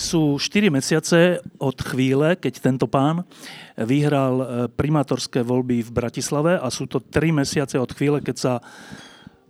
[0.00, 3.28] Sú 4 mesiace od chvíle, keď tento pán
[3.76, 8.52] vyhral e, primátorské voľby v Bratislave a sú to 3 mesiace od chvíle, keď sa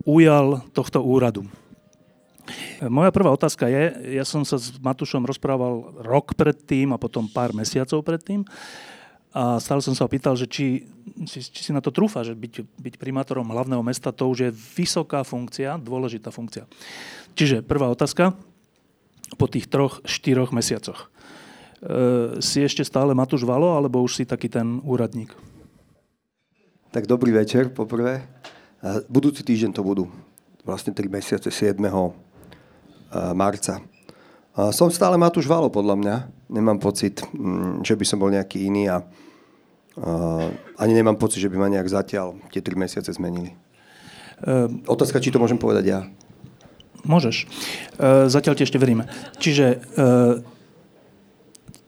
[0.02, 1.46] ujal tohto úradu.
[2.82, 7.30] E, moja prvá otázka je, ja som sa s Matušom rozprával rok predtým a potom
[7.30, 8.42] pár mesiacov predtým
[9.30, 10.90] a stále som sa opýtal, že či,
[11.22, 14.50] či, či si na to trúfa, že byť, byť primátorom hlavného mesta to už je
[14.50, 16.66] vysoká funkcia, dôležitá funkcia.
[17.38, 18.34] Čiže prvá otázka,
[19.34, 21.06] po tých troch, štyroch mesiacoch.
[21.06, 21.06] E,
[22.42, 25.34] si ešte stále Matúš Valo, alebo už si taký ten úradník?
[26.90, 28.26] Tak dobrý večer, poprvé.
[29.06, 30.10] Budúci týždeň to budú.
[30.66, 31.78] Vlastne 3 mesiace, 7.
[31.78, 31.90] E,
[33.34, 33.78] marca.
[34.74, 36.16] Som stále Matúš Valo, podľa mňa.
[36.50, 39.06] Nemám pocit, mm, že by som bol nejaký iný a
[40.80, 43.52] ani nemám pocit, že by ma nejak zatiaľ tie 3 mesiace zmenili.
[44.40, 46.00] Um, Otázka, či to môžem povedať ja.
[47.04, 47.46] Môžeš.
[47.96, 49.08] E, zatiaľ ti ešte veríme.
[49.40, 49.76] Čiže e,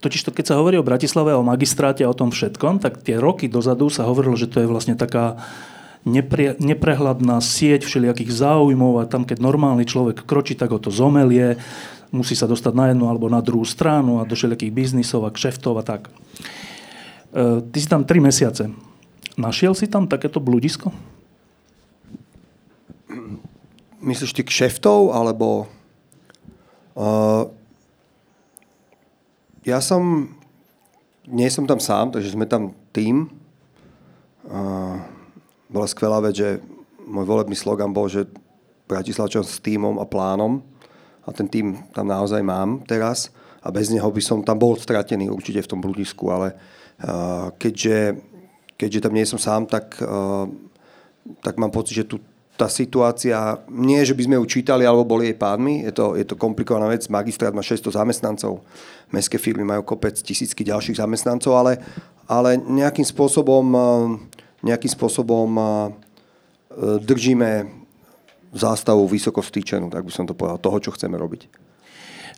[0.01, 3.21] totiž to, keď sa hovorí o Bratislave, o magistráte a o tom všetkom, tak tie
[3.21, 5.39] roky dozadu sa hovorilo, že to je vlastne taká
[6.03, 11.61] nepre, neprehľadná sieť všelijakých záujmov a tam, keď normálny človek kročí, tak ho to zomelie,
[12.11, 15.79] musí sa dostať na jednu alebo na druhú stranu a do všelijakých biznisov a kšeftov
[15.81, 16.11] a tak.
[17.33, 18.69] E, ty si tam tri mesiace.
[19.41, 20.93] Našiel si tam takéto bludisko?
[24.03, 25.71] Myslíš ty kšeftov, alebo...
[26.99, 27.47] Uh,
[29.63, 30.35] ja som...
[31.23, 33.31] Nie som tam sám, takže sme tam tým.
[34.43, 34.99] Uh,
[35.71, 36.59] bola skvelá vec, že
[37.07, 38.27] môj volebný slogan bol, že
[38.91, 40.67] Bratislavčan s týmom a plánom.
[41.23, 43.31] A ten tým tam naozaj mám teraz.
[43.63, 46.59] A bez neho by som tam bol stratený určite v tom bludisku, ale
[47.07, 48.19] uh, keďže,
[48.75, 50.51] keďže tam nie som sám, tak, uh,
[51.39, 52.19] tak mám pocit, že tu
[52.57, 56.25] tá situácia, nie že by sme ju čítali alebo boli jej pádmi, je to, je
[56.29, 58.61] to komplikovaná vec, magistrát má 600 zamestnancov,
[59.09, 61.81] mestské firmy majú kopec tisícky ďalších zamestnancov, ale,
[62.29, 63.85] ale nejakým spôsobom, eh,
[64.69, 65.65] nejakým spôsobom eh,
[67.01, 67.83] držíme
[68.53, 71.49] zástavu vysoko stýčenú, tak by som to povedal, toho, čo chceme robiť.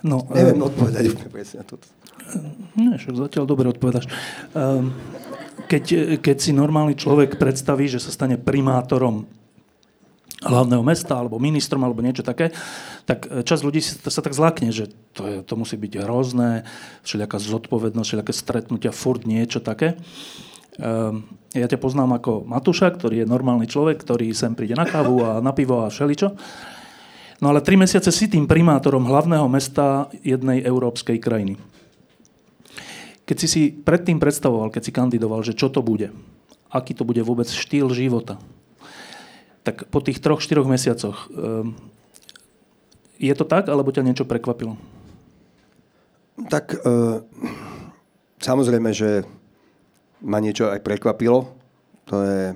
[0.06, 1.91] No, Neviem um, odpovedať úplne presne na toto.
[2.78, 4.06] Nie, však zatiaľ dobre odpovedaš.
[4.54, 4.94] Um,
[5.66, 9.26] keď, keď si normálny človek predstaví, že sa stane primátorom
[10.43, 12.50] hlavného mesta alebo ministrom alebo niečo také,
[13.06, 16.67] tak e, čas ľudí sa tak zlákne, že to, je, to musí byť hrozné,
[17.06, 19.94] všelijaká zodpovednosť, všelijaké stretnutia, furt niečo také.
[20.75, 21.23] Um,
[21.55, 25.31] ja ťa poznám ako Matúša, ktorý je normálny človek, ktorý sem príde na kávu a
[25.39, 26.34] na pivo a všeličo.
[27.39, 31.55] No ale tri mesiace si tým primátorom hlavného mesta jednej európskej krajiny.
[33.23, 36.11] Keď si si predtým predstavoval, keď si kandidoval, že čo to bude,
[36.75, 38.43] aký to bude vôbec štýl života,
[39.64, 41.72] tak po tých troch, štyroch mesiacoch, ehm,
[43.16, 44.76] je to tak, alebo ťa niečo prekvapilo?
[46.52, 46.78] Tak e,
[48.44, 49.25] samozrejme, že
[50.20, 51.48] ma niečo aj prekvapilo.
[52.12, 52.52] To je,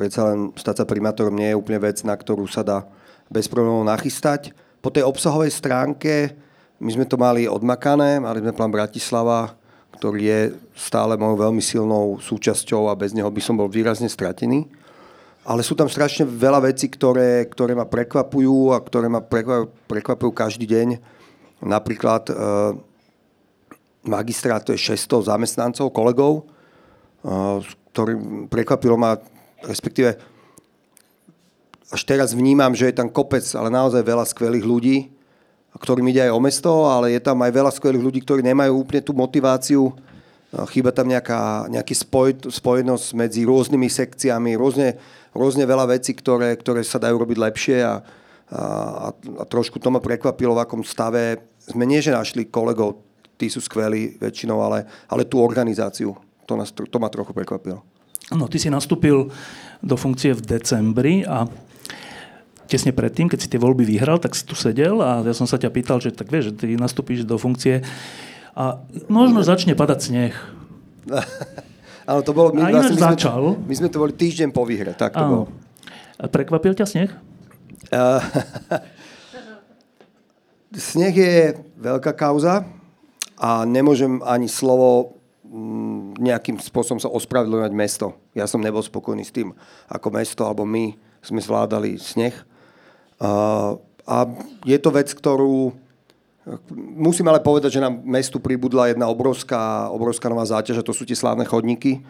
[0.00, 2.88] predsa len stať sa primátorom nie je úplne vec, na ktorú sa dá
[3.28, 4.56] bez problémov nachystať.
[4.80, 6.32] Po tej obsahovej stránke
[6.80, 9.52] my sme to mali odmakané, mali sme plán Bratislava,
[10.00, 10.40] ktorý je
[10.72, 14.79] stále mojou veľmi silnou súčasťou a bez neho by som bol výrazne stratený
[15.50, 19.18] ale sú tam strašne veľa vecí, ktoré, ktoré ma prekvapujú a ktoré ma
[19.90, 21.02] prekvapujú každý deň.
[21.66, 22.34] Napríklad e,
[24.06, 26.46] magistrát, to je 600 zamestnancov, kolegov,
[27.26, 29.18] e, ktorý prekvapilo ma,
[29.66, 30.14] respektíve
[31.90, 35.10] až teraz vnímam, že je tam kopec, ale naozaj veľa skvelých ľudí,
[35.82, 39.02] ktorým ide aj o mesto, ale je tam aj veľa skvelých ľudí, ktorí nemajú úplne
[39.02, 39.90] tú motiváciu.
[40.50, 44.98] E, chýba tam nejaká, nejaký spoj, spojenosť medzi rôznymi sekciami, rôzne
[45.34, 48.02] rôzne veľa vecí, ktoré, ktoré sa dajú robiť lepšie a,
[48.50, 48.64] a,
[49.14, 52.98] a trošku to ma prekvapilo, v akom stave sme nie, že našli kolegov,
[53.38, 57.80] tí sú skvelí väčšinou, ale, ale tú organizáciu, to, nás, to ma trochu prekvapilo.
[58.30, 59.30] No, ty si nastúpil
[59.82, 61.50] do funkcie v decembri a
[62.70, 65.58] tesne predtým, keď si tie voľby vyhral, tak si tu sedel a ja som sa
[65.58, 67.82] ťa pýtal, že tak vieš, ty nastúpíš do funkcie
[68.56, 70.34] a možno začne padať sneh.
[72.10, 72.50] Áno, to bolo...
[72.50, 73.40] My, a vlastne, my začal.
[73.54, 75.46] Sme, my sme to boli týždeň po výhre, tak to bolo.
[76.18, 77.10] A prekvapil ťa sneh?
[80.90, 81.34] sneh je
[81.78, 82.66] veľká kauza
[83.38, 88.06] a nemôžem ani slovo mm, nejakým spôsobom sa ospravedlňovať mesto.
[88.34, 89.54] Ja som nebol spokojný s tým,
[89.86, 90.94] ako mesto alebo my
[91.24, 92.34] sme zvládali sneh.
[94.10, 94.16] A
[94.64, 95.76] je to vec, ktorú
[96.96, 101.04] musím ale povedať, že nám mestu pribudla jedna obrovská, obrovská nová záťaž a to sú
[101.04, 102.00] tie slávne chodníky,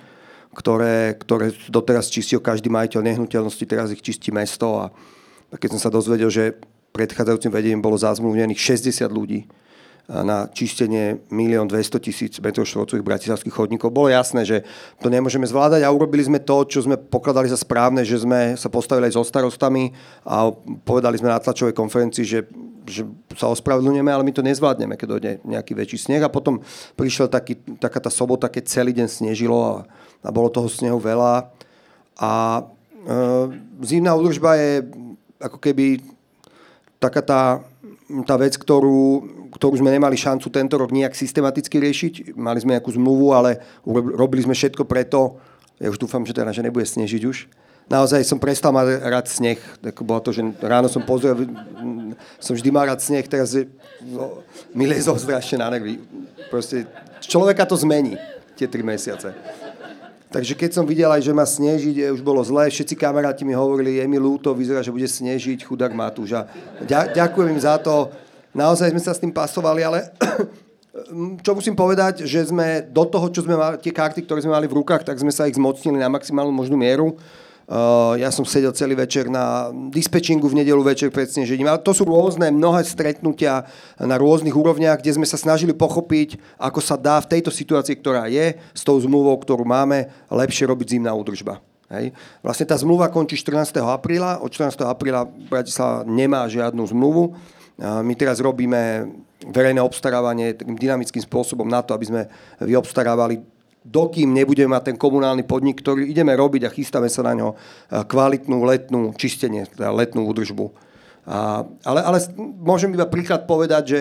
[0.54, 4.84] ktoré, ktoré doteraz čistil každý majiteľ nehnuteľnosti, teraz ich čistí mesto a
[5.58, 6.54] keď som sa dozvedel, že
[6.94, 9.50] predchádzajúcim vedením bolo zazmluvnených 60 ľudí,
[10.10, 13.94] na čistenie 1 200 tisíc m štvorcových bratislavských chodníkov.
[13.94, 14.66] Bolo jasné, že
[14.98, 18.66] to nemôžeme zvládať a urobili sme to, čo sme pokladali za správne, že sme sa
[18.66, 19.94] postavili aj so starostami
[20.26, 20.50] a
[20.82, 22.42] povedali sme na tlačovej konferencii, že,
[22.90, 23.06] že
[23.38, 26.22] sa ospravedlňujeme, ale my to nezvládneme, keď dojde nejaký väčší sneh.
[26.26, 26.58] A potom
[26.98, 29.74] prišiel taký, taká tá sobota, keď celý deň snežilo a,
[30.26, 31.54] a bolo toho snehu veľa.
[32.18, 32.62] A e,
[33.86, 34.90] zimná údržba je
[35.38, 36.02] ako keby
[36.98, 37.42] taká tá,
[38.26, 39.24] tá vec, ktorú,
[39.54, 42.14] ktorú sme nemali šancu tento rok nejak systematicky riešiť.
[42.34, 43.62] Mali sme nejakú zmluvu, ale
[44.16, 45.38] robili sme všetko preto,
[45.80, 47.48] ja už dúfam, že teda, že nebude snežiť už.
[47.90, 49.58] Naozaj som prestal mať rád sneh.
[49.82, 51.48] Tak bolo to, že ráno som pozrel,
[52.38, 53.66] som vždy mal rád sneh, teraz je,
[54.06, 54.46] no,
[54.76, 55.18] mi lezol
[55.58, 55.98] na nervy.
[56.52, 56.86] Proste
[57.24, 58.14] človeka to zmení,
[58.54, 59.34] tie tri mesiace.
[60.30, 63.98] Takže keď som videl aj, že má snežiť, už bolo zlé, všetci kamaráti mi hovorili,
[63.98, 66.38] je mi ľúto, vyzerá, že bude snežiť, chudák Matúš.
[66.38, 66.46] A
[66.86, 68.14] ďakujem im za to,
[68.54, 70.14] naozaj sme sa s tým pasovali, ale
[71.42, 74.70] čo musím povedať, že sme do toho, čo sme mali, tie karty, ktoré sme mali
[74.70, 77.18] v rukách, tak sme sa ich zmocnili na maximálnu možnú mieru.
[77.70, 81.70] Uh, ja som sedel celý večer na dispečingu v nedelu večer pred snežením.
[81.70, 83.62] Ale to sú rôzne, mnohé stretnutia
[83.94, 88.26] na rôznych úrovniach, kde sme sa snažili pochopiť, ako sa dá v tejto situácii, ktorá
[88.26, 91.62] je, s tou zmluvou, ktorú máme, lepšie robiť zimná údržba.
[91.94, 92.10] Hej.
[92.42, 93.78] Vlastne tá zmluva končí 14.
[93.86, 94.42] apríla.
[94.42, 94.74] Od 14.
[94.82, 97.38] apríla Bratislava nemá žiadnu zmluvu.
[97.78, 99.10] My teraz robíme
[99.46, 102.22] verejné obstarávanie takým dynamickým spôsobom na to, aby sme
[102.60, 107.56] vyobstarávali dokým nebudeme mať ten komunálny podnik, ktorý ideme robiť a chystáme sa na ňo
[107.88, 110.66] kvalitnú letnú čistenie, teda letnú údržbu.
[111.24, 112.18] A, ale, ale
[112.60, 114.00] môžem iba príklad povedať, že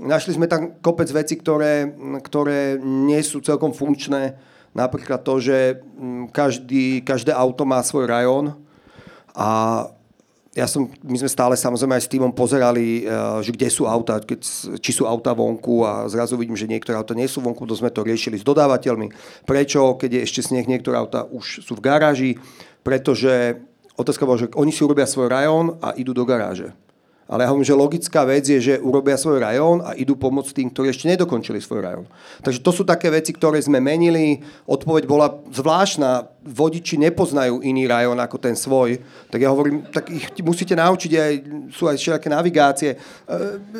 [0.00, 1.92] našli sme tam kopec veci, ktoré,
[2.24, 4.38] ktoré nie sú celkom funkčné.
[4.72, 5.82] Napríklad to, že
[6.30, 8.54] každý, každé auto má svoj rajón
[9.34, 9.84] a
[10.58, 14.18] ja som, my sme stále samozrejme aj s týmom pozerali, eh, že kde sú auta,
[14.18, 14.42] keď,
[14.82, 17.94] či sú auta vonku a zrazu vidím, že niektoré auta nie sú vonku, to sme
[17.94, 19.14] to riešili s dodávateľmi.
[19.46, 22.30] Prečo, keď je ešte sneh, niektoré auta už sú v garáži,
[22.82, 23.62] pretože
[23.94, 26.74] otázka bola, že oni si urobia svoj rajón a idú do garáže.
[27.28, 30.72] Ale ja hovorím, že logická vec je, že urobia svoj rajón a idú pomôcť tým,
[30.72, 32.06] ktorí ešte nedokončili svoj rajón.
[32.40, 34.40] Takže to sú také veci, ktoré sme menili.
[34.64, 36.24] Odpoveď bola zvláštna.
[36.48, 39.04] Vodiči nepoznajú iný rajón ako ten svoj.
[39.28, 41.32] Tak ja hovorím, tak ich musíte naučiť aj,
[41.68, 42.90] sú aj všelijaké navigácie.
[42.96, 42.98] E,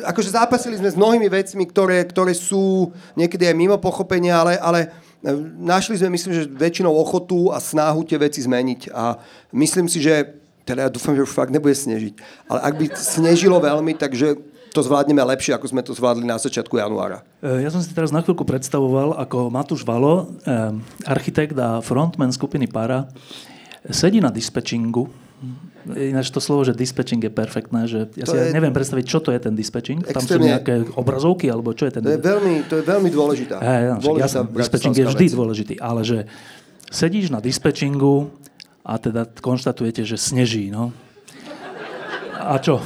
[0.05, 4.79] akože zápasili sme s mnohými vecmi, ktoré, ktoré sú niekedy aj mimo pochopenia, ale, ale
[5.25, 8.93] e, našli sme, myslím, že väčšinou ochotu a snahu tie veci zmeniť.
[8.93, 9.17] A
[9.57, 10.38] myslím si, že
[10.69, 12.13] teda ja dúfam, že už fakt nebude snežiť.
[12.45, 14.37] Ale ak by snežilo veľmi, takže
[14.69, 17.25] to zvládneme lepšie, ako sme to zvládli na začiatku januára.
[17.41, 20.77] E, ja som si teraz na chvíľku predstavoval, ako Matúš Valo, e,
[21.09, 23.09] architekt a frontman skupiny Para,
[23.89, 25.09] sedí na dispečingu.
[25.89, 29.23] Ináč to slovo, že dispečing je perfektné, že ja to si je, neviem predstaviť, čo
[29.23, 30.05] to je ten dispečing.
[30.05, 32.03] Tam sú nejaké obrazovky, alebo čo je ten...
[32.05, 33.57] To je veľmi, to je veľmi dôležitá.
[33.57, 35.33] Hey, no, dôležitá jasný, dispečing je vždy vec.
[35.33, 36.27] dôležitý, ale že
[36.91, 38.29] sedíš na dispečingu,
[38.89, 40.73] a teda konštatujete, že sneží.
[40.73, 40.89] No.
[42.41, 42.81] A čo?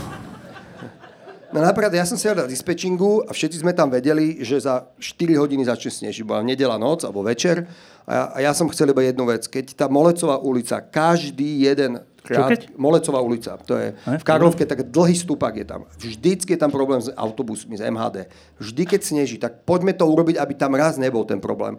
[1.54, 5.38] No napríklad ja som si na dispečingu a všetci sme tam vedeli, že za 4
[5.38, 6.26] hodiny začne snežiť.
[6.26, 7.70] Bola nedela noc alebo večer
[8.04, 9.46] a ja, a ja som chcel iba jednu vec.
[9.46, 12.58] Keď tá Molecová ulica, každý jeden krát...
[12.74, 14.18] Molecová ulica, to je ne?
[14.18, 15.86] v Karlovke, tak dlhý stupak je tam.
[16.02, 18.34] Vždycky je tam problém s autobusmi, z MHD.
[18.58, 21.78] Vždy, keď sneží, tak poďme to urobiť, aby tam raz nebol ten problém.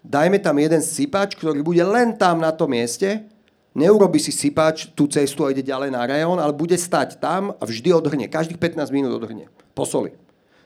[0.00, 3.28] Dajme tam jeden sypač, ktorý bude len tam na tom mieste
[3.70, 7.62] Neurobi si sypač tú cestu a ide ďalej na rajón, ale bude stať tam a
[7.62, 8.26] vždy odhrnie.
[8.26, 9.46] Každých 15 minút odhrnie.
[9.78, 10.10] Po soli.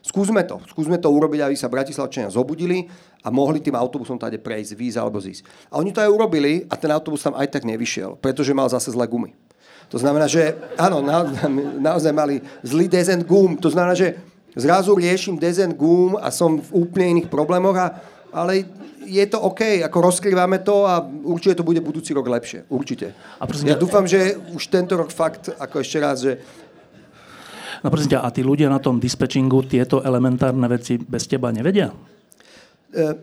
[0.05, 0.61] Skúsme to.
[0.69, 2.85] Skúsme to urobiť, aby sa Bratislavčania zobudili
[3.25, 5.41] a mohli tým autobusom tady prejsť, výjsť alebo zísť.
[5.73, 8.93] A oni to aj urobili a ten autobus tam aj tak nevyšiel, pretože mal zase
[8.93, 9.33] zlé gumy.
[9.89, 11.25] To znamená, že áno, na,
[11.93, 13.57] naozaj mali zlý dezen gum.
[13.57, 14.17] To znamená, že
[14.53, 17.97] zrazu riešim dezen gum a som v úplne iných problémoch, a,
[18.35, 18.67] ale
[19.07, 22.67] je to OK, ako rozkrývame to a určite to bude budúci rok lepšie.
[22.67, 23.15] Určite.
[23.39, 26.43] A prosím, ja dúfam, že už tento rok fakt, ako ešte raz, že
[27.83, 31.93] No prosím ťa, a tí ľudia na tom dispečingu tieto elementárne veci bez teba nevedia?
[32.89, 33.13] E,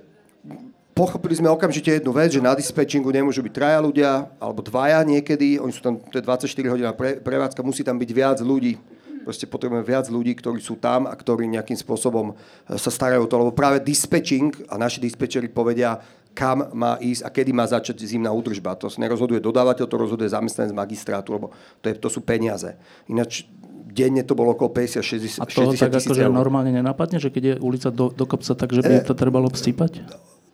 [0.95, 5.59] pochopili sme okamžite jednu vec, že na dispečingu nemôžu byť traja ľudia, alebo dvaja niekedy,
[5.59, 6.47] oni sú tam, to je 24
[6.79, 8.79] hodina pre, prevádzka, musí tam byť viac ľudí
[9.23, 12.35] Proste potrebujeme viac ľudí, ktorí sú tam a ktorí nejakým spôsobom e,
[12.77, 16.03] sa starajú o to, lebo práve dispatching a naši dispečeri povedia,
[16.33, 18.75] kam má ísť a kedy má začať zimná údržba.
[18.81, 21.47] To nerozhoduje dodávateľ, to rozhoduje zamestnanec magistrátu, lebo
[21.81, 22.73] to, je, to sú peniaze.
[23.07, 23.45] Ináč
[23.93, 27.55] denne to bolo okolo 50-60 A to 60 tak akože normálne nenapadne, že keď je
[27.61, 30.01] ulica do, do kopca, takže by e, to trebalo vstípať?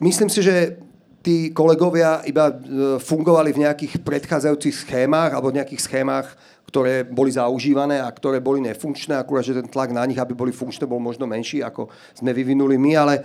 [0.02, 0.78] Myslím si, že
[1.22, 2.54] tí kolegovia iba e,
[2.98, 6.34] fungovali v nejakých predchádzajúcich schémach alebo v nejakých schémach,
[6.68, 10.52] ktoré boli zaužívané a ktoré boli nefunkčné, akurát, že ten tlak na nich, aby boli
[10.52, 13.22] funkčné, bol možno menší, ako sme vyvinuli my, ale e,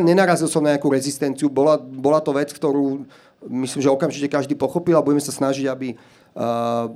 [0.00, 1.52] nenarazil som na nejakú rezistenciu.
[1.52, 3.04] Bola, bola to vec, ktorú
[3.44, 6.88] myslím, že okamžite každý pochopil a budeme sa snažiť, aby uh,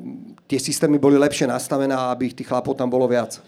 [0.49, 3.39] tie systémy boli lepšie nastavené a aby tých chlapov tam bolo viac.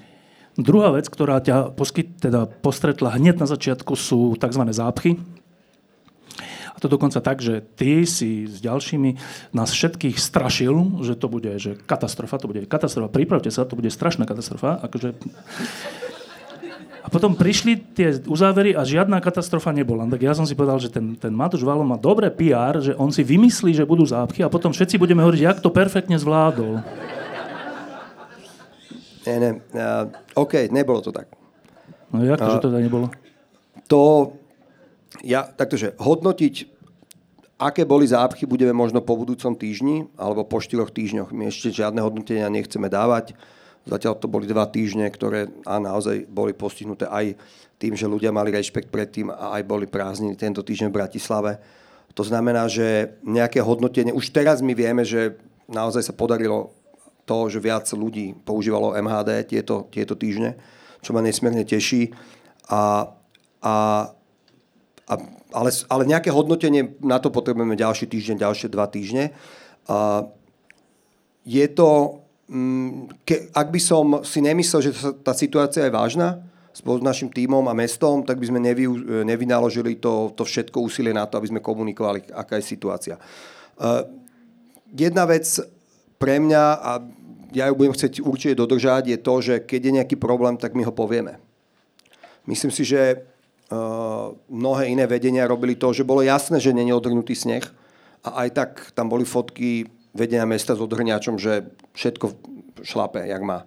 [0.54, 4.62] Druhá vec, ktorá ťa poskyt, teda postretla hneď na začiatku, sú tzv.
[4.70, 5.16] zápchy
[6.82, 9.14] to dokonca tak, že ty si s ďalšími
[9.54, 13.86] nás všetkých strašil, že to bude že katastrofa, to bude katastrofa, pripravte sa, to bude
[13.86, 14.82] strašná katastrofa.
[14.82, 15.14] Akože...
[17.02, 20.06] A potom prišli tie uzávery a žiadna katastrofa nebola.
[20.10, 23.14] Tak ja som si povedal, že ten, ten Matúš Valo má dobré PR, že on
[23.14, 26.82] si vymyslí, že budú zápchy a potom všetci budeme hovoriť, jak to perfektne zvládol.
[29.22, 29.50] Ne, ne.
[29.70, 31.30] Uh, OK, nebolo to tak.
[32.10, 33.06] No jak to, uh, že to tak nebolo?
[33.86, 34.34] To,
[35.22, 36.71] ja, taktože, hodnotiť
[37.62, 41.30] Aké boli zápchy, budeme možno po budúcom týždni alebo po štyroch týždňoch.
[41.30, 43.38] My ešte žiadne hodnotenia nechceme dávať.
[43.86, 47.38] Zatiaľ to boli dva týždne, ktoré a naozaj boli postihnuté aj
[47.78, 51.52] tým, že ľudia mali rešpekt predtým a aj boli prázdniny tento týždeň v Bratislave.
[52.18, 55.38] To znamená, že nejaké hodnotenie, už teraz my vieme, že
[55.70, 56.74] naozaj sa podarilo
[57.30, 60.58] to, že viac ľudí používalo MHD tieto, tieto týždne,
[60.98, 62.10] čo ma nesmierne teší.
[62.74, 63.06] A,
[63.62, 63.74] a,
[65.06, 65.14] a
[65.52, 69.30] ale, ale nejaké hodnotenie, na to potrebujeme ďalší týždeň, ďalšie dva týždne.
[69.86, 70.26] A
[71.46, 74.90] je to, mm, ke, ak by som si nemyslel, že
[75.22, 76.42] tá situácia je vážna,
[76.72, 78.88] spolu s našim tímom a mestom, tak by sme nevy,
[79.28, 83.20] nevynaložili to, to všetko úsilie na to, aby sme komunikovali, aká je situácia.
[83.76, 84.08] Uh,
[84.88, 85.44] jedna vec
[86.16, 86.90] pre mňa, a
[87.52, 90.88] ja ju budem chcieť určite dodržať, je to, že keď je nejaký problém, tak my
[90.88, 91.36] ho povieme.
[92.48, 93.28] Myslím si, že
[94.50, 97.64] mnohé iné vedenia robili to, že bolo jasné, že není odhrnutý sneh
[98.22, 102.26] a aj tak tam boli fotky vedenia mesta s odhrňačom, že všetko
[102.84, 103.64] šlape, jak má.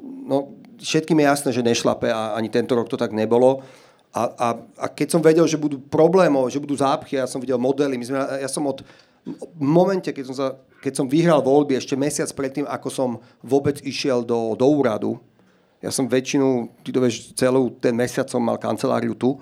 [0.00, 3.64] No, všetkým je jasné, že nešlape a ani tento rok to tak nebolo.
[4.10, 7.60] A, a, a keď som vedel, že budú problémov, že budú zápchy, ja som videl
[7.60, 8.82] modely, my sme, ja som od
[9.24, 10.46] v momente, keď som, sa,
[10.80, 13.10] keď som vyhral voľby ešte mesiac predtým, ako som
[13.44, 15.20] vôbec išiel do, do úradu,
[15.80, 19.40] ja som väčšinu, ty to vieš, celú ten mesiac som mal kanceláriu tu,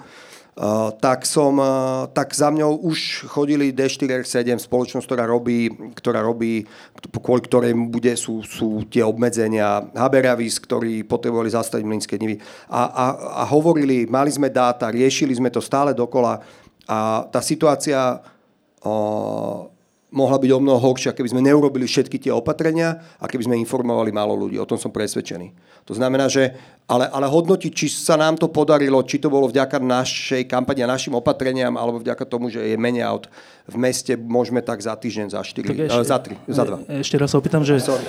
[0.59, 6.66] Uh, tak, som, uh, tak za mňou už chodili D4R7, spoločnosť, ktorá robí, ktorá robí
[7.14, 12.42] kvôli ktorej bude, sú, sú tie obmedzenia, Haberavis, ktorí potrebovali zastaviť Mlinské dnivy.
[12.75, 13.04] A, a,
[13.38, 16.42] a hovorili, mali sme dáta, riešili sme to stále dokola.
[16.90, 19.78] A tá situácia uh,
[20.09, 24.09] mohla byť o mnoho horšia, keby sme neurobili všetky tie opatrenia a keby sme informovali
[24.09, 24.57] málo ľudí.
[24.57, 25.53] O tom som presvedčený.
[25.85, 26.57] To znamená, že
[26.88, 30.88] ale, ale hodnotiť, či sa nám to podarilo, či to bolo vďaka našej kampani a
[30.88, 33.29] našim opatreniam, alebo vďaka tomu, že je menej aut
[33.69, 37.05] v meste, môžeme tak za týždeň, za 4, ešte, uh, za 3, za 2.
[37.05, 37.77] Ešte raz sa opýtam, že...
[37.77, 38.05] Sorry.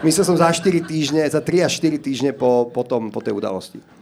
[0.00, 3.36] Myslel som za 4 týždne, za 3 až 4 týždne po, po, tom, po tej
[3.36, 3.99] udalosti.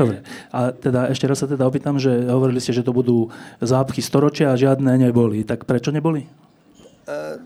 [0.00, 0.24] Dobre.
[0.48, 3.28] A teda ešte raz sa teda opýtam, že hovorili ste, že to budú
[3.60, 5.44] zápchy storočia a žiadne neboli.
[5.44, 6.24] Tak prečo neboli?
[7.04, 7.36] Uh,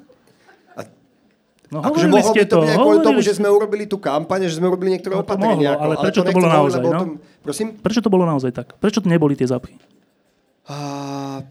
[1.72, 4.70] No akože mohlo by to byť kvôli tomu, že sme urobili tú kampaň, že sme
[4.70, 5.74] urobili niektoré no, opatrenia.
[5.74, 6.80] Mohlo, ale prečo ale to, to bolo naozaj?
[6.86, 6.90] No?
[7.02, 7.10] Tom...
[7.42, 7.68] Prosím?
[7.82, 8.78] Prečo to bolo naozaj tak?
[8.78, 9.74] Prečo to neboli tie zápchy?
[10.70, 11.42] Uh,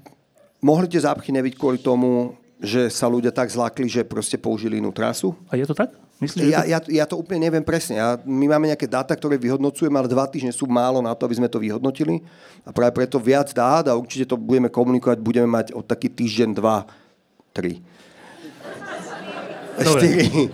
[0.63, 4.96] mohli tie zápchy nebyť kvôli tomu, že sa ľudia tak zlákli, že proste použili inú
[4.96, 5.36] trasu?
[5.51, 5.91] A je to tak?
[6.24, 6.67] Myslíš, ja, to...
[6.72, 8.00] Ja, ja to úplne neviem presne.
[8.00, 11.36] Ja, my máme nejaké dáta, ktoré vyhodnocujeme, ale dva týždne sú málo na to, aby
[11.43, 12.24] sme to vyhodnotili.
[12.63, 16.50] A práve preto viac dát a určite to budeme komunikovať, budeme mať od taký týždeň,
[16.55, 16.88] dva,
[17.51, 17.84] tri.
[19.84, 20.48] Štyri.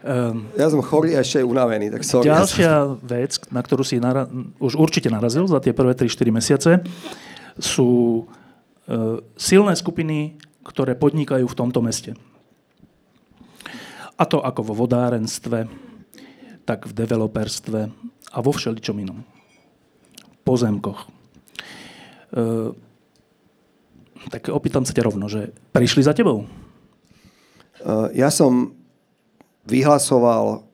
[0.00, 2.32] Um, ja som chorý a ešte unavený, tak sorry.
[2.32, 6.70] Ďalšia vec, na ktorú si nara- už určite narazil za tie prvé 3-4 mesiace,
[7.60, 8.24] sú
[9.38, 10.34] silné skupiny,
[10.66, 12.18] ktoré podnikajú v tomto meste.
[14.20, 15.64] A to ako vo vodárenstve,
[16.68, 17.80] tak v developerstve
[18.30, 19.24] a vo všeličom inom.
[20.44, 21.08] Pozemkoch.
[22.30, 22.46] E,
[24.28, 26.44] tak opýtam sa ťa rovno, že prišli za tebou?
[26.44, 26.46] E,
[28.12, 28.76] ja som
[29.64, 30.68] vyhlasoval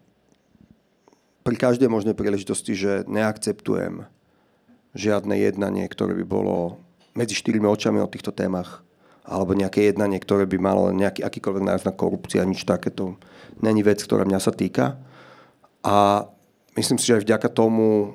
[1.46, 4.10] pri každej možnej príležitosti, že neakceptujem
[4.98, 6.82] žiadne jednanie, ktoré by bolo
[7.16, 8.86] medzi štyrmi očami o týchto témach
[9.26, 13.18] alebo nejaké jednanie, ktoré by malo nejaký akýkoľvek náznak korupcia, nič takéto.
[13.58, 15.02] Není vec, ktorá mňa sa týka.
[15.82, 16.28] A
[16.78, 18.14] myslím si, že aj vďaka tomu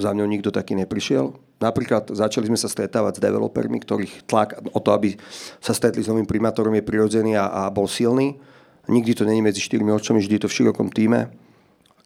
[0.00, 1.36] za mňou nikto taký neprišiel.
[1.60, 5.16] Napríklad začali sme sa stretávať s developermi, ktorých tlak o to, aby
[5.60, 8.40] sa stretli s novým primátorom je prirodzený a, a bol silný.
[8.88, 11.32] Nikdy to není medzi štyrmi očami, vždy je to v širokom týme.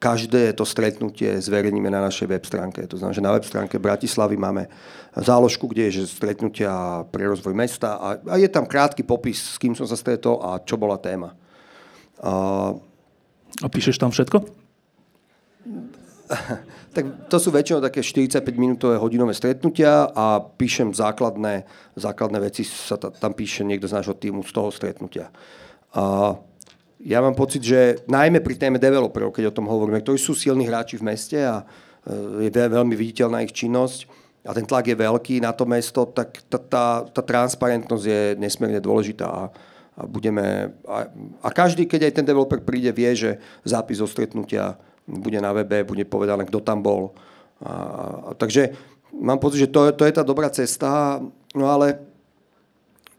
[0.01, 2.89] Každé to stretnutie zverejníme na našej web stránke.
[2.89, 4.65] To znamená, že na web stránke Bratislavy máme
[5.13, 9.61] záložku, kde je že stretnutia pre rozvoj mesta a, a je tam krátky popis, s
[9.61, 11.37] kým som sa stretol a čo bola téma.
[12.25, 12.33] A,
[13.61, 14.41] a píšeš tam všetko?
[16.97, 21.69] tak to sú väčšinou také 45-minútové hodinové stretnutia a píšem základné,
[22.01, 25.29] základné veci, sa tam píše niekto z nášho týmu z toho stretnutia.
[25.93, 26.35] A
[27.01, 30.69] ja mám pocit, že najmä pri téme developerov, keď o tom hovoríme, ktorí sú silní
[30.69, 31.65] hráči v meste a
[32.05, 34.05] e, je veľmi viditeľná ich činnosť
[34.45, 38.81] a ten tlak je veľký na to mesto, tak tá, tá, tá transparentnosť je nesmierne
[38.81, 39.45] dôležitá a,
[40.09, 40.77] budeme...
[40.89, 41.09] A,
[41.45, 45.85] a každý, keď aj ten developer príde, vie, že zápis zo stretnutia bude na webe,
[45.85, 47.13] bude povedané, kto tam bol.
[47.61, 48.73] A, a, takže
[49.13, 51.21] mám pocit, že to, to je tá dobrá cesta.
[51.53, 52.01] No ale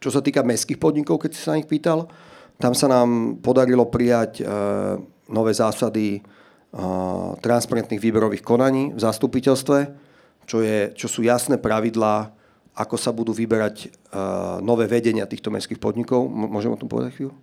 [0.01, 2.09] čo sa týka mestských podnikov, keď si sa nich pýtal,
[2.61, 4.43] tam sa nám podarilo prijať e,
[5.33, 6.19] nové zásady e,
[7.41, 9.77] transparentných výberových konaní v zastupiteľstve,
[10.45, 12.29] čo, je, čo sú jasné pravidlá,
[12.77, 13.87] ako sa budú vyberať e,
[14.61, 16.29] nové vedenia týchto mestských podnikov.
[16.29, 17.33] Môžem o tom povedať chvíľu?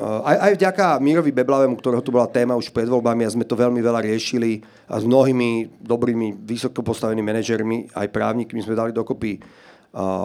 [0.00, 3.54] Aj, aj vďaka Mírovi Beblavemu, ktorého tu bola téma už pred voľbami a sme to
[3.54, 9.38] veľmi veľa riešili a s mnohými dobrými, vysoko postavenými manažermi, aj právnikmi sme dali dokopy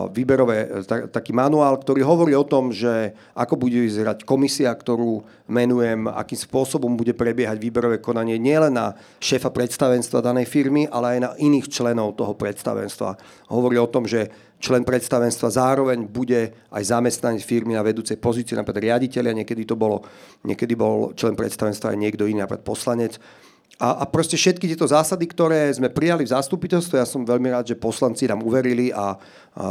[0.10, 6.10] výberové, tak, taký manuál, ktorý hovorí o tom, že ako bude vyzerať komisia, ktorú menujem,
[6.10, 11.32] akým spôsobom bude prebiehať výberové konanie nielen na šéfa predstavenstva danej firmy, ale aj na
[11.38, 13.14] iných členov toho predstavenstva.
[13.54, 18.90] Hovorí o tom, že člen predstavenstva zároveň bude aj zamestnanec firmy na vedúcej pozícii, napríklad
[18.90, 20.02] riaditeľia, niekedy to bolo,
[20.50, 23.22] niekedy bol člen predstavenstva aj niekto iný, napríklad poslanec.
[23.80, 27.72] A, a proste všetky tieto zásady, ktoré sme prijali v zastupiteľstve, ja som veľmi rád,
[27.72, 29.16] že poslanci nám uverili a,
[29.56, 29.68] a,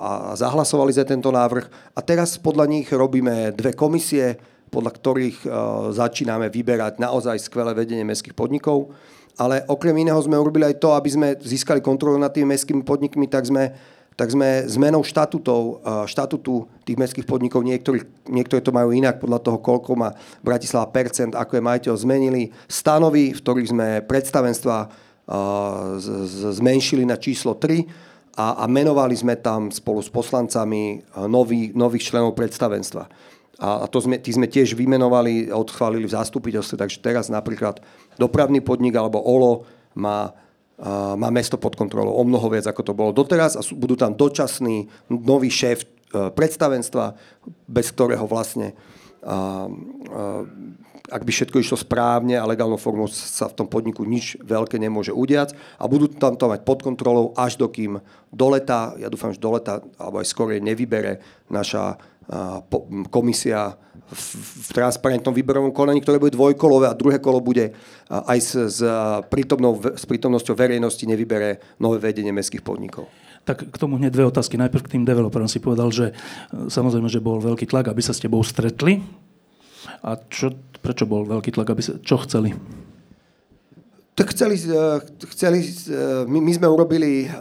[0.00, 1.92] a zahlasovali za tento návrh.
[1.92, 4.40] A teraz podľa nich robíme dve komisie,
[4.72, 5.52] podľa ktorých uh,
[5.92, 8.96] začíname vyberať naozaj skvelé vedenie mestských podnikov.
[9.36, 13.28] Ale okrem iného sme urobili aj to, aby sme získali kontrolu nad tými mestskými podnikmi,
[13.28, 13.76] tak sme
[14.18, 19.58] tak sme zmenou štatutov, štatutu tých mestských podnikov, niektorí, niektorí to majú inak podľa toho,
[19.64, 20.12] koľko má
[20.44, 24.76] Bratislava percent, ako je majiteľ, zmenili stanovy, v ktorých sme predstavenstva
[26.50, 27.86] zmenšili na číslo 3
[28.34, 33.02] a, a menovali sme tam spolu s poslancami nový, nových členov predstavenstva.
[33.60, 37.78] A, a to sme, tí sme tiež vymenovali odchválili v zastupiteľstve, takže teraz napríklad
[38.18, 40.34] dopravný podnik alebo OLO má
[41.16, 44.88] má mesto pod kontrolou o mnoho viac, ako to bolo doteraz a budú tam dočasný
[45.12, 45.86] nový šéf e,
[46.32, 47.12] predstavenstva,
[47.68, 48.72] bez ktorého vlastne
[49.20, 49.68] a, a,
[51.10, 55.12] ak by všetko išlo správne a legálnou formou sa v tom podniku nič veľké nemôže
[55.12, 59.42] udiať a budú tam to mať pod kontrolou až dokým do leta, ja dúfam, že
[59.42, 61.18] do leta, alebo aj skorej nevybere
[61.50, 61.98] naša
[63.10, 63.74] komisia
[64.10, 67.72] v, transparentnom výberovom konaní, ktoré bude dvojkolové a druhé kolo bude
[68.10, 68.80] aj s, s,
[69.30, 73.06] prítomnou, s prítomnosťou verejnosti nevybere nové vedenie mestských podnikov.
[73.48, 74.60] Tak k tomu hneď dve otázky.
[74.60, 78.12] Najprv k tým developerom si povedal, že e, samozrejme, že bol veľký tlak, aby sa
[78.12, 79.00] s tebou stretli.
[80.04, 80.52] A čo,
[80.84, 81.72] prečo bol veľký tlak?
[81.72, 82.52] Aby sa, čo chceli?
[84.12, 84.84] Tak chceli, e,
[85.32, 87.32] chceli e, my, my sme urobili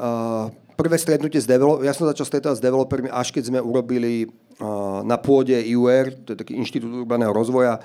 [0.79, 4.31] prvé stretnutie s developermi, ja som začal stretávať s developermi, až keď sme urobili
[5.03, 7.79] na pôde IUR, to je taký inštitút urbaného rozvoja,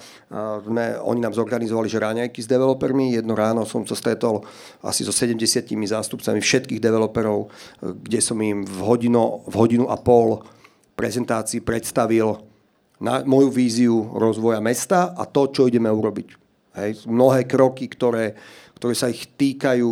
[0.63, 2.03] sme, oni nám zorganizovali že
[2.35, 3.15] s developermi.
[3.15, 4.43] Jedno ráno som sa stretol
[4.83, 5.39] asi so 70
[5.71, 10.43] zástupcami všetkých developerov, kde som im v hodinu, v hodinu a pol
[10.99, 12.43] prezentácii predstavil
[12.99, 16.43] na moju víziu rozvoja mesta a to, čo ideme urobiť.
[16.75, 18.35] Hej, mnohé kroky, ktoré,
[18.79, 19.89] ktoré sa ich týkajú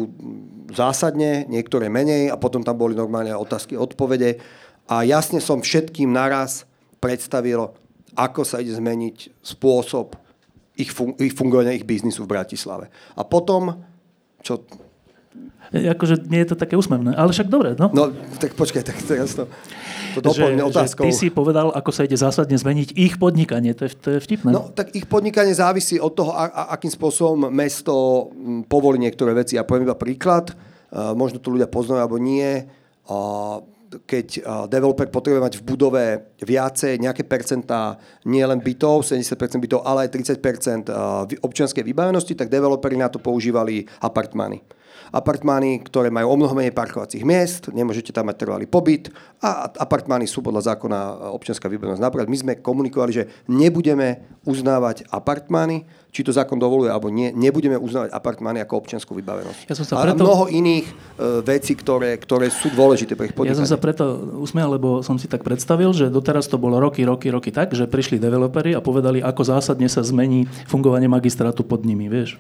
[0.74, 4.42] zásadne, niektoré menej a potom tam boli normálne otázky, odpovede.
[4.90, 6.68] A jasne som všetkým naraz
[6.98, 7.72] predstavil,
[8.12, 10.18] ako sa ide zmeniť spôsob
[10.76, 12.88] ich, fun- ich fungovania, ich biznisu v Bratislave.
[13.16, 13.80] A potom,
[14.40, 14.64] čo...
[15.72, 17.88] E, akože nie je to také úsmevné, ale však dobre, no.
[17.96, 19.48] No, tak počkaj, tak teraz to,
[20.12, 21.08] to doplňme otázkou.
[21.08, 24.18] Že ty si povedal, ako sa ide zásadne zmeniť ich podnikanie, to je, to je
[24.20, 24.52] vtipné.
[24.52, 28.28] No, tak ich podnikanie závisí od toho, a, a, akým spôsobom mesto
[28.68, 29.56] povolí niektoré veci.
[29.56, 32.68] Ja poviem iba príklad, uh, možno to ľudia poznajú, alebo nie.
[33.08, 34.40] Uh, keď
[34.72, 36.04] developer potrebuje mať v budove
[36.40, 40.88] viacej, nejaké percentá nie len bytov, 70% bytov, ale aj 30%
[41.44, 44.64] občianskej vybavenosti, tak developeri na to používali apartmány.
[45.12, 49.12] Apartmány, ktoré majú o mnoho menej parkovacích miest, nemôžete tam mať trvalý pobyt
[49.44, 52.00] a apartmány sú podľa zákona občianská výbornosť.
[52.00, 57.80] Napríklad my sme komunikovali, že nebudeme uznávať apartmány, či to zákon dovoluje alebo nie, nebudeme
[57.80, 59.64] uznávať apartmány ako občianskú vybavenosť.
[59.64, 60.20] Ja som sa preto...
[60.20, 60.92] A mnoho iných e,
[61.40, 63.56] vecí, ktoré, ktoré sú dôležité pre ich podnikanie.
[63.56, 67.08] Ja som sa preto usmial, lebo som si tak predstavil, že doteraz to bolo roky,
[67.08, 71.88] roky, roky tak, že prišli developeri a povedali, ako zásadne sa zmení fungovanie magistrátu pod
[71.88, 72.36] nimi, vieš.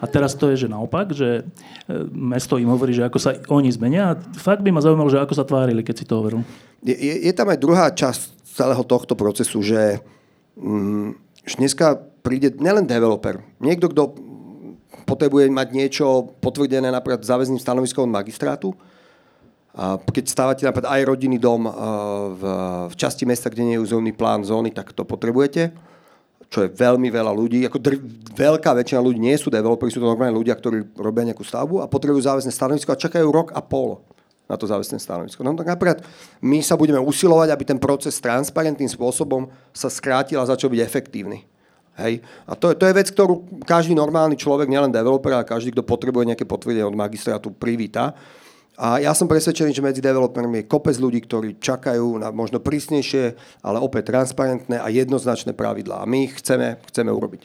[0.00, 3.68] A teraz to je, že naopak, že e, mesto im hovorí, že ako sa oni
[3.68, 4.16] zmenia.
[4.16, 6.40] A fakt by ma zaujímalo, že ako sa tvárili, keď si to hovoril.
[6.80, 10.00] Je, je, je tam aj druhá časť celého tohto procesu, že
[10.56, 14.12] mm, dneska príde nielen developer, niekto, kto
[15.08, 18.76] potrebuje mať niečo potvrdené napríklad záväzným stanoviskom magistrátu,
[19.70, 21.62] a keď stávate napríklad aj rodinný dom
[22.34, 22.42] v,
[22.90, 25.70] v časti mesta, kde nie je územný plán zóny, tak to potrebujete,
[26.50, 27.62] čo je veľmi veľa ľudí.
[27.70, 28.02] Ako dr-
[28.34, 31.90] veľká väčšina ľudí nie sú developeri, sú to normálne ľudia, ktorí robia nejakú stavbu a
[31.90, 34.02] potrebujú záväzné stanovisko a čakajú rok a pol
[34.50, 35.46] na to záväzné stanovisko.
[35.46, 36.02] No tak napríklad
[36.42, 41.46] my sa budeme usilovať, aby ten proces transparentným spôsobom sa skrátil a začal byť efektívny.
[41.94, 42.24] Hej.
[42.50, 46.34] A to, to je vec, ktorú každý normálny človek, nielen developer, ale každý, kto potrebuje
[46.34, 48.16] nejaké potvrdenie od magistrátu, privíta.
[48.80, 53.36] A ja som presvedčený, že medzi developermi je kopec ľudí, ktorí čakajú na možno prísnejšie,
[53.60, 56.00] ale opäť transparentné a jednoznačné pravidlá.
[56.00, 57.44] A my ich chceme, chceme urobiť.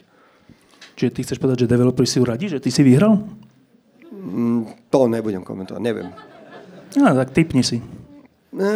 [0.96, 3.20] Čiže ty chceš povedať, že developeri si radi, že ty si vyhral?
[4.16, 6.08] Mm, to nebudem komentovať, neviem.
[6.96, 7.84] No, tak typni si.
[8.56, 8.70] E,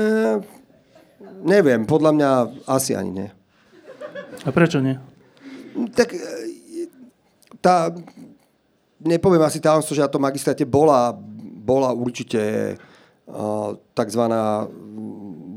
[1.41, 2.31] neviem, podľa mňa
[2.69, 3.29] asi ani nie.
[4.45, 5.01] A prečo nie?
[5.97, 6.21] Tak e,
[7.65, 7.89] tá,
[9.01, 11.17] nepoviem asi tajomstvo, že na tom magistráte bola,
[11.61, 12.77] bola určite
[13.29, 14.69] uh, takzvaná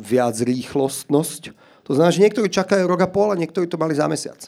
[0.04, 1.56] viac rýchlostnosť.
[1.84, 4.40] To znamená, že niektorí čakajú rok a pol a niektorí to mali za mesiac.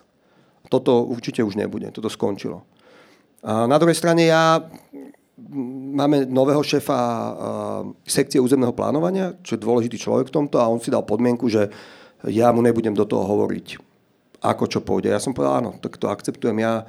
[0.68, 2.64] Toto určite už nebude, toto skončilo.
[3.46, 4.64] A na druhej strane ja
[5.96, 7.00] máme nového šéfa
[8.08, 11.68] sekcie územného plánovania, čo je dôležitý človek v tomto a on si dal podmienku, že
[12.26, 13.96] ja mu nebudem do toho hovoriť
[14.46, 15.10] ako čo pôjde.
[15.10, 16.62] Ja som povedal, áno, tak to akceptujem.
[16.62, 16.86] Ja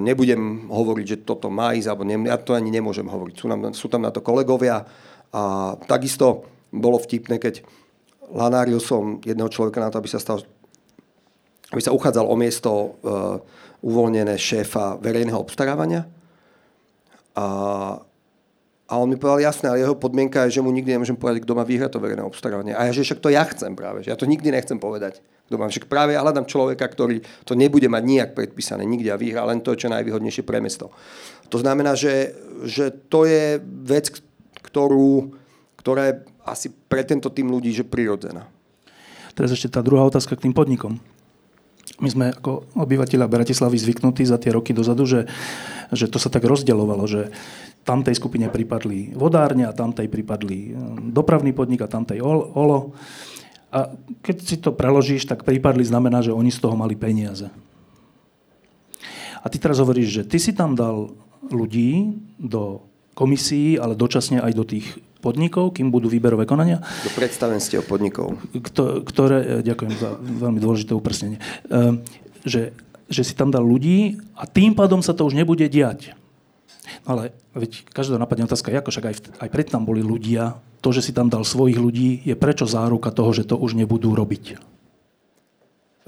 [0.00, 3.34] nebudem hovoriť, že toto má ísť, alebo ne, ja to ani nemôžem hovoriť.
[3.36, 4.88] Sú, nám, sú tam na to kolegovia
[5.30, 7.62] a takisto bolo vtipné, keď
[8.30, 10.42] lanáril som jedného človeka na to, aby sa stal
[11.70, 13.38] aby sa uchádzal o miesto uh,
[13.86, 16.02] uvoľnené šéfa verejného obstarávania.
[17.34, 17.44] A
[18.90, 21.54] a on mi povedal, jasné, ale jeho podmienka je, že mu nikdy nemôžem povedať, kto
[21.54, 22.74] má vyhrať to verejné obstarávanie.
[22.74, 25.22] A ja, že však to ja chcem práve, že ja to nikdy nechcem povedať.
[25.46, 25.70] Kto má.
[25.70, 29.62] Však práve ja hľadám človeka, ktorý to nebude mať nijak predpísané, nikde a vyhrá len
[29.62, 30.90] to, čo najvýhodnejšie pre mesto.
[31.54, 32.34] To znamená, že,
[32.66, 34.10] že to je vec,
[34.58, 35.38] ktorú,
[35.78, 38.50] ktorá je asi pre tento tým ľudí že prirodzená.
[39.38, 40.98] Teraz ešte tá druhá otázka k tým podnikom.
[42.02, 45.28] My sme ako obyvateľa Bratislavy zvyknutí za tie roky dozadu, že,
[45.90, 47.30] že to sa tak rozdeľovalo, že
[47.82, 50.74] tamtej skupine pripadli vodárne a tamtej pripadli eh,
[51.10, 52.94] dopravný podnik a tamtej OLO.
[53.70, 53.94] A
[54.26, 57.46] keď si to preložíš, tak prípadli znamená, že oni z toho mali peniaze.
[59.40, 61.14] A ty teraz hovoríš, že ty si tam dal
[61.48, 62.82] ľudí do
[63.14, 64.86] komisí, ale dočasne aj do tých
[65.20, 66.80] podnikov, kým budú výberové konania.
[66.80, 68.40] Do predstavenstiev podnikov.
[69.06, 72.00] Ktoré, eh, ďakujem za veľmi dôležité upresnenie, eh,
[72.42, 72.74] že,
[73.10, 76.14] že si tam dal ľudí a tým pádom sa to už nebude diať.
[77.04, 81.04] Ale veď každá napadne otázka, ako však aj, aj predtým tam boli ľudia, to, že
[81.04, 84.44] si tam dal svojich ľudí, je prečo záruka toho, že to už nebudú robiť?
[84.54, 84.56] E,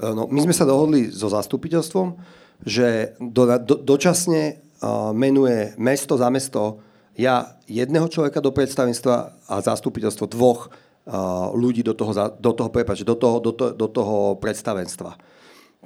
[0.01, 2.17] no, my sme sa dohodli so zastupiteľstvom,
[2.63, 6.79] že do, do, dočasne uh, menuje mesto za mesto
[7.13, 12.09] ja jedného človeka do predstavenstva a zastupiteľstvo dvoch uh, ľudí do toho,
[12.41, 15.13] do toho, prepáč, do toho, do, to, do toho predstavenstva.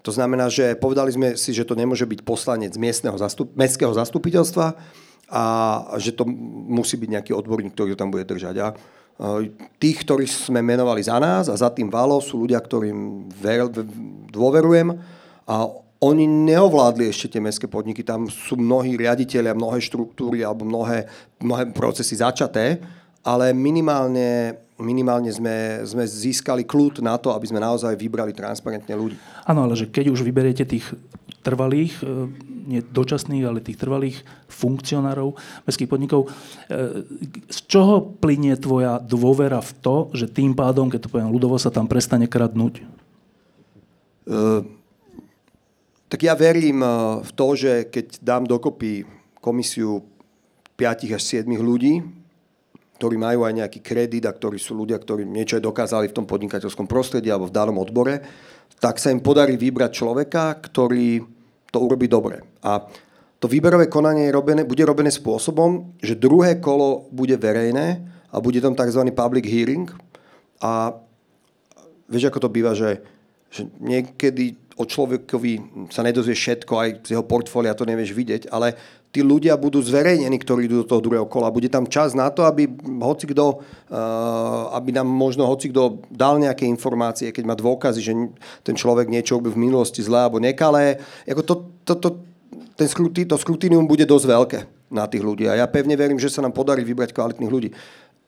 [0.06, 4.78] To znamená, že povedali sme si, že to nemôže byť poslanec miestneho zastup, mestského zastupiteľstva
[5.28, 5.44] a
[6.00, 6.24] že to
[6.72, 8.56] musí byť nejaký odborník, ktorý to tam bude držať.
[8.64, 8.68] A
[9.82, 13.68] tých, ktorí sme menovali za nás a za tým Valo sú ľudia, ktorým ver,
[14.30, 14.94] dôverujem.
[15.50, 15.56] A
[15.98, 21.10] oni neovládli ešte tie mestské podniky, tam sú mnohí riaditeľia, mnohé štruktúry alebo mnohé,
[21.42, 22.78] mnohé procesy začaté,
[23.28, 29.18] ale minimálne minimálne sme, sme získali kľud na to, aby sme naozaj vybrali transparentne ľudí.
[29.50, 30.86] Áno, ale že keď už vyberiete tých
[31.42, 32.30] trvalých, e,
[32.70, 35.34] nie dočasných, ale tých trvalých funkcionárov
[35.66, 36.30] mestských podnikov,
[36.70, 37.08] e,
[37.50, 41.74] z čoho plinie tvoja dôvera v to, že tým pádom, keď to poviem ľudovo, sa
[41.74, 42.86] tam prestane kradnúť?
[44.28, 44.60] Uh,
[46.12, 46.84] tak ja verím
[47.24, 49.08] v to, že keď dám dokopy
[49.40, 50.04] komisiu
[50.76, 52.04] 5 až 7 ľudí,
[52.98, 56.26] ktorí majú aj nejaký kredit a ktorí sú ľudia, ktorí niečo aj dokázali v tom
[56.26, 58.20] podnikateľskom prostredí alebo v danom odbore,
[58.82, 61.22] tak sa im podarí vybrať človeka, ktorý
[61.70, 62.42] to urobí dobre.
[62.66, 62.82] A
[63.38, 68.02] to výberové konanie je robené, bude robené spôsobom, že druhé kolo bude verejné
[68.34, 69.14] a bude tam tzv.
[69.14, 69.86] public hearing
[70.58, 70.98] a
[72.10, 72.98] vieš, ako to býva, že,
[73.54, 78.74] že niekedy o človekovi sa nedozvie všetko, aj z jeho portfólia to nevieš vidieť, ale
[79.18, 81.50] tí ľudia budú zverejnení, ktorí idú do toho druhého kola.
[81.50, 82.70] Bude tam čas na to, aby
[83.02, 88.14] hoci kto, uh, aby nám možno hoci kto dal nejaké informácie, keď má dôkazy, že
[88.62, 91.02] ten človek niečo by v minulosti zlé alebo nekalé.
[91.26, 92.10] Jako to, to, to,
[92.78, 94.60] ten skruti, to skrutinium bude dosť veľké
[94.94, 95.50] na tých ľudí.
[95.50, 97.74] A ja pevne verím, že sa nám podarí vybrať kvalitných ľudí.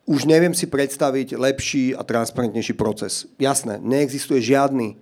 [0.10, 3.30] Už neviem si predstaviť lepší a transparentnejší proces.
[3.38, 4.98] Jasné, neexistuje žiadny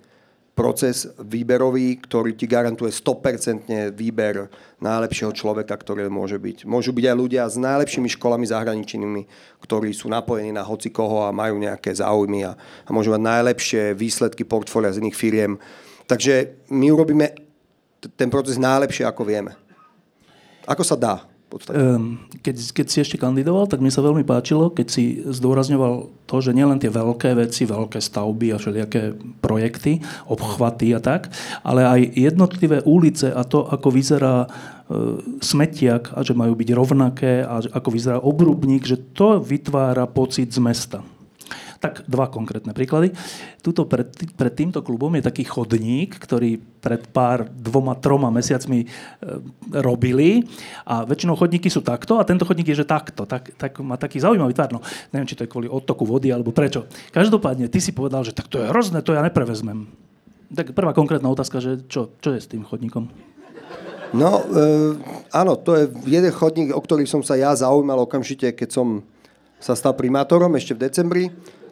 [0.58, 4.50] proces výberový, ktorý ti garantuje 100% výber
[4.82, 6.66] najlepšieho človeka, ktorý môže byť.
[6.66, 9.22] Môžu byť aj ľudia s najlepšími školami zahraničnými,
[9.62, 13.82] ktorí sú napojení na hoci koho a majú nejaké záujmy a, a môžu mať najlepšie
[13.94, 15.62] výsledky portfólia z iných firiem.
[16.10, 17.38] Takže my urobíme
[18.18, 19.54] ten proces najlepšie, ako vieme.
[20.66, 21.37] Ako sa dá?
[21.48, 26.36] Ehm, keď, keď si ešte kandidoval, tak mi sa veľmi páčilo, keď si zdôrazňoval to,
[26.44, 31.32] že nielen tie veľké veci, veľké stavby a všelijaké projekty, obchvaty a tak,
[31.64, 34.48] ale aj jednotlivé ulice a to, ako vyzerá e,
[35.40, 40.60] smetiak a že majú byť rovnaké a ako vyzerá obrubník, že to vytvára pocit z
[40.60, 41.00] mesta.
[41.78, 43.14] Tak dva konkrétne príklady.
[43.62, 48.88] Tuto pred, pred týmto klubom je taký chodník, ktorý pred pár dvoma, troma mesiacmi e,
[49.78, 50.46] robili
[50.90, 53.30] a väčšinou chodníky sú takto a tento chodník je, že takto.
[53.30, 54.74] Tak, tak má taký zaujímavý tvár.
[54.74, 54.82] No,
[55.14, 56.90] neviem, či to je kvôli odtoku vody alebo prečo.
[57.14, 59.86] Každopádne, ty si povedal, že tak to je hrozné, to ja neprevezmem.
[60.48, 63.12] Tak prvá konkrétna otázka, že čo, čo je s tým chodníkom?
[64.16, 64.96] No, e,
[65.36, 68.88] áno, to je jeden chodník, o ktorý som sa ja zaujímal okamžite, keď som
[69.60, 71.26] sa stal primátorom ešte v decembri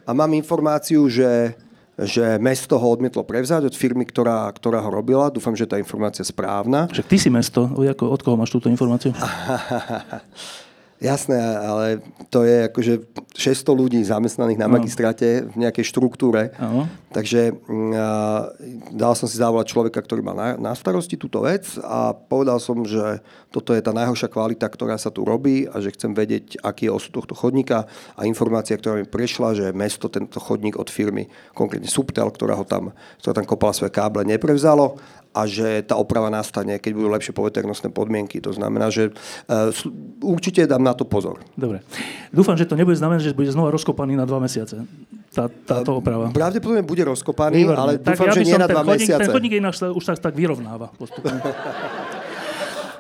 [0.05, 1.57] a mám informáciu, že,
[1.97, 5.33] že mesto ho odmietlo prevzať od firmy, ktorá, ktorá ho robila.
[5.33, 6.85] Dúfam, že tá informácia je správna.
[6.93, 7.65] Však ty si mesto.
[7.75, 9.11] Od koho máš túto informáciu?
[10.95, 11.99] Jasné, ale
[12.31, 12.93] to je akože
[13.35, 16.55] 600 ľudí zamestnaných na magistráte v nejakej štruktúre.
[16.55, 16.87] Uh-huh.
[17.11, 18.47] Takže uh,
[18.95, 22.87] dal som si zavolať človeka, ktorý má na, na starosti túto vec a povedal som,
[22.87, 23.19] že
[23.51, 26.95] toto je tá najhoršia kvalita, ktorá sa tu robí a že chcem vedieť, aký je
[26.95, 31.91] osud tohto chodníka a informácia, ktorá mi prešla, že mesto tento chodník od firmy, konkrétne
[31.91, 34.95] Subtel, ktorá ho tam, ktorá tam kopala svoje káble, neprevzalo
[35.35, 38.39] a že tá oprava nastane, keď budú lepšie poveternostné podmienky.
[38.39, 39.75] To znamená, že uh,
[40.23, 41.43] určite dám na to pozor.
[41.59, 41.83] Dobre.
[42.31, 44.87] Dúfam, že to nebude znamenáť, že bude znova rozkopaný na dva mesiace.
[45.35, 46.31] Tá, táto oprava.
[46.31, 47.75] Pravdepodobne bude rozkopaný, Výborné.
[47.75, 49.21] ale tak dúfam, ja že nie na dva chodník, mesiace.
[49.27, 51.43] Ten chodník ináč už tak, tak vyrovnáva postupne.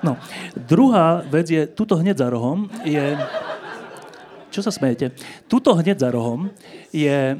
[0.03, 0.19] No,
[0.53, 3.15] druhá vec je, tuto hneď za rohom je...
[4.51, 5.15] Čo sa smejete?
[5.47, 6.51] Tuto hneď za rohom
[6.91, 7.37] je e,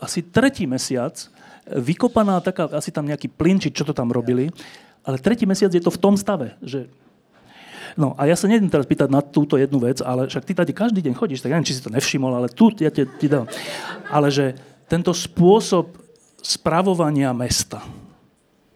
[0.00, 1.14] asi tretí mesiac,
[1.66, 4.50] vykopaná taká, asi tam nejaký plyn, či čo to tam robili,
[5.02, 6.86] ale tretí mesiac je to v tom stave, že
[7.96, 10.76] No a ja sa nejdem teraz pýtať na túto jednu vec, ale však ty tady
[10.76, 13.24] každý deň chodíš, tak ja neviem, či si to nevšimol, ale tu ja ti, ti
[13.24, 13.48] dám.
[14.12, 14.52] Ale že
[14.84, 15.96] tento spôsob
[16.44, 17.80] spravovania mesta,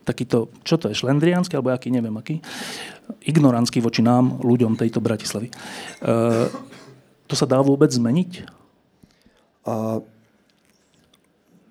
[0.08, 2.40] takýto, čo to je, šlendriánsky, alebo aký, neviem aký,
[3.28, 5.52] ignorantský voči nám, ľuďom tejto Bratislavy.
[5.52, 5.54] E,
[7.28, 8.48] to sa dá vôbec zmeniť?
[9.68, 10.00] Uh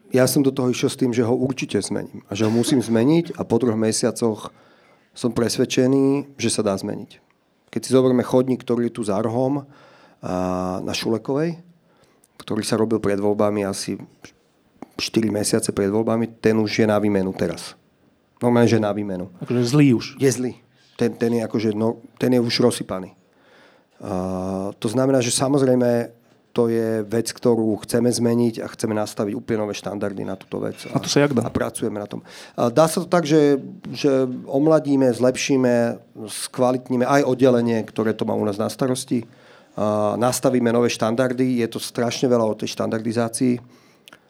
[0.10, 2.26] ja som do toho išiel s tým, že ho určite zmením.
[2.30, 4.50] A že ho musím zmeniť a po troch mesiacoch
[5.14, 7.22] som presvedčený, že sa dá zmeniť.
[7.70, 9.70] Keď si zoberieme chodník, ktorý je tu za rohom
[10.82, 11.62] na Šulekovej,
[12.42, 14.00] ktorý sa robil pred voľbami asi
[14.98, 17.78] 4 mesiace pred voľbami, ten už je na výmenu teraz.
[18.40, 19.32] Normálne, že na výmenu.
[19.44, 20.06] Akože zlý už.
[20.20, 20.54] Je zlý.
[20.96, 23.16] Ten, ten, je, akože, no, ten je už rozsypaný.
[24.00, 26.19] Uh, to znamená, že samozrejme
[26.60, 30.76] to je vec, ktorú chceme zmeniť a chceme nastaviť úplne nové štandardy na túto vec.
[30.92, 31.48] A, a to sa jak dá?
[31.48, 32.20] A pracujeme na tom.
[32.60, 33.64] A dá sa to tak, že,
[33.96, 39.24] že omladíme, zlepšíme, skvalitníme aj oddelenie, ktoré to má u nás na starosti.
[39.80, 41.64] A nastavíme nové štandardy.
[41.64, 43.56] Je to strašne veľa o tej štandardizácii.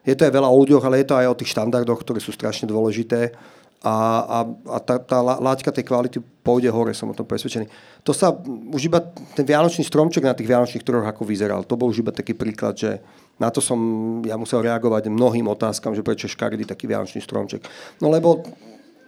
[0.06, 2.30] Je to aj veľa o ľuďoch, ale je to aj o tých štandardoch, ktoré sú
[2.30, 3.34] strašne dôležité
[3.80, 3.96] a,
[4.28, 4.38] a,
[4.76, 7.72] a tá, tá láťka tej kvality pôjde hore, som o tom presvedčený.
[8.04, 8.36] To sa
[8.76, 9.00] už iba
[9.32, 12.76] ten vianočný stromček na tých vianočných trhoch ako vyzeral, to bol už iba taký príklad,
[12.76, 13.00] že
[13.40, 13.80] na to som
[14.28, 17.64] ja musel reagovať mnohým otázkam, že prečo škaredý taký vianočný stromček.
[18.04, 18.44] No lebo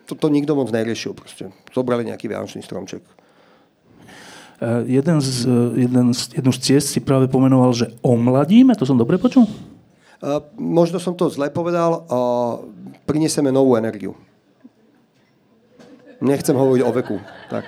[0.08, 1.52] to, to nikto moc neriešil proste.
[1.76, 3.04] Zobrali nejaký vianočný stromček.
[4.62, 8.88] Uh, jeden z, uh, jeden z, jednu z ciest si práve pomenoval, že omladíme, to
[8.88, 9.50] som dobre počul?
[10.22, 12.62] Uh, možno som to zle povedal, uh,
[13.10, 14.16] prinesieme novú energiu.
[16.22, 17.18] Nechcem hovoriť o veku.
[17.50, 17.66] Tak.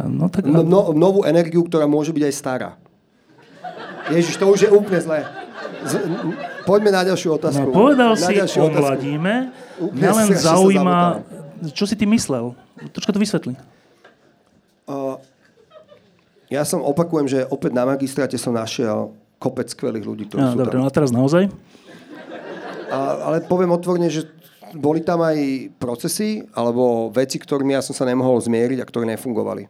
[0.00, 0.48] No, tak...
[0.48, 2.70] No, no, novú energiu, ktorá môže byť aj stará.
[4.08, 5.28] Ježiš, to už je úplne zlé.
[5.84, 6.00] Z,
[6.64, 7.68] poďme na ďalšiu otázku.
[7.68, 9.52] No, povedal na si, omladíme.
[9.80, 11.24] Mňa len zaujíma
[11.72, 12.56] Čo si ty myslel?
[12.96, 13.52] Troška to vysvetli.
[14.88, 15.20] Uh,
[16.50, 20.56] ja som opakujem, že opäť na magistráte som našiel kopec skvelých ľudí, ktorí no, sú
[20.58, 20.80] dobre, tam.
[20.82, 21.52] No a teraz naozaj?
[22.90, 22.98] A,
[23.30, 24.26] ale poviem otvorene, že
[24.74, 25.38] boli tam aj
[25.80, 29.66] procesy alebo veci, ktorými ja som sa nemohol zmieriť a ktoré nefungovali.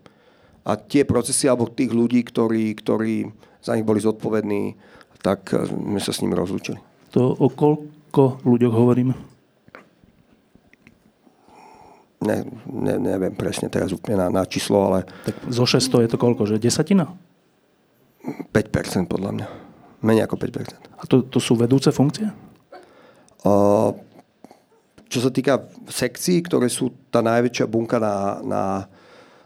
[0.65, 3.33] A tie procesy alebo tých ľudí, ktorí, ktorí
[3.65, 4.77] za nich boli zodpovední,
[5.21, 6.81] tak eh, sme sa s nimi rozlúčili.
[7.17, 9.15] To o koľko ľuďoch hovoríme?
[12.21, 15.09] Ne, ne, neviem presne teraz úplne na, na číslo, ale...
[15.25, 17.09] Tak zo 600 je to koľko, že desatina?
[18.53, 19.47] 5% podľa mňa.
[20.05, 21.01] Menej ako 5%.
[21.01, 22.29] A to, to sú vedúce funkcie?
[23.41, 23.97] Uh,
[25.11, 28.63] čo sa týka sekcií, ktoré sú tá najväčšia bunka na, na,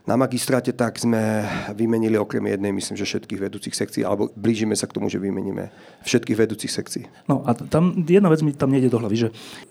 [0.05, 4.85] na magistráte, tak sme vymenili okrem jednej, myslím, že všetkých vedúcich sekcií, alebo blížime sa
[4.85, 5.73] k tomu, že vymeníme
[6.05, 7.09] všetkých vedúcich sekcií.
[7.25, 9.29] No a tam jedna vec mi tam nejde do hlavy, že,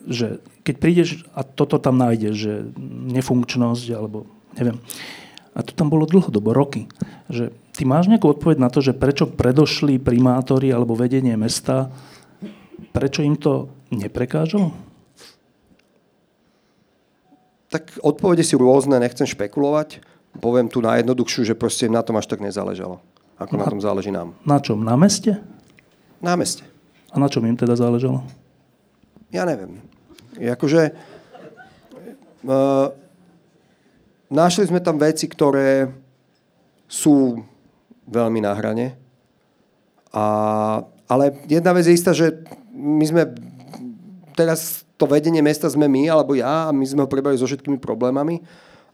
[0.09, 0.27] že
[0.65, 2.53] keď prídeš a toto tam nájdeš, že
[3.13, 4.25] nefunkčnosť, alebo
[4.57, 4.81] neviem,
[5.53, 6.89] a to tam bolo dlhodobo, roky,
[7.29, 11.93] že ty máš nejakú odpoveď na to, že prečo predošli primátori alebo vedenie mesta,
[12.89, 14.73] prečo im to neprekážalo?
[17.73, 20.05] Tak odpovede si rôzne, nechcem špekulovať.
[20.37, 23.01] Poviem tu najjednoduchšiu, že proste na tom až tak nezáležalo.
[23.41, 24.37] Ako na, na tom záleží nám.
[24.45, 24.85] Na čom?
[24.85, 25.41] Na meste?
[26.21, 26.61] Na meste.
[27.09, 28.21] A na čom im teda záležalo?
[29.33, 29.81] Ja neviem.
[30.37, 30.93] Akože...
[32.45, 32.93] Uh,
[34.29, 35.89] našli sme tam veci, ktoré
[36.85, 37.41] sú
[38.05, 38.93] veľmi na hrane.
[40.13, 40.25] A,
[41.09, 42.41] ale jedna vec je istá, že
[42.73, 43.23] my sme
[44.37, 47.75] teraz to vedenie mesta sme my, alebo ja, a my sme ho prebrali so všetkými
[47.75, 48.39] problémami.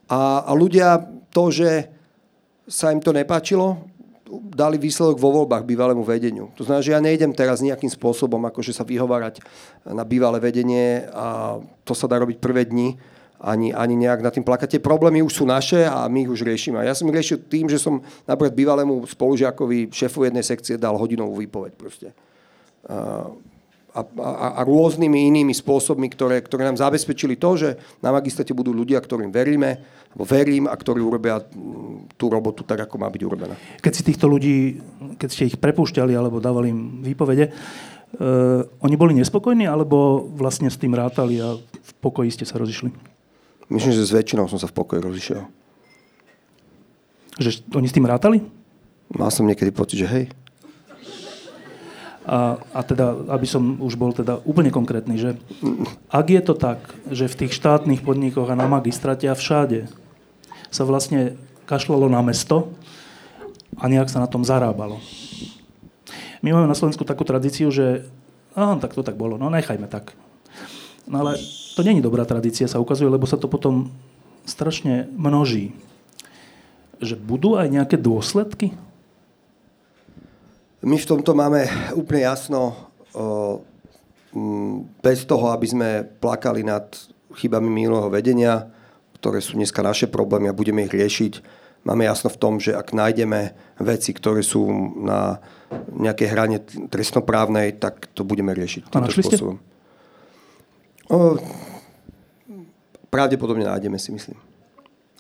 [0.10, 1.86] A, a ľudia to, že
[2.66, 3.78] sa im to nepáčilo,
[4.30, 6.50] dali výsledok vo voľbách bývalému vedeniu.
[6.58, 9.42] To znamená, že ja nejdem teraz nejakým spôsobom akože sa vyhovárať
[9.86, 12.98] na bývalé vedenie a to sa dá robiť prvé dni
[13.42, 14.82] ani, ani nejak na tým plakať.
[14.82, 16.78] Problémy už sú naše a my ich už riešime.
[16.78, 21.42] A ja som riešil tým, že som napríklad bývalému spolužiakovi šéfu jednej sekcie dal hodinovú
[21.42, 22.14] výpoveď proste.
[22.86, 23.34] Uh,
[23.90, 27.70] a, a, a rôznymi inými spôsobmi, ktoré, ktoré nám zabezpečili to, že
[28.06, 29.82] na magistrate budú ľudia, ktorým veríme,
[30.14, 31.42] alebo verím a ktorí urobia
[32.18, 33.56] tú robotu tak, ako má byť urobená.
[33.82, 34.78] Keď si týchto ľudí,
[35.18, 40.78] keď ste ich prepúšťali alebo dávali im výpovede, uh, oni boli nespokojní alebo vlastne s
[40.78, 42.94] tým rátali a v pokoji ste sa rozišli?
[43.70, 45.42] Myslím, že s väčšinou som sa v pokoji rozišiel.
[47.38, 48.42] Že oni s tým rátali?
[49.10, 50.26] Mal som niekedy pocit, že hej.
[52.30, 55.34] A, a teda, aby som už bol teda úplne konkrétny, že
[56.14, 56.78] ak je to tak,
[57.10, 59.90] že v tých štátnych podnikoch a na magistrate a všade
[60.70, 61.34] sa vlastne
[61.66, 62.70] kašlalo na mesto
[63.82, 65.02] a nejak sa na tom zarábalo.
[66.46, 68.06] My máme na Slovensku takú tradíciu, že
[68.54, 70.14] aha, tak to tak bolo, no nechajme tak.
[71.10, 71.42] No ale
[71.74, 73.90] to není dobrá tradícia, sa ukazuje, lebo sa to potom
[74.46, 75.74] strašne množí.
[77.02, 78.78] Že budú aj nejaké dôsledky?
[80.80, 82.88] My v tomto máme úplne jasno,
[85.04, 86.88] bez toho, aby sme plakali nad
[87.36, 88.70] chybami minulého vedenia,
[89.20, 91.44] ktoré sú dneska naše problémy a budeme ich riešiť.
[91.84, 94.68] Máme jasno v tom, že ak nájdeme veci, ktoré sú
[95.04, 95.40] na
[95.96, 96.58] nejakej hrane
[96.92, 99.58] trestnoprávnej, tak to budeme riešiť a našli spôsobom.
[101.10, 101.40] O,
[103.10, 104.38] pravdepodobne nájdeme, si myslím.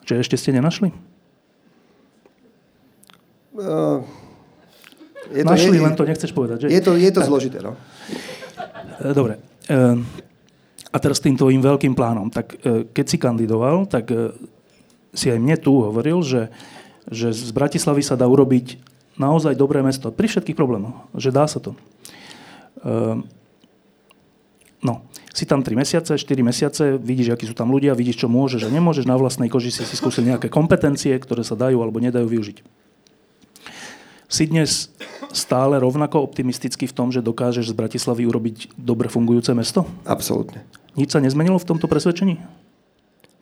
[0.03, 0.93] Čiže ešte ste nenašli?
[3.59, 4.05] Uh,
[5.33, 6.67] je to, Našli, je, len to nechceš povedať, že?
[6.73, 7.77] Je to, je to zložité, no.
[8.99, 9.39] E, dobre.
[9.69, 9.77] E,
[10.89, 12.33] a teraz tým tvojim veľkým plánom.
[12.33, 14.09] Tak e, keď si kandidoval, tak
[15.13, 16.49] si aj mne tu hovoril, že,
[17.09, 18.81] že z Bratislavy sa dá urobiť
[19.17, 20.09] naozaj dobré mesto.
[20.09, 21.05] Pri všetkých problémoch.
[21.13, 21.73] Že dá sa to.
[24.79, 25.03] No,
[25.35, 28.69] si tam 3 mesiace, 4 mesiace, vidíš, akí sú tam ľudia, vidíš, čo môžeš a
[28.71, 29.03] nemôžeš.
[29.03, 32.63] Na vlastnej koži si si skúsil nejaké kompetencie, ktoré sa dajú alebo nedajú využiť.
[34.29, 34.93] Si dnes
[35.33, 39.89] stále rovnako optimistický v tom, že dokážeš z Bratislavy urobiť dobre fungujúce mesto?
[40.05, 40.61] Absolútne.
[40.93, 42.37] Nič sa nezmenilo v tomto presvedčení?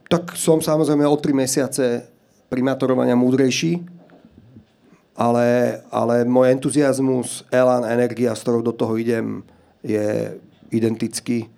[0.07, 2.07] Tak som samozrejme o tri mesiace
[2.47, 3.83] primátorovania múdrejší,
[5.19, 9.43] ale, ale môj entuziasmus, elan, energia, s ktorou do toho idem,
[9.83, 10.39] je
[10.71, 11.51] identický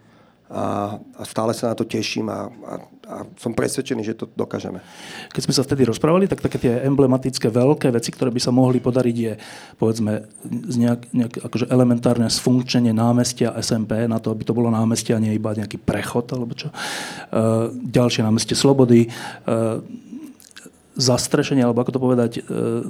[0.49, 2.73] a, a stále sa na to teším a, a,
[3.09, 4.85] a som presvedčený, že to dokážeme.
[5.33, 8.77] Keď sme sa vtedy rozprávali, tak také tie emblematické veľké veci, ktoré by sa mohli
[8.77, 9.33] podariť, je
[9.81, 10.29] povedzme
[10.77, 15.33] nejak, nejak akože elementárne sfunkčenie námestia SMP na to, aby to bolo námestie a nie
[15.33, 16.69] iba nejaký prechod alebo čo.
[17.33, 19.09] Uh, ďalšie námestie Slobody,
[19.49, 19.81] uh,
[20.93, 22.85] zastrešenie, alebo ako to povedať, uh,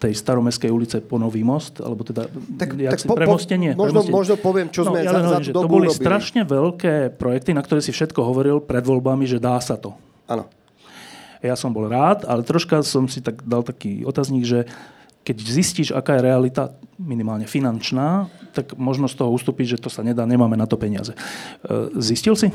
[0.00, 2.24] tej staromestskej ulice po Nový most, alebo teda
[2.56, 3.76] tak, tak po, premostenie.
[3.76, 4.16] Možno, premostenie.
[4.16, 6.00] možno poviem, čo no, sme ja za, za tú dobu To boli robili.
[6.00, 9.92] strašne veľké projekty, na ktoré si všetko hovoril pred voľbami, že dá sa to.
[10.24, 10.48] Áno.
[11.44, 14.64] Ja som bol rád, ale troška som si tak dal taký otáznik, že
[15.20, 20.00] keď zistíš, aká je realita minimálne finančná, tak možno z toho ustúpiť, že to sa
[20.00, 21.12] nedá, nemáme na to peniaze.
[21.12, 21.18] E,
[22.00, 22.48] zistil si?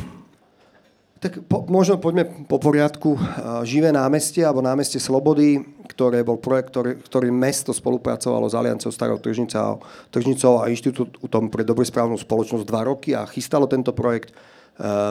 [1.26, 3.18] Tak po, možno poďme po poriadku.
[3.66, 5.58] Živé námestie alebo námestie Slobody,
[5.90, 9.82] ktoré bol projekt, ktorý, ktorý mesto spolupracovalo s Alianciou Starou Tržnicou,
[10.14, 14.38] Tržnicou a Inštitútom pre dobrú správnu spoločnosť dva roky a chystalo tento projekt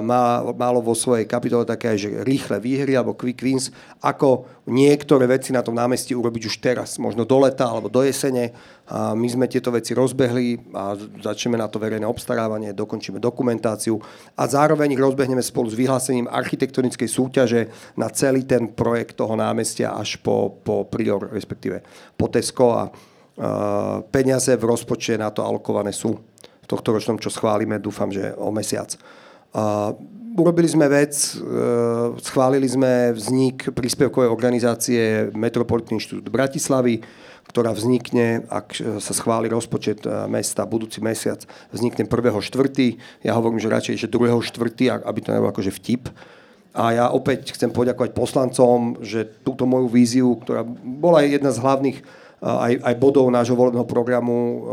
[0.04, 3.72] má, málo vo svojej kapitole také, že rýchle výhry alebo quick wins,
[4.04, 8.52] ako niektoré veci na tom námestí urobiť už teraz, možno do leta alebo do jesene.
[8.84, 13.96] A my sme tieto veci rozbehli a začneme na to verejné obstarávanie, dokončíme dokumentáciu
[14.36, 17.60] a zároveň ich rozbehneme spolu s vyhlásením architektonickej súťaže
[17.96, 21.80] na celý ten projekt toho námestia až po, po Prior, respektíve
[22.20, 26.20] po Tesco a uh, peniaze v rozpočte na to alokované sú
[26.64, 28.92] v tohto ročnom, čo schválime, dúfam, že o mesiac.
[30.34, 31.46] Urobili sme vec, e,
[32.18, 37.06] schválili sme vznik príspevkovej organizácie Metropolitný inštitút Bratislavy,
[37.46, 42.42] ktorá vznikne, ak sa schváli rozpočet e, mesta budúci mesiac, vznikne 1.4.
[43.22, 46.10] Ja hovorím, že radšej, že 2.4., aby to nebolo akože vtip.
[46.74, 51.98] A ja opäť chcem poďakovať poslancom, že túto moju víziu, ktorá bola jedna z hlavných
[52.02, 52.04] e,
[52.42, 54.66] aj, aj bodov nášho volebného programu,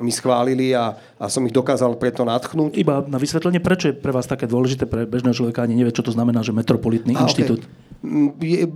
[0.00, 2.78] mi schválili a, a som ich dokázal preto nadchnúť.
[2.80, 6.06] Iba na vysvetlenie, prečo je pre vás také dôležité, pre bežného človeka ani nevie, čo
[6.06, 7.62] to znamená, že metropolitný a, inštitút?
[7.62, 8.40] Okay.
[8.42, 8.66] Je,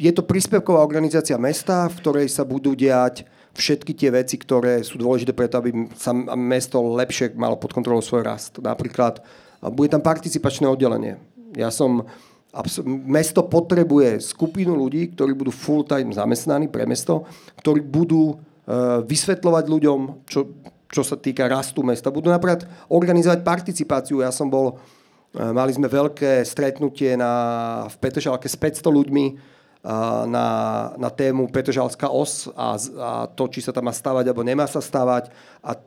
[0.00, 4.96] je to príspevková organizácia mesta, v ktorej sa budú diať všetky tie veci, ktoré sú
[4.96, 8.62] dôležité preto, aby sa mesto lepšie malo pod kontrolou svoj rast.
[8.62, 9.20] Napríklad
[9.74, 11.18] bude tam participačné oddelenie.
[11.58, 12.06] Ja som
[13.06, 17.22] Mesto potrebuje skupinu ľudí, ktorí budú full-time zamestnaní pre mesto,
[17.62, 18.42] ktorí budú
[19.02, 20.00] vysvetľovať ľuďom,
[20.30, 20.46] čo,
[20.90, 22.10] čo sa týka rastu mesta.
[22.10, 24.20] Budú napríklad organizovať participáciu.
[24.20, 24.76] Ja som bol,
[25.32, 30.46] eh, mali sme veľké stretnutie na, v Petržalke s 500 ľuďmi eh, na,
[30.98, 34.82] na tému Petržalská os a, a to, či sa tam má stavať alebo nemá sa
[34.82, 35.30] stavať.
[35.62, 35.78] A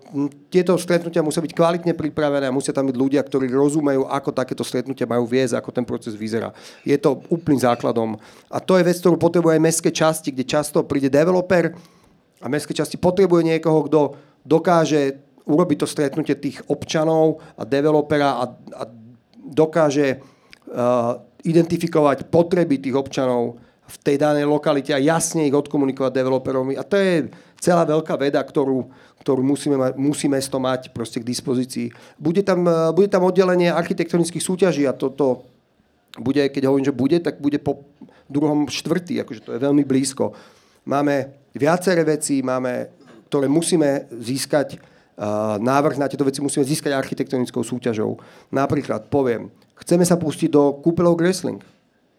[0.48, 4.64] tieto stretnutia musia byť kvalitne pripravené a musia tam byť ľudia, ktorí rozumejú, ako takéto
[4.64, 6.56] stretnutia majú viesť, ako ten proces vyzerá.
[6.88, 8.16] Je to úplným základom.
[8.48, 11.76] A to je vec, ktorú potrebuje aj mestské časti, kde často príde developer,
[12.44, 14.00] a mestské časti potrebuje niekoho, kto
[14.44, 18.46] dokáže urobiť to stretnutie tých občanov a developera a,
[18.80, 18.84] a
[19.44, 26.72] dokáže uh, identifikovať potreby tých občanov v tej danej lokalite a jasne ich odkomunikovať developerom.
[26.76, 27.28] A to je
[27.60, 28.88] celá veľká veda, ktorú,
[29.20, 31.92] ktorú musíme mať, musí mesto mať proste k dispozícii.
[32.16, 35.48] Bude tam, uh, bude tam oddelenie architektonických súťaží a toto
[36.20, 37.84] bude, keď hovorím, že bude, tak bude po
[38.32, 40.32] druhom štvrtý, akože to je veľmi blízko.
[40.88, 42.90] Máme viaceré veci máme,
[43.30, 48.18] ktoré musíme získať, uh, návrh na tieto veci musíme získať architektonickou súťažou.
[48.50, 51.62] Napríklad, poviem, chceme sa pustiť do kúpelov Gressling.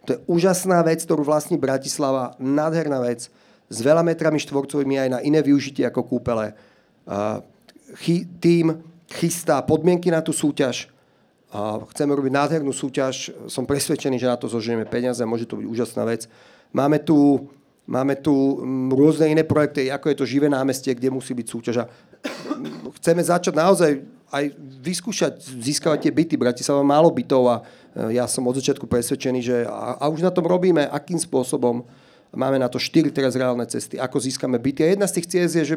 [0.07, 3.31] To je úžasná vec, ktorú vlastní Bratislava, nádherná vec,
[3.73, 6.53] s veľa metrami štvorcovými aj na iné využitie ako kúpele.
[7.09, 7.41] Uh,
[7.99, 10.93] chy, tým chystá podmienky na tú súťaž,
[11.55, 15.55] a chceme robiť nádhernú súťaž, som presvedčený, že na to zožijeme peniaze a môže to
[15.55, 16.27] byť úžasná vec.
[16.75, 17.47] Máme tu
[17.85, 21.85] Máme tu mm, rôzne iné projekty, ako je to živé námestie, kde musí byť súťaž.
[22.97, 23.91] Chceme začať naozaj
[24.33, 24.45] aj
[24.81, 26.35] vyskúšať získavať tie byty.
[26.41, 30.33] Bratislava málo bytov a e, ja som od začiatku presvedčený, že a, a už na
[30.33, 31.85] tom robíme, akým spôsobom.
[32.35, 34.83] Máme na to štyri teraz reálne cesty, ako získame byty.
[34.83, 35.65] A jedna z tých ciest je,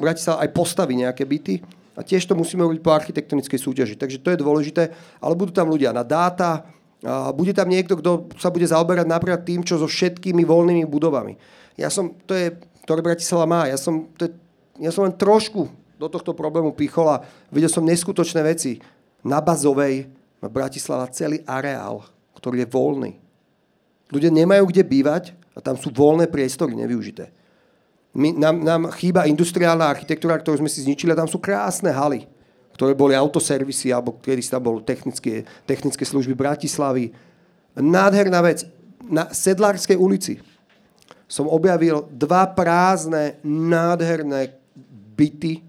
[0.00, 1.62] Bratislava aj postaví nejaké byty
[1.94, 3.94] a tiež to musíme robiť po architektonickej súťaži.
[4.00, 4.90] Takže to je dôležité,
[5.20, 6.64] ale budú tam ľudia na dáta,
[7.34, 11.34] bude tam niekto, kto sa bude zaoberať napríklad tým, čo so všetkými voľnými budovami.
[11.74, 12.54] Ja som, to je,
[12.86, 14.30] ktoré Bratislava má, ja som, to je,
[14.78, 15.66] ja som len trošku
[15.98, 18.78] do tohto problému pichol a videl som neskutočné veci.
[19.26, 20.06] Na Bazovej
[20.38, 22.06] má Bratislava celý areál,
[22.38, 23.12] ktorý je voľný.
[24.10, 25.24] Ľudia nemajú kde bývať
[25.54, 27.34] a tam sú voľné priestory nevyužité.
[28.12, 32.28] My, nám, nám chýba industriálna architektúra, ktorú sme si zničili a tam sú krásne haly
[32.74, 37.12] ktoré boli autoservisy, alebo kedy tam bol technické, technické služby Bratislavy.
[37.76, 38.64] Nádherná vec.
[39.02, 40.38] Na Sedlárskej ulici
[41.26, 44.54] som objavil dva prázdne, nádherné
[45.16, 45.64] byty,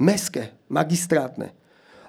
[0.00, 1.52] meské, magistrátne.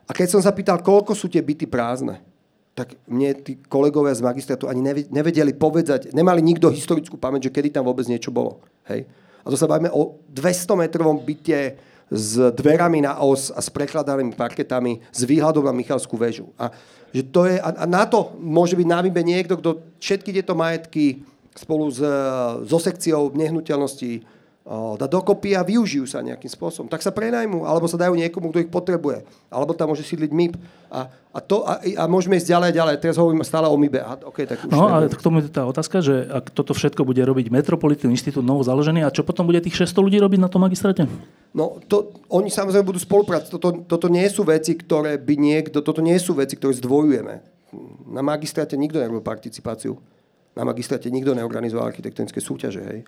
[0.07, 2.23] A keď som sa pýtal, koľko sú tie byty prázdne,
[2.71, 7.75] tak mne tí kolegovia z magistrátu ani nevedeli povedať, nemali nikto historickú pamäť, že kedy
[7.75, 8.63] tam vôbec niečo bolo.
[8.87, 9.03] Hej?
[9.43, 11.75] A to sa bavíme o 200 metrovom byte,
[12.11, 16.51] s dverami na os a s prekladanými parketami s výhľadom na Michalskú väžu.
[16.59, 16.75] A,
[17.15, 21.23] že to je, a, a na to môže byť na niekto, kto všetky tieto majetky
[21.55, 22.03] spolu s,
[22.67, 24.27] so sekciou nehnuteľností
[24.71, 26.87] dať dokopy a využijú sa nejakým spôsobom.
[26.87, 29.27] Tak sa prenajmú, alebo sa dajú niekomu, kto ich potrebuje.
[29.51, 30.55] Alebo tam môže sídliť MIP.
[30.87, 32.95] A, a, to, a, a môžeme ísť ďalej, ďalej.
[33.03, 33.99] Teraz hovorím stále o MIBE.
[33.99, 37.03] A, okay, tak už no a k tomu je tá otázka, že ak toto všetko
[37.03, 40.47] bude robiť Metropolitný inštitút novo založený, a čo potom bude tých 600 ľudí robiť na
[40.47, 41.03] tom magistráte?
[41.51, 43.51] No, to, oni samozrejme budú spolupracovať.
[43.51, 47.35] Toto, toto nie sú veci, ktoré by niekto, toto nie sú veci, ktoré zdvojujeme.
[48.07, 49.99] Na magistráte nikto nerobil participáciu.
[50.55, 52.83] Na magistráte nikto neorganizoval architektonické súťaže.
[52.83, 52.99] Hej.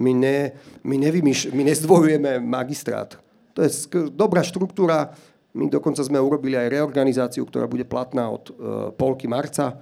[0.00, 3.20] My, ne, my, nevymýš, my nezdvojujeme magistrát.
[3.52, 5.12] To je sk- dobrá štruktúra.
[5.52, 8.54] My dokonca sme urobili aj reorganizáciu, ktorá bude platná od uh,
[8.96, 9.76] polky marca.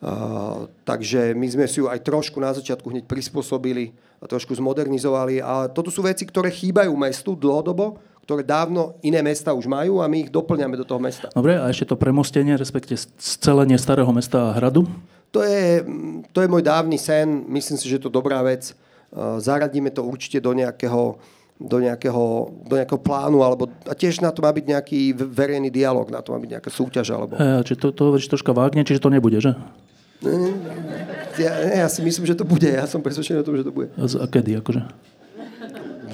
[0.00, 5.44] Uh, takže my sme si ju aj trošku na začiatku hneď prispôsobili a trošku zmodernizovali.
[5.44, 10.08] A toto sú veci, ktoré chýbajú mestu dlhodobo, ktoré dávno iné mesta už majú a
[10.08, 11.28] my ich doplňame do toho mesta.
[11.36, 14.88] Dobre, a ešte to premostenie, respektive scelenie starého mesta a hradu?
[15.34, 15.84] To je,
[16.32, 18.72] to je môj dávny sen, myslím si, že je to dobrá vec.
[19.38, 21.18] Zaradíme to určite do nejakého,
[21.54, 22.24] do nejakého,
[22.66, 26.34] do nejakého plánu, alebo, a tiež na to má byť nejaký verejný dialog, na to
[26.34, 27.14] má byť nejaká súťaž.
[27.14, 27.38] Alebo...
[27.38, 29.54] E, či to, to hovoríš troška vágne, čiže to nebude, že?
[31.38, 32.66] Ja, ja si myslím, že to bude.
[32.66, 33.92] Ja som presvedčený o tom, že to bude.
[33.94, 34.82] A, kedy, akože?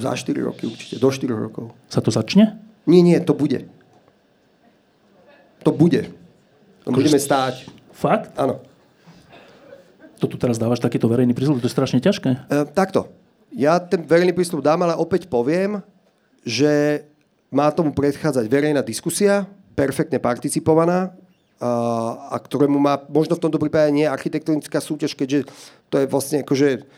[0.00, 0.96] Za 4 roky určite.
[1.00, 1.72] Do 4 rokov.
[1.88, 2.56] Sa to začne?
[2.88, 3.68] Nie, nie, to bude.
[5.64, 6.08] To bude.
[6.84, 7.68] To budeme stáť.
[7.92, 8.32] Fakt?
[8.40, 8.64] Áno.
[10.20, 12.30] To tu teraz dávaš takýto verejný prísľub, to je strašne ťažké.
[12.30, 13.08] E, takto.
[13.50, 15.80] Ja ten verejný prísľub dám, ale opäť poviem,
[16.44, 17.02] že
[17.50, 21.16] má tomu predchádzať verejná diskusia, perfektne participovaná,
[21.60, 21.70] a,
[22.32, 25.50] a ktorému má možno v tomto prípade nie architektonická súťaž, keďže
[25.92, 26.88] to je vlastne akože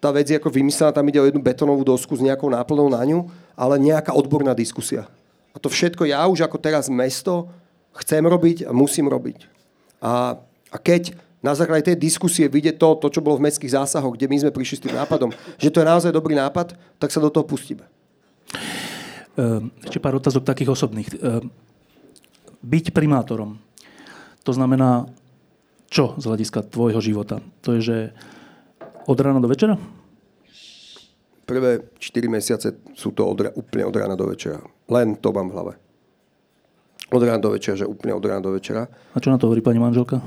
[0.00, 3.04] tá vec je ako vymyslená, tam ide o jednu betónovú dosku s nejakou náplnou na
[3.04, 5.04] ňu, ale nejaká odborná diskusia.
[5.52, 7.52] A to všetko ja už ako teraz mesto
[8.00, 9.48] chcem robiť a musím robiť.
[10.00, 10.40] A,
[10.72, 11.16] a keď
[11.46, 14.50] na základe tej diskusie vidie to, to, čo bolo v mestských zásahoch, kde my sme
[14.50, 15.30] prišli s tým nápadom,
[15.62, 17.86] že to je naozaj dobrý nápad, tak sa do toho pustíme.
[19.38, 21.08] Ehm, ešte pár otázok takých osobných.
[21.22, 21.46] Ehm,
[22.66, 23.62] byť primátorom,
[24.42, 25.06] to znamená
[25.86, 27.38] čo z hľadiska tvojho života?
[27.62, 27.96] To je, že
[29.06, 29.78] od rána do večera?
[31.46, 34.58] Prvé 4 mesiace sú to od, úplne od rána do večera.
[34.90, 35.72] Len to mám v hlave.
[37.14, 38.90] Od rána do večera, že úplne od rána do večera.
[39.14, 40.18] A čo na to hovorí pani manželka?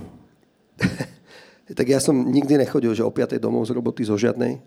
[1.78, 3.38] tak ja som nikdy nechodil, že o 5.
[3.38, 4.60] domov z roboty zo žiadnej.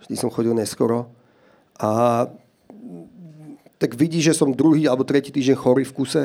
[0.00, 1.12] Vždy som chodil neskoro.
[1.80, 2.26] A
[3.80, 6.24] tak vidí, že som druhý alebo tretí týždeň chorý v kuse.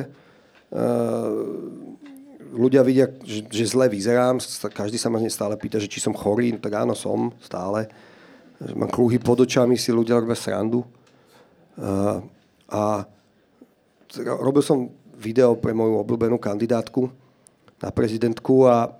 [2.51, 4.43] ľudia vidia, že, že zle vyzerám.
[4.75, 6.51] Každý sa ma stále pýta, že či som chorý.
[6.51, 7.87] No, tak áno, som stále.
[8.59, 10.83] Mám kruhy pod očami, si ľudia robia srandu.
[12.71, 13.07] a
[14.39, 17.07] robil som video pre moju obľúbenú kandidátku
[17.79, 18.91] na prezidentku a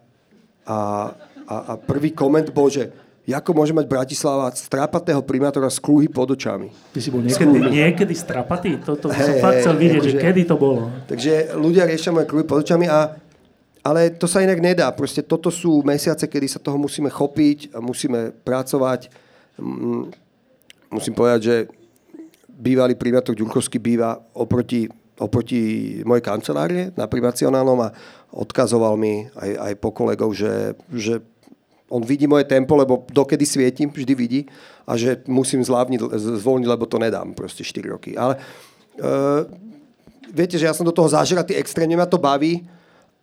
[0.66, 1.14] a,
[1.46, 2.90] a, a prvý koment bol, že
[3.26, 6.70] ako môže mať Bratislava strapatého primátora s kruhy pod očami.
[6.94, 8.78] Ty si bol niekedy, niekedy strapatý?
[8.78, 10.94] Toto hey, som fakt chcel vidieť, že, že kedy to bolo.
[11.10, 13.18] Takže ľudia riešia moje kruhy pod očami a
[13.86, 14.90] ale to sa inak nedá.
[14.90, 19.14] Proste toto sú mesiace, kedy sa toho musíme chopiť a musíme pracovať.
[19.62, 20.10] Mm,
[20.90, 21.56] musím povedať, že
[22.50, 24.90] bývalý primátor Ďurkovský býva oproti,
[25.20, 27.94] oproti mojej kancelárie na primacionálnom a
[28.36, 31.24] odkazoval mi aj, aj po kolegov, že, že
[31.88, 34.42] on vidí moje tempo, lebo dokedy svietim, vždy vidí
[34.84, 36.02] a že musím zlávniť,
[36.42, 38.12] zvolniť, lebo to nedám proste 4 roky.
[38.18, 38.36] Ale
[39.00, 39.48] uh,
[40.34, 42.66] viete, že ja som do toho zažratý extrémne, ma to baví,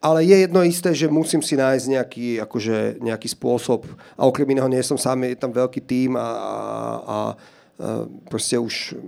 [0.03, 3.87] ale je jedno isté, že musím si nájsť nejaký, akože, nejaký spôsob
[4.19, 6.59] a okrem iného nie som sám, je tam veľký tím a, a, a,
[7.07, 7.19] a
[8.27, 8.99] proste už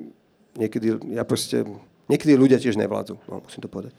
[0.55, 1.67] niekedy, ja proste,
[2.11, 3.93] niekedy ľudia tiež nevládzu, no, musím to povedať.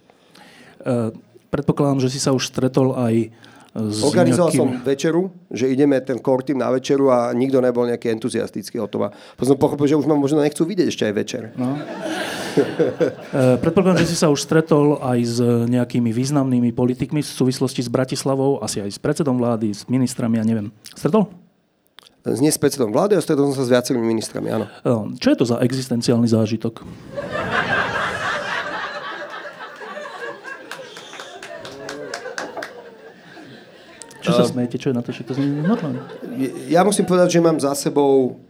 [0.86, 1.16] Uh
[1.56, 3.32] predpokladám, že si sa už stretol aj
[3.76, 4.80] s Organizoval nejakým...
[4.80, 8.88] som večeru, že ideme ten core team na večeru a nikto nebol nejaký entuziastický o
[8.88, 9.12] tom.
[9.12, 11.44] A potom som pochopil, že už ma možno nechcú vidieť ešte aj večer.
[11.60, 11.76] No.
[12.56, 17.92] E, predpokladám, že si sa už stretol aj s nejakými významnými politikmi v súvislosti s
[17.92, 20.72] Bratislavou, asi aj s predsedom vlády, s ministrami, ja neviem.
[20.96, 21.28] Stretol?
[22.24, 24.72] Nie s predsedom vlády, a stretol som sa s viacerými ministrami, áno.
[24.72, 26.88] E, čo je to za existenciálny zážitok?
[34.26, 34.76] Čo sa smejete?
[34.82, 35.14] Čo je na to?
[35.14, 36.02] Že to znie normálne.
[36.68, 38.42] Ja musím povedať, že mám za sebou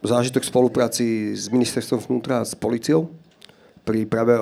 [0.00, 3.12] zážitok spolupráci s ministerstvom vnútra a s policiou
[3.84, 4.40] pri práve e,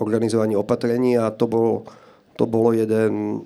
[0.00, 1.86] organizovaní opatrení a to, bol,
[2.34, 3.44] to bolo jeden,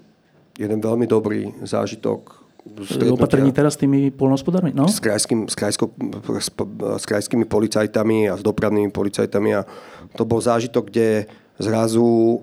[0.56, 2.42] jeden veľmi dobrý zážitok
[3.10, 4.70] opatrení teraz s tými polnohospodármi?
[4.70, 4.86] No?
[4.86, 5.90] S, krajským, s, krajsko,
[6.38, 6.48] s,
[7.02, 9.66] s krajskými policajtami a s dopravnými policajtami a
[10.14, 11.26] to bol zážitok, kde
[11.58, 12.38] zrazu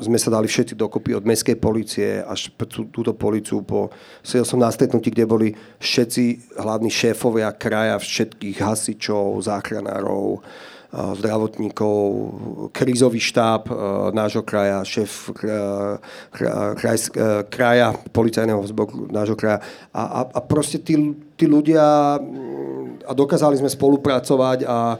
[0.00, 2.50] sme sa dali všetci dokopy od mestskej policie až
[2.90, 3.62] túto policiu.
[3.62, 3.92] Po,
[4.24, 10.42] sedel som na stretnutí, kde boli všetci hlavní šéfovia kraja, všetkých hasičov, záchranárov,
[10.94, 12.00] zdravotníkov,
[12.70, 13.66] krízový štáb
[14.14, 15.34] nášho kraja, šéf
[16.78, 16.98] kraj,
[17.50, 19.58] kraja, policajného zboru nášho kraja.
[19.90, 20.94] A, a, a proste tí,
[21.34, 21.82] tí ľudia
[23.04, 24.96] a dokázali sme spolupracovať a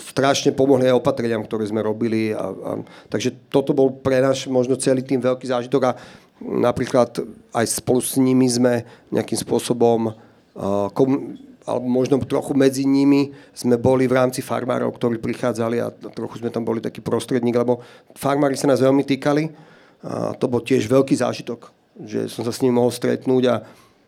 [0.00, 2.36] strašne pomohli aj opatreniam, ktoré sme robili.
[2.36, 2.70] A, a,
[3.08, 5.96] takže toto bol pre nás možno celý tým veľký zážitok a
[6.40, 7.20] napríklad
[7.52, 11.36] aj spolu s nimi sme nejakým spôsobom uh, kom,
[11.68, 16.48] alebo možno trochu medzi nimi sme boli v rámci farmárov, ktorí prichádzali a trochu sme
[16.48, 17.84] tam boli taký prostredník, lebo
[18.16, 19.52] farmári sa nás veľmi týkali
[20.00, 21.68] a to bol tiež veľký zážitok,
[22.08, 23.54] že som sa s ním mohol stretnúť a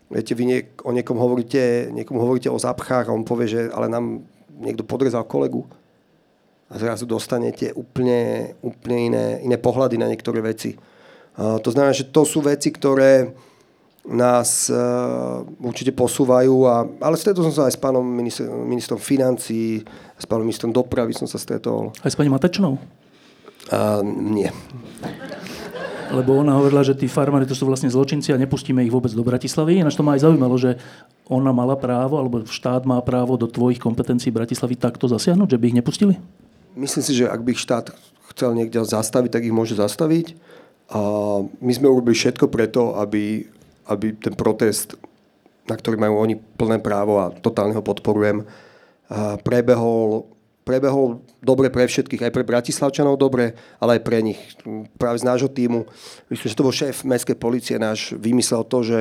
[0.08, 3.92] viete, vy niek- o niekom hovoríte, niekom hovoríte o zapchách a on povie, že ale
[3.92, 4.24] nám
[4.62, 5.66] niekto podrezal kolegu
[6.72, 10.78] a zrazu dostanete úplne, úplne iné, iné pohľady na niektoré veci.
[11.36, 13.28] To znamená, že to sú veci, ktoré,
[14.02, 16.66] nás uh, určite posúvajú.
[16.66, 19.78] A, ale stretol som sa aj s pánom ministr, ministrom financí,
[20.18, 21.94] s pánom ministrom dopravy som sa stretol.
[22.02, 22.82] Aj s pani Matečnou?
[23.70, 24.50] Uh, nie.
[26.12, 29.24] Lebo ona hovorila, že tí farmári to sú vlastne zločinci a nepustíme ich vôbec do
[29.24, 29.80] Bratislavy.
[29.80, 30.76] Ináč to ma aj zaujímalo, že
[31.24, 35.64] ona mala právo, alebo štát má právo do tvojich kompetencií Bratislavy takto zasiahnuť, že by
[35.72, 36.14] ich nepustili?
[36.76, 37.96] Myslím si, že ak by ich štát
[38.36, 40.36] chcel niekde zastaviť, tak ich môže zastaviť.
[40.92, 41.00] A
[41.48, 43.48] my sme urobili všetko preto, aby
[43.82, 44.94] aby ten protest,
[45.66, 48.46] na ktorý majú oni plné právo a totálne ho podporujem,
[49.42, 50.26] prebehol,
[50.62, 54.38] prebehol dobre pre všetkých, aj pre Bratislavčanov dobre, ale aj pre nich.
[54.94, 55.86] Práve z nášho týmu,
[56.30, 59.00] myslím, že to bol šéf mestskej policie náš, vymyslel to, že,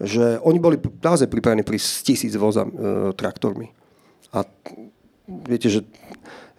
[0.00, 2.70] že oni boli naozaj pripravení pri tisíc voza e,
[3.16, 3.72] traktormi.
[4.36, 4.44] A
[5.48, 5.80] viete, že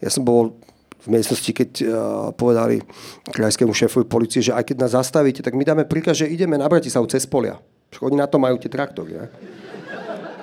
[0.01, 0.57] ja som bol
[0.99, 1.87] v miestnosti, keď uh,
[2.35, 2.83] povedali
[3.31, 6.67] krajskému šéfovi policie, že aj keď nás zastavíte, tak my dáme príkaz, že ideme na
[6.67, 7.55] Bratislavu cez polia.
[8.03, 9.15] Oni na to majú tie traktory.
[9.15, 9.25] Ne?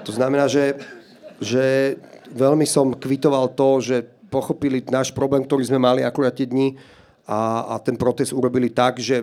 [0.09, 0.81] To znamená, že,
[1.45, 1.97] že
[2.33, 3.97] veľmi som kvitoval to, že
[4.27, 6.75] pochopili náš problém, ktorý sme mali akurát tie dni,
[7.27, 9.19] a, a ten protest urobili tak, že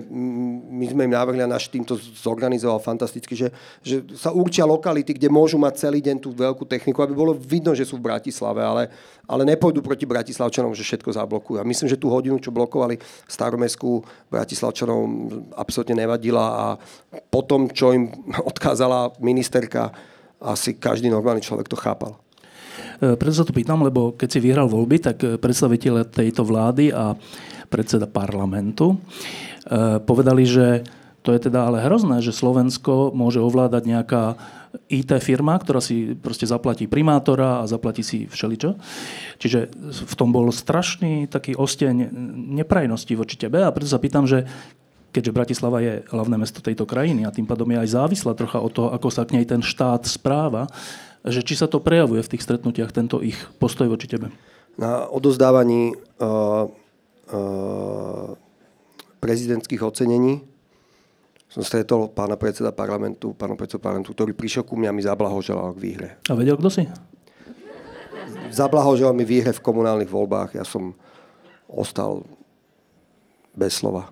[0.75, 3.47] my sme im navrhli a náš tým to zorganizoval fantasticky, že,
[3.79, 7.71] že sa určia lokality, kde môžu mať celý deň tú veľkú techniku, aby bolo vidno,
[7.71, 8.91] že sú v Bratislave, ale,
[9.23, 11.63] ale nepôjdu proti Bratislavčanom, že všetko zablokujú.
[11.63, 15.07] A myslím, že tú hodinu, čo blokovali staromestskú Bratislavčanom,
[15.55, 16.65] absolútne nevadila a
[17.31, 18.11] potom, čo im
[18.51, 19.95] odkázala ministerka,
[20.43, 22.19] asi každý normálny človek to chápal.
[23.03, 27.19] E, preto sa to pýtam, lebo keď si vyhral voľby, tak predstaviteľe tejto vlády a
[27.67, 30.87] predseda parlamentu, e, povedali, že
[31.23, 34.23] to je teda ale hrozné, že Slovensko môže ovládať nejaká
[34.91, 38.75] IT firma, ktorá si proste zaplatí primátora a zaplatí si všeličo.
[39.39, 39.59] Čiže
[40.03, 42.11] v tom bol strašný taký osteň
[42.59, 44.43] neprajnosti voči tebe a preto sa pýtam, že
[45.13, 48.73] keďže Bratislava je hlavné mesto tejto krajiny a tým pádom je aj závislá trocha od
[48.73, 50.65] toho, ako sa k nej ten štát správa,
[51.23, 54.31] že či sa to prejavuje v tých stretnutiach, tento ich postoj voči tebe?
[54.75, 56.83] Na odozdávaní uh
[57.33, 58.29] Eh,
[59.23, 60.43] prezidentských ocenení
[61.47, 65.71] som stretol pána predseda parlamentu, pána predseda parlamentu, ktorý prišiel ku mňa a mi zablahoželal
[65.71, 66.09] k výhre.
[66.27, 66.83] A vedel, kto si?
[68.51, 70.59] Zablahoželal mi výhre v komunálnych voľbách.
[70.59, 70.91] Ja som
[71.71, 72.27] ostal
[73.55, 74.11] bez slova.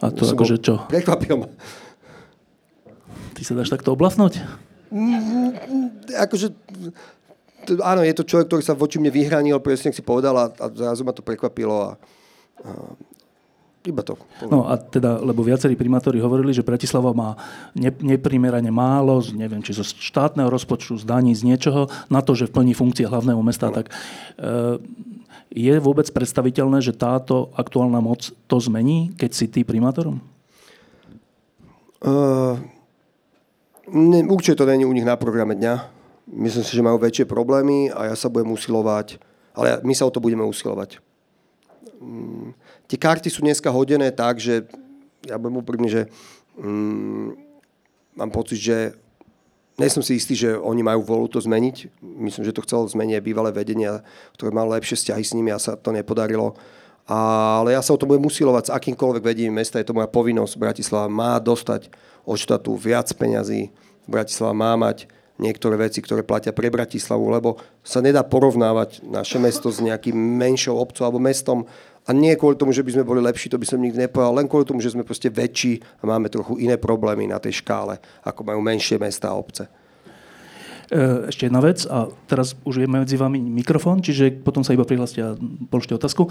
[0.00, 0.80] A to akože čo?
[0.88, 1.48] Prekvapil ma.
[3.36, 4.40] Ty sa dáš takto oblasnúť?
[6.14, 6.54] Akože
[7.82, 11.02] áno, je to človek, ktorý sa voči mne vyhranil, presne si povedal a, a zrazu
[11.02, 11.90] ma to prekvapilo a,
[12.62, 12.70] a
[13.86, 14.18] iba to.
[14.18, 14.50] Poviem.
[14.50, 17.38] No a teda, lebo viacerí primátori hovorili, že Bratislava má
[17.70, 22.34] ne, neprimerane málo, z, neviem, či zo štátneho rozpočtu, z daní, z niečoho, na to,
[22.34, 23.70] že plní funkcie hlavného mesta.
[23.70, 23.94] Tak, e,
[25.54, 30.18] je vôbec predstaviteľné, že táto aktuálna moc to zmení, keď si ty primátorom?
[32.02, 32.60] Uh,
[33.92, 37.94] ne, určite to není u nich na programe dňa myslím si, že majú väčšie problémy
[37.94, 39.22] a ja sa budem usilovať,
[39.54, 40.98] ale my sa o to budeme usilovať.
[42.02, 42.52] Mm,
[42.90, 44.66] tie karty sú dneska hodené tak, že
[45.24, 46.02] ja budem úprimný, že
[46.58, 47.26] mm,
[48.18, 48.76] mám pocit, že
[49.76, 52.00] nie som si istý, že oni majú volu to zmeniť.
[52.00, 54.00] Myslím, že to chcelo zmeniť bývalé vedenia,
[54.32, 56.56] ktoré malo lepšie vzťahy s nimi a sa to nepodarilo.
[57.06, 59.76] Ale ja sa o to budem usilovať s akýmkoľvek vedením mesta.
[59.76, 60.56] Je to moja povinnosť.
[60.56, 61.92] Bratislava má dostať
[62.26, 63.70] od štátu viac peňazí.
[64.10, 65.06] Bratislava má mať
[65.38, 70.76] niektoré veci, ktoré platia pre Bratislavu, lebo sa nedá porovnávať naše mesto s nejakým menšou
[70.76, 71.68] obcov alebo mestom
[72.06, 74.46] a nie kvôli tomu, že by sme boli lepší, to by som nikdy nepovedal, len
[74.46, 78.46] kvôli tomu, že sme proste väčší a máme trochu iné problémy na tej škále, ako
[78.46, 79.66] majú menšie mesta a obce.
[80.86, 84.86] E, ešte jedna vec, a teraz už je medzi vami mikrofón, čiže potom sa iba
[84.86, 85.34] prihláste a
[85.66, 86.30] položte otázku.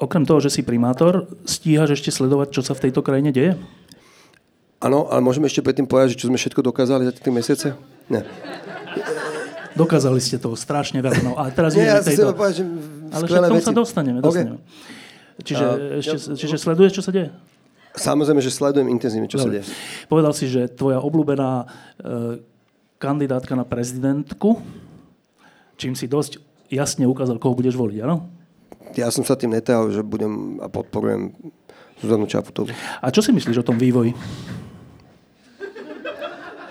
[0.00, 3.52] okrem toho, že si primátor, stíhaš ešte sledovať, čo sa v tejto krajine deje?
[4.80, 7.76] Áno, ale môžeme ešte predtým povedať, že čo sme všetko dokázali za tie mesiace?
[8.08, 8.24] Nie.
[9.76, 11.20] Dokázali ste toho strašne veľa.
[11.20, 12.32] No, a teraz Nie, ja tejto...
[12.32, 12.64] povedať, že
[13.12, 14.18] Ale však tomu sa dostaneme.
[14.24, 14.58] dostaneme.
[15.36, 15.44] Okay.
[15.44, 17.28] Čiže, a, ešte, ja, čiže sleduješ, čo sa deje?
[17.92, 19.44] Samozrejme, že sledujem intenzívne, čo Dobre.
[19.44, 19.64] sa deje.
[20.08, 21.66] Povedal si, že tvoja obľúbená e,
[22.96, 24.64] kandidátka na prezidentku,
[25.76, 26.40] čím si dosť
[26.72, 28.39] jasne ukázal, koho budeš voliť, áno?
[28.98, 31.30] Ja som sa tým netajal, že budem a podporujem
[32.00, 32.72] Zuzanu Čaputovú.
[32.98, 34.16] A čo si myslíš o tom vývoji?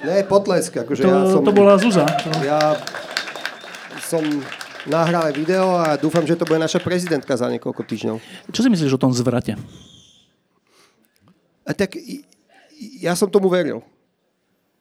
[0.03, 0.79] Nie, potlesk.
[0.79, 2.07] Akože to, ja som, to bola Zuza.
[2.43, 2.75] Ja
[4.03, 4.23] som
[4.87, 8.17] nahral video a dúfam, že to bude naša prezidentka za niekoľko týždňov.
[8.49, 9.59] Čo si myslíš o tom zvrate?
[11.67, 11.99] A tak
[12.79, 13.83] ja som tomu veril.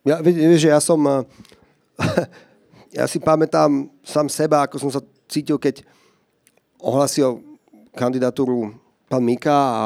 [0.07, 0.99] Ja, vieš, že ja som...
[2.89, 5.85] Ja si pamätám sám seba, ako som sa cítil, keď
[6.83, 7.43] ohlasil
[7.95, 8.75] kandidatúru
[9.11, 9.85] pán Mika a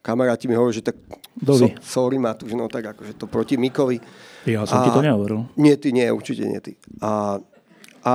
[0.00, 0.96] kamaráti mi hovorili, že tak
[1.44, 4.00] so, sorry Matúš, no tak akože to proti Mikovi.
[4.48, 5.44] Ja som a, ti to nehovoril.
[5.60, 6.80] Nie, ty nie, určite nie ty.
[7.04, 7.36] A,
[8.00, 8.14] a,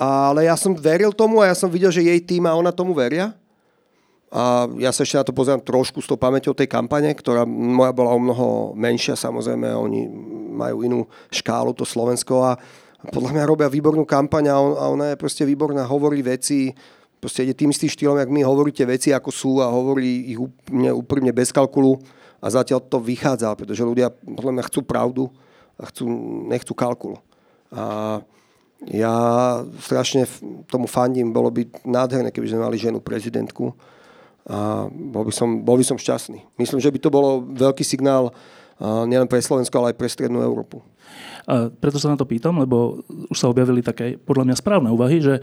[0.00, 2.96] ale ja som veril tomu a ja som videl, že jej tým a ona tomu
[2.96, 3.36] veria.
[4.28, 7.96] A ja sa ešte na to pozerám trošku s tou pamäťou tej kampane, ktorá moja
[7.96, 10.04] bola o mnoho menšia, samozrejme, oni
[10.52, 10.98] majú inú
[11.32, 12.60] škálu, to Slovensko a
[12.98, 14.58] podľa mňa robia výbornú kampaň a,
[14.90, 16.74] ona je proste výborná, hovorí veci,
[17.22, 20.90] proste ide tým istým štýlom, jak my hovoríte veci, ako sú a hovorí ich úplne,
[20.90, 21.98] úprimne bez kalkulu
[22.42, 25.24] a zatiaľ to vychádza, pretože ľudia podľa mňa chcú pravdu
[25.78, 26.06] a chcú,
[26.50, 27.18] nechcú kalkul.
[27.70, 28.18] A
[28.86, 29.14] ja
[29.82, 30.26] strašne
[30.70, 33.74] tomu fandím, bolo by nádherné, keby sme mali ženu prezidentku
[34.46, 36.46] a bol by som, bol by som šťastný.
[36.56, 38.30] Myslím, že by to bolo veľký signál
[38.80, 40.82] nielen pre Slovensko, ale aj pre Strednú Európu.
[41.48, 43.00] A preto sa na to pýtam, lebo
[43.32, 45.40] už sa objavili také podľa mňa správne úvahy, že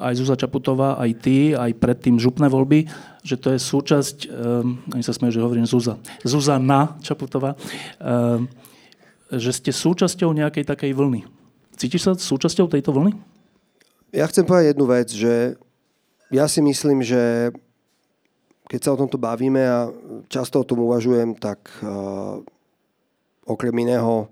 [0.00, 2.90] aj Zuzá Čaputová, aj ty, aj predtým župné voľby,
[3.22, 7.54] že to je súčasť, um, ani sa smejú, že hovorím Zuza, Zuzana Čaputová,
[8.02, 8.50] um,
[9.30, 11.22] že ste súčasťou nejakej takej vlny.
[11.78, 13.14] Cítiš sa súčasťou tejto vlny?
[14.14, 15.58] Ja chcem povedať jednu vec, že
[16.30, 17.54] ja si myslím, že
[18.66, 19.92] keď sa o tomto bavíme a
[20.26, 22.42] často o tom uvažujem, tak uh,
[23.44, 24.28] okrem iného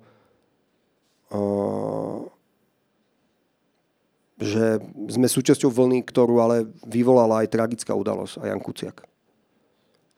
[4.42, 9.06] že sme súčasťou vlny, ktorú ale vyvolala aj tragická udalosť a Jan Kuciak.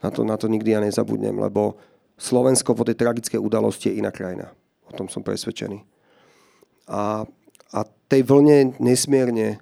[0.01, 1.77] Na to, na to nikdy ja nezabudnem, lebo
[2.17, 4.51] Slovensko po tej tragickej udalosti je iná krajina.
[4.89, 5.85] O tom som presvedčený.
[6.89, 7.25] A,
[7.73, 9.61] a tej vlne nesmierne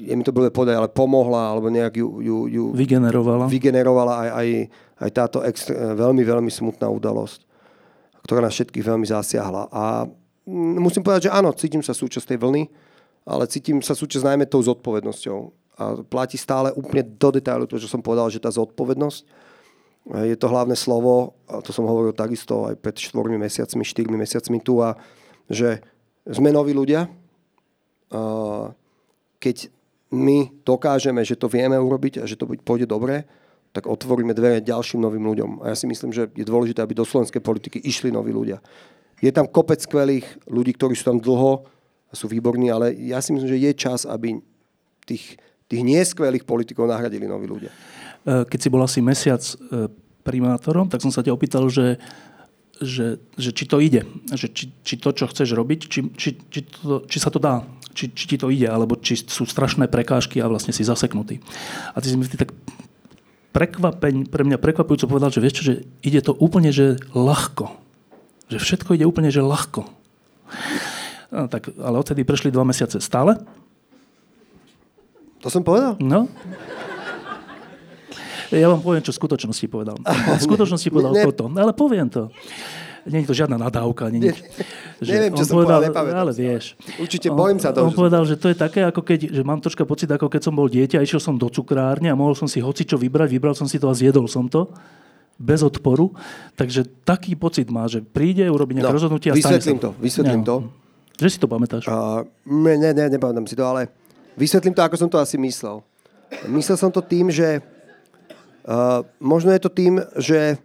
[0.00, 4.30] je mi to bude povedať, ale pomohla, alebo nejak ju, ju, ju vygenerovala, vygenerovala aj,
[4.32, 4.48] aj,
[4.96, 7.44] aj táto extra, veľmi, veľmi smutná udalosť,
[8.30, 9.66] ktorá nás všetkých veľmi zasiahla.
[9.74, 10.06] A
[10.78, 12.70] musím povedať, že áno, cítim sa súčasť tej vlny,
[13.26, 15.38] ale cítim sa súčasť najmä tou zodpovednosťou.
[15.82, 19.50] A platí stále úplne do detailu to, čo som povedal, že tá zodpovednosť
[20.30, 24.58] je to hlavné slovo, a to som hovoril takisto aj pred 4 mesiacmi, 4 mesiacmi
[24.62, 24.94] tu, a
[25.50, 25.82] že
[26.24, 27.10] sme noví ľudia,
[29.42, 29.56] keď
[30.14, 33.26] my dokážeme, že to vieme urobiť a že to pôjde dobre,
[33.70, 35.50] tak otvoríme dvere ďalším novým ľuďom.
[35.62, 38.58] A ja si myslím, že je dôležité, aby do slovenskej politiky išli noví ľudia.
[39.22, 41.68] Je tam kopec skvelých ľudí, ktorí sú tam dlho,
[42.10, 44.42] sú výborní, ale ja si myslím, že je čas, aby
[45.06, 45.38] tých,
[45.70, 47.70] tých neskvelých politikov nahradili noví ľudia.
[48.26, 49.86] E, keď si bol asi mesiac e,
[50.26, 52.02] primátorom, tak som sa ťa opýtal, že,
[52.82, 54.02] že, že či to ide,
[54.34, 57.62] že či, či to, čo chceš robiť, či, či, či, to, či sa to dá,
[57.94, 61.38] či, či ti to ide, alebo či sú strašné prekážky a vlastne si zaseknutý.
[61.94, 62.50] A ty si mi tak
[63.50, 65.74] prekvapeň, pre mňa prekvapujúco povedal, že vieš čo, že
[66.06, 67.74] ide to úplne, že ľahko.
[68.50, 69.86] Že všetko ide úplne, že ľahko.
[71.30, 72.98] No, tak, ale odtedy prešli dva mesiace.
[72.98, 73.38] Stále?
[75.40, 75.94] To som povedal?
[76.02, 76.26] No.
[78.50, 79.94] Ja vám poviem, čo v skutočnosti povedal.
[80.02, 81.46] V skutočnosti povedal ne, toto.
[81.54, 82.34] Ale poviem to.
[83.08, 84.12] Nie je to žiadna nadávka.
[84.12, 84.36] Nie,
[85.00, 86.76] že neviem, čo som povedal, povedal ale vieš.
[87.00, 87.88] Určite bojím sa toho.
[87.88, 90.52] On povedal, že to je také, ako keď, že mám troška pocit, ako keď som
[90.52, 93.56] bol dieťa a išiel som do cukrárne a mohol som si hoci čo vybrať, vybral
[93.56, 94.68] som si to a zjedol som to
[95.40, 96.12] bez odporu.
[96.52, 100.68] Takže taký pocit má, že príde, urobí nejaké no, rozhodnutie a vysvetlím to, vysvetlím to.
[101.16, 101.84] Že si to pamätáš?
[101.88, 103.88] Uh, ne, ne, nepamätám si to, ale
[104.36, 105.80] vysvetlím to, ako som to asi myslel.
[106.48, 107.64] Myslel som to tým, že
[108.68, 110.60] uh, možno je to tým, že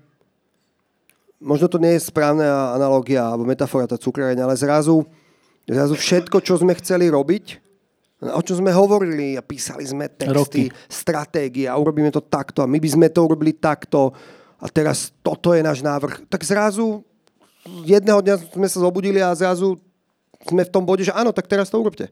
[1.40, 5.04] možno to nie je správna analogia alebo metafora tá cukráreň, ale zrazu,
[5.68, 7.66] zrazu všetko, čo sme chceli robiť,
[8.26, 10.88] o čom sme hovorili a písali sme texty, Roky.
[10.88, 14.16] stratégie a urobíme to takto a my by sme to urobili takto
[14.58, 16.32] a teraz toto je náš návrh.
[16.32, 17.04] Tak zrazu
[17.84, 19.78] jedného dňa sme sa zobudili a zrazu
[20.48, 22.08] sme v tom bode, že áno, tak teraz to urobte.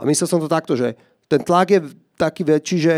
[0.00, 0.98] A myslel som to takto, že
[1.30, 1.80] ten tlak je
[2.18, 2.96] taký väčší, že,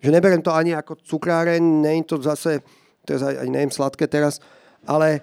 [0.00, 2.62] že neberiem to ani ako cukráreň, nie je to zase,
[3.04, 4.40] teraz ani neviem sladké teraz,
[4.86, 5.20] ale,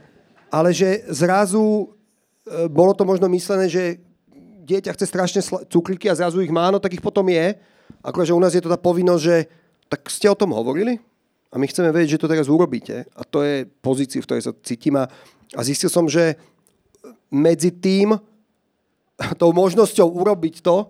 [0.51, 1.87] ale že zrazu
[2.45, 3.97] e, bolo to možno myslené, že
[4.63, 7.55] dieťa chce strašne cukriky a zrazu ich má, no tak ich potom je.
[8.03, 9.37] Akože u nás je to tá povinnosť, že
[9.87, 10.99] tak ste o tom hovorili
[11.51, 13.05] a my chceme vedieť, že to teraz urobíte.
[13.13, 14.97] A to je pozícia, v ktorej sa cítim.
[14.97, 15.05] A,
[15.53, 16.39] a zistil som, že
[17.29, 18.17] medzi tým,
[19.41, 20.89] tou možnosťou urobiť to,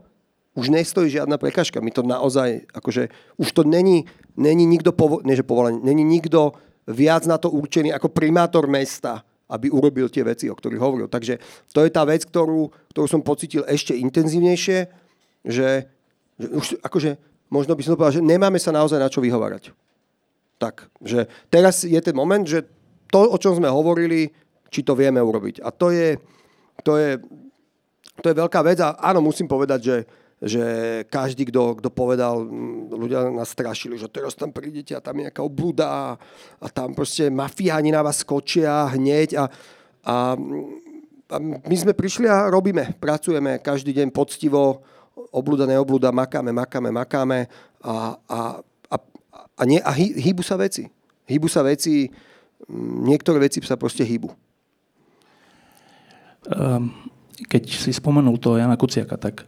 [0.54, 1.82] už nestojí žiadna prekažka.
[1.82, 3.10] My to naozaj, akože
[3.42, 4.06] už to není,
[4.38, 6.54] není nikto, povo, nie, že povolený, není nikto
[6.90, 11.08] viac na to určený ako primátor mesta, aby urobil tie veci, o ktorých hovoril.
[11.08, 11.38] Takže
[11.72, 14.78] to je tá vec, ktorú, ktorú som pocítil ešte intenzívnejšie,
[15.46, 15.70] že,
[16.40, 17.20] že už akože
[17.54, 19.70] možno by som to povedal, že nemáme sa naozaj na čo vyhovárať.
[20.58, 22.66] Tak, že teraz je ten moment, že
[23.14, 24.34] to, o čom sme hovorili,
[24.74, 25.62] či to vieme urobiť.
[25.62, 26.18] A to je,
[26.82, 27.22] to je,
[28.26, 29.96] to je veľká vec a áno, musím povedať, že
[30.44, 30.64] že
[31.08, 32.44] každý, kto, kto povedal,
[32.92, 36.20] ľudia nás strašili, že teraz tam prídete a tam je nejaká obluda
[36.60, 39.44] a tam proste mafiáni na vás skočia hneď a,
[40.04, 40.16] a,
[41.32, 44.84] a my sme prišli a robíme, pracujeme každý deň poctivo,
[45.32, 47.40] obluda, neobluda, makáme, makáme, makáme
[47.80, 48.40] a, a,
[48.92, 48.96] a,
[49.32, 50.92] a, nie, a hy, hýbu sa veci.
[51.24, 52.12] Hýbu sa veci,
[53.08, 54.28] niektoré veci sa proste hýbu.
[56.52, 56.92] Um,
[57.48, 59.48] keď si spomenul to Jana Kuciaka, tak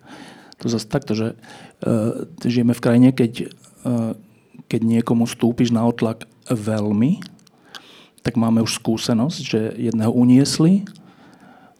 [0.59, 3.51] to zase takto, že uh, žijeme v krajine, keď,
[3.83, 4.15] uh,
[4.71, 7.19] keď niekomu stúpiš na otlak veľmi,
[8.25, 10.87] tak máme už skúsenosť, že jedného uniesli,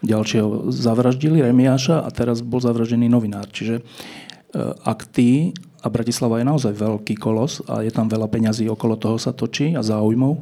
[0.05, 3.49] ďalšieho zavraždili, Remiáša, a teraz bol zavraždený novinár.
[3.49, 5.55] Čiže uh, ak ty,
[5.85, 9.77] a Bratislava je naozaj veľký kolos a je tam veľa peňazí okolo toho sa točí
[9.77, 10.41] a záujmov,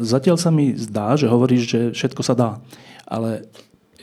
[0.00, 2.50] zatiaľ sa mi zdá, že hovoríš, že všetko sa dá.
[3.04, 3.44] Ale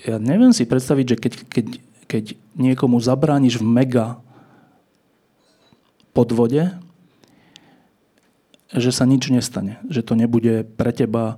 [0.05, 1.65] ja neviem si predstaviť, že keď, keď
[2.05, 4.21] keď niekomu zabrániš v mega
[6.15, 6.71] podvode,
[8.71, 9.77] že sa nič nestane.
[9.91, 11.37] Že to nebude pre teba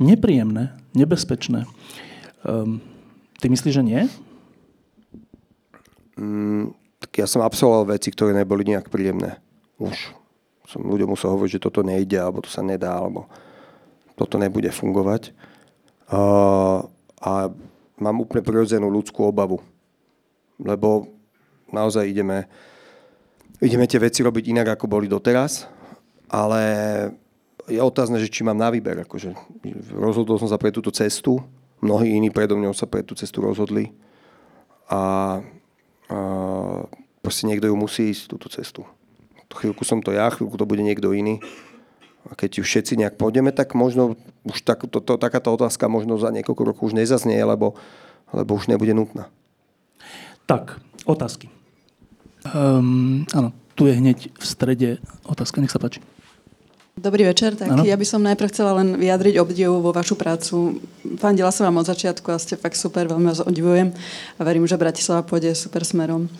[0.00, 1.68] nepríjemné, nebezpečné.
[2.44, 2.80] Um,
[3.40, 4.00] ty myslíš, že nie?
[6.16, 6.72] Mm,
[7.16, 9.40] ja som absolvoval veci, ktoré neboli nejak príjemné.
[9.76, 10.16] Už
[10.68, 13.28] som ľuďom musel hovoriť, že toto nejde, alebo to sa nedá, alebo
[14.16, 15.32] toto nebude fungovať.
[16.06, 16.86] Uh,
[17.20, 17.50] a
[18.00, 19.60] mám úplne prirodzenú ľudskú obavu
[20.60, 21.10] lebo
[21.70, 22.46] naozaj ideme,
[23.60, 25.68] ideme tie veci robiť inak, ako boli doteraz,
[26.30, 26.62] ale
[27.66, 29.02] je otázne, že či mám na výber.
[29.02, 29.34] Akože
[29.94, 31.42] rozhodol som sa pre túto cestu,
[31.82, 33.92] mnohí iní predo mňou sa pre tú cestu rozhodli
[34.88, 35.42] a,
[36.08, 36.18] a
[37.20, 38.86] proste niekto ju musí ísť, túto cestu.
[39.50, 41.38] Chvíľku som to ja, chvíľku to bude niekto iný.
[42.26, 46.18] A keď už všetci nejak pôjdeme, tak možno už tak, to, to, takáto otázka možno
[46.18, 47.78] za niekoľko rokov už nezaznie, lebo,
[48.34, 49.30] lebo už nebude nutná.
[50.46, 50.78] Tak,
[51.10, 51.50] otázky.
[52.54, 54.90] Um, áno, tu je hneď v strede
[55.26, 55.98] otázka, nech sa páči.
[56.96, 57.84] Dobrý večer, tak ano.
[57.84, 60.80] ja by som najprv chcela len vyjadriť obdivu vo vašu prácu.
[61.20, 63.92] Fandila som vám od začiatku a ste fakt super, veľmi vás obdivujem
[64.38, 66.30] a verím, že Bratislava pôjde super smerom.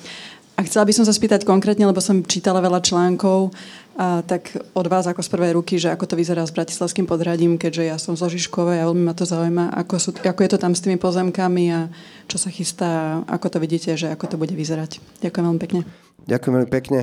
[0.56, 3.52] A chcela by som sa spýtať konkrétne, lebo som čítala veľa článkov,
[3.96, 7.56] a tak od vás ako z prvej ruky, že ako to vyzerá s bratislavským podradím,
[7.56, 10.58] keďže ja som zo Žižkova a veľmi ma to zaujíma, ako, sú, ako je to
[10.60, 11.88] tam s tými pozemkami a
[12.28, 15.00] čo sa chystá, ako to vidíte, že ako to bude vyzerať.
[15.24, 15.80] Ďakujem veľmi pekne.
[16.28, 17.00] Ďakujem veľmi pekne.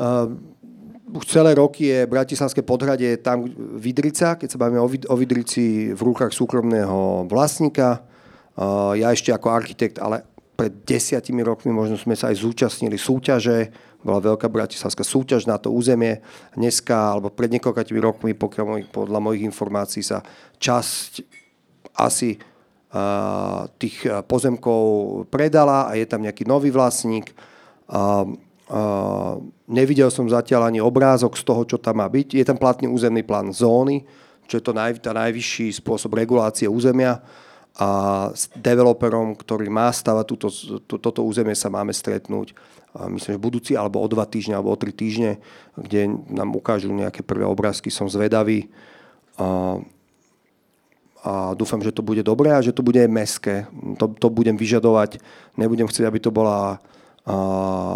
[0.00, 0.32] Uh,
[1.12, 3.44] už celé roky je Bratislavské podhradie tam
[3.76, 8.00] Vidrica, keď sa bavíme o Vidrici v rukách súkromného vlastníka.
[8.56, 10.24] Uh, ja ešte ako architekt, ale
[10.56, 15.68] pred desiatimi rokmi možno sme sa aj zúčastnili súťaže bola veľká bratislavská súťaž na to
[15.68, 16.24] územie.
[16.56, 20.24] Dneska, alebo pred niekoľkými rokmi, pokiaľ podľa mojich informácií sa
[20.56, 21.20] časť
[22.00, 24.82] asi uh, tých pozemkov
[25.28, 27.34] predala a je tam nejaký nový vlastník.
[27.90, 28.24] Uh,
[28.72, 29.36] uh,
[29.68, 32.40] nevidel som zatiaľ ani obrázok z toho, čo tam má byť.
[32.40, 34.08] Je tam platný územný plán zóny,
[34.48, 37.20] čo je to naj, tá najvyšší spôsob regulácie územia
[37.80, 37.88] a
[38.36, 40.52] s developerom, ktorý má stavať túto,
[40.84, 42.52] to, toto územie, sa máme stretnúť
[42.94, 45.38] myslím, že budúci alebo o dva týždne alebo o tri týždne,
[45.78, 48.66] kde nám ukážu nejaké prvé obrázky, som zvedavý.
[49.38, 49.78] A,
[51.22, 53.70] a dúfam, že to bude dobré a že to bude meské.
[54.00, 55.22] To, to budem vyžadovať.
[55.54, 56.82] Nebudem chcieť, aby to bola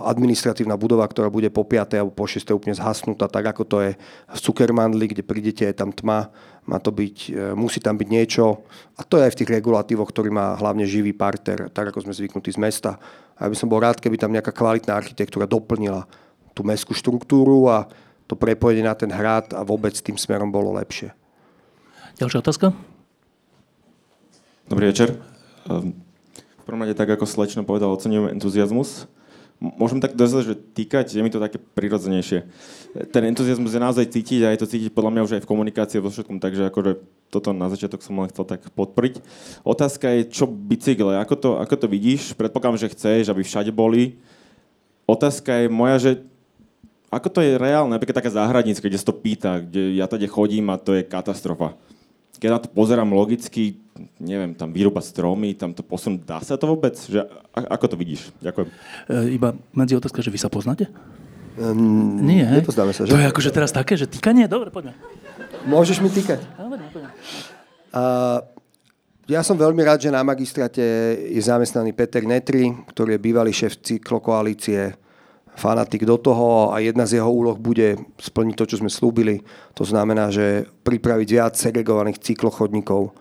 [0.04, 1.96] administratívna budova, ktorá bude po 5.
[1.96, 2.44] alebo po 6.
[2.52, 3.90] úplne zhasnutá, tak ako to je
[4.30, 6.28] v Cukermandli, kde prídete, je tam tma,
[6.64, 8.64] má to byť, e, musí tam byť niečo
[8.96, 12.16] a to je aj v tých regulatívoch, ktorý má hlavne živý parter, tak ako sme
[12.16, 12.96] zvyknutí z mesta.
[13.36, 16.08] A ja by som bol rád, keby tam nejaká kvalitná architektúra doplnila
[16.56, 17.90] tú mestskú štruktúru a
[18.24, 21.12] to prepojenie na ten hrad a vôbec tým smerom bolo lepšie.
[22.16, 22.66] Ďalšia otázka?
[24.64, 25.20] Dobrý večer.
[25.68, 25.92] Ehm,
[26.32, 29.04] v prvom rade, tak ako Slečno povedal, oceňujem entuziasmus
[29.60, 32.44] môžem tak dozať, že týkať, je mi to také prirodzenejšie.
[33.10, 36.02] Ten entuziasmus je naozaj cítiť a je to cítiť podľa mňa už aj v komunikácii
[36.02, 37.00] vo všetkom, takže akože
[37.32, 39.24] toto na začiatok som len chcel tak podporiť.
[39.66, 42.36] Otázka je, čo bicykle, ako to, ako to vidíš?
[42.36, 44.20] Predpokladám, že chceš, aby všade boli.
[45.08, 46.10] Otázka je moja, že
[47.14, 50.66] ako to je reálne, napríklad taká záhradnícka, kde sa to pýta, kde ja tady chodím
[50.74, 51.78] a to je katastrofa.
[52.38, 53.78] Keď na to pozerám logicky,
[54.18, 56.98] neviem, tam vyrúbať stromy, tam to posunúť, dá sa to vôbec?
[56.98, 58.34] Že, ako to vidíš?
[58.42, 58.68] Ďakujem.
[58.68, 60.90] E, iba medzi otázka, že vy sa poznáte?
[61.54, 63.14] Um, Nie, nepoznáme sa, že?
[63.14, 64.50] To je akože teraz také, že týkanie?
[64.50, 64.98] Dobre, poďme.
[65.70, 66.42] Môžeš mi týkať.
[66.58, 67.14] Dobre, poďme.
[67.94, 68.42] Uh,
[69.30, 70.82] ja som veľmi rád, že na magistrate
[71.30, 74.98] je zamestnaný Peter Netri, ktorý je bývalý šéf cyklokoalície
[75.54, 79.42] fanatik do toho a jedna z jeho úloh bude splniť to, čo sme slúbili.
[79.78, 83.14] To znamená, že pripraviť viac segregovaných cyklochodníkov.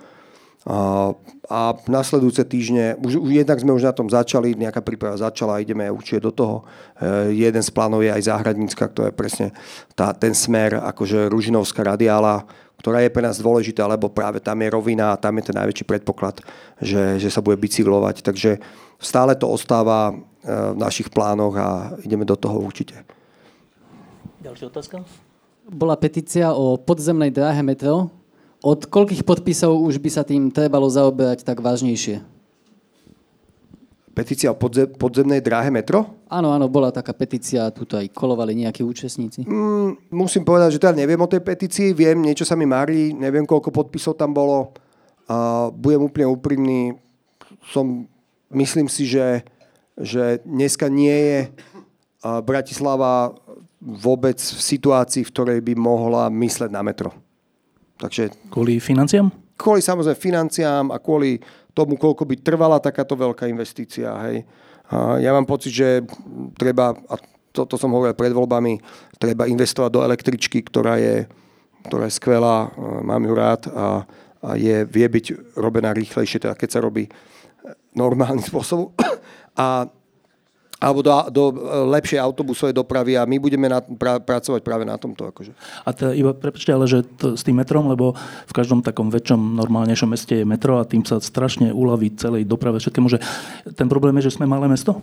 [0.64, 1.12] A,
[1.52, 1.60] a
[1.92, 6.24] nasledujúce týždne, už, už jednak sme už na tom začali, nejaká príprava začala, ideme určite
[6.24, 6.64] do toho.
[6.96, 9.52] E, jeden z plánov je aj záhradnícka, to je presne
[9.92, 12.48] tá, ten smer, akože Ružinovská radiála,
[12.80, 15.84] ktorá je pre nás dôležitá, lebo práve tam je rovina a tam je ten najväčší
[15.84, 16.40] predpoklad,
[16.80, 18.24] že, že sa bude bicyklovať.
[18.24, 18.64] Takže
[19.04, 23.00] stále to ostáva v našich plánoch a ideme do toho určite.
[24.44, 24.96] Ďalšia otázka?
[25.72, 28.12] Bola petícia o podzemnej dráhe metro.
[28.60, 32.20] Od koľkých podpisov už by sa tým trebalo zaoberať tak vážnejšie?
[34.14, 36.06] Petícia o podze- podzemnej dráhe metro?
[36.30, 39.42] Áno, áno, bola taká petícia, tuto aj kolovali nejakí účastníci.
[39.48, 43.48] Mm, musím povedať, že teda neviem o tej petícii, viem, niečo sa mi marí, neviem,
[43.48, 44.76] koľko podpisov tam bolo.
[45.26, 46.80] A budem úplne úprimný,
[47.74, 48.06] som,
[48.54, 49.42] myslím si, že
[49.98, 51.40] že dneska nie je
[52.24, 53.36] Bratislava
[53.84, 57.12] vôbec v situácii, v ktorej by mohla mysleť na metro.
[58.00, 59.28] Takže, kvôli financiám?
[59.60, 61.44] Kvôli samozrejme financiám a kvôli
[61.76, 64.16] tomu, koľko by trvala takáto veľká investícia.
[64.30, 64.48] Hej.
[64.88, 66.06] A ja mám pocit, že
[66.56, 67.16] treba, a
[67.52, 68.80] toto som hovoril pred voľbami,
[69.20, 71.28] treba investovať do električky, ktorá je,
[71.86, 72.72] ktorá je skvelá,
[73.04, 74.08] mám ju rád a,
[74.42, 77.12] a je, vie byť robená rýchlejšie, teda keď sa robí
[77.94, 78.96] normálnym spôsobom
[79.54, 79.88] a
[80.84, 81.44] alebo do, do
[81.96, 85.24] lepšej autobusovej dopravy a my budeme na, pra, pracovať práve na tomto.
[85.24, 85.56] Akože.
[85.88, 89.56] A teda iba, prepáčte, ale že to, s tým metrom, lebo v každom takom väčšom,
[89.64, 93.24] normálnejšom meste je metro a tým sa strašne uľaví celej doprave všetkému, že
[93.80, 95.00] ten problém je, že sme malé mesto?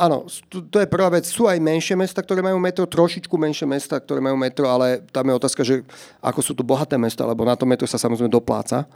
[0.00, 1.28] Áno, to je prvá vec.
[1.28, 5.28] Sú aj menšie mesta, ktoré majú metro, trošičku menšie mesta, ktoré majú metro, ale tam
[5.28, 5.84] je otázka, že
[6.24, 8.88] ako sú to bohaté mesta, lebo na to metro sa samozrejme dopláca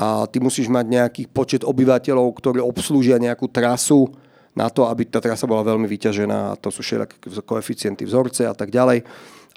[0.00, 4.08] a ty musíš mať nejaký počet obyvateľov, ktorí obslúžia nejakú trasu
[4.56, 8.56] na to, aby tá trasa bola veľmi vyťažená a to sú všetky koeficienty vzorce a
[8.56, 9.04] tak ďalej.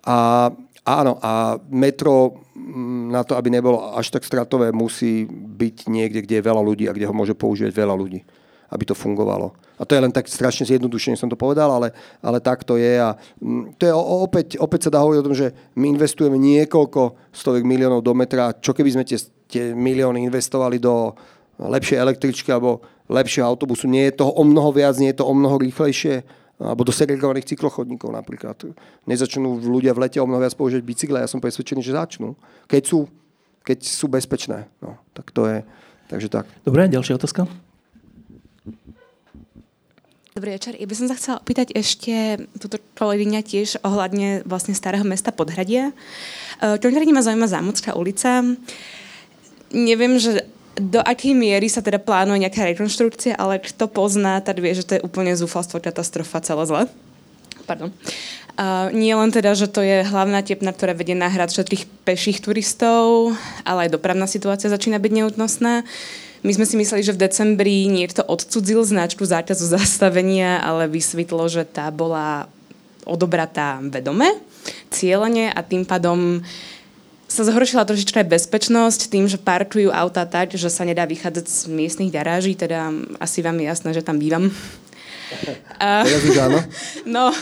[0.04, 0.52] A
[0.84, 6.36] áno, a metro mm, na to, aby nebolo až tak stratové, musí byť niekde, kde
[6.44, 8.20] je veľa ľudí a kde ho môže používať veľa ľudí,
[8.68, 9.56] aby to fungovalo.
[9.80, 13.00] A to je len tak strašne zjednodušene som to povedal, ale, ale tak to je.
[13.00, 17.32] A mm, to je opäť, opäť sa dá hovoriť o tom, že my investujeme niekoľko
[17.32, 18.54] stovek miliónov do metra.
[18.60, 19.18] Čo keby sme tie
[19.54, 21.14] tie milióny investovali do
[21.62, 23.86] lepšej električky alebo lepšieho autobusu.
[23.86, 26.26] Nie je toho o mnoho viac, nie je to o mnoho rýchlejšie
[26.64, 28.56] alebo do segregovaných cyklochodníkov napríklad.
[29.04, 32.40] Nezačnú ľudia v lete o mnoho viac použiť bicykle, ja som presvedčený, že začnú.
[32.72, 33.06] Keď sú,
[33.68, 34.70] keď sú bezpečné.
[34.80, 35.62] No, tak to je,
[36.08, 36.46] takže tak.
[36.64, 37.46] Dobre, ďalšia otázka.
[40.34, 40.74] Dobrý večer.
[40.82, 45.94] Ja by som sa chcela opýtať ešte túto kolegyňa tiež ohľadne vlastne starého mesta Podhradia.
[46.58, 48.42] Čo ma zaujíma Zámocká ulica
[49.74, 54.74] neviem, že do akej miery sa teda plánuje nejaká rekonštrukcia, ale kto pozná, tak vie,
[54.74, 56.82] že to je úplne zúfalstvo, katastrofa, celé zle.
[57.70, 57.94] Pardon.
[58.54, 62.38] Uh, nie len teda, že to je hlavná tepna, ktorá vedie na hrad všetkých peších
[62.42, 63.34] turistov,
[63.66, 65.82] ale aj dopravná situácia začína byť neútnosná.
[66.44, 71.66] My sme si mysleli, že v decembri niekto odcudzil značku zákazu zastavenia, ale vysvetlo, že
[71.66, 72.46] tá bola
[73.08, 74.38] odobratá vedome,
[74.94, 76.73] cieľene a tým pádom uh,
[77.34, 81.60] sa zhoršila trošička aj bezpečnosť tým, že parkujú auta tak, že sa nedá vychádzať z
[81.66, 84.54] miestnych garáží, teda asi vám je jasné, že tam bývam.
[85.82, 86.62] áno.
[87.10, 87.34] No,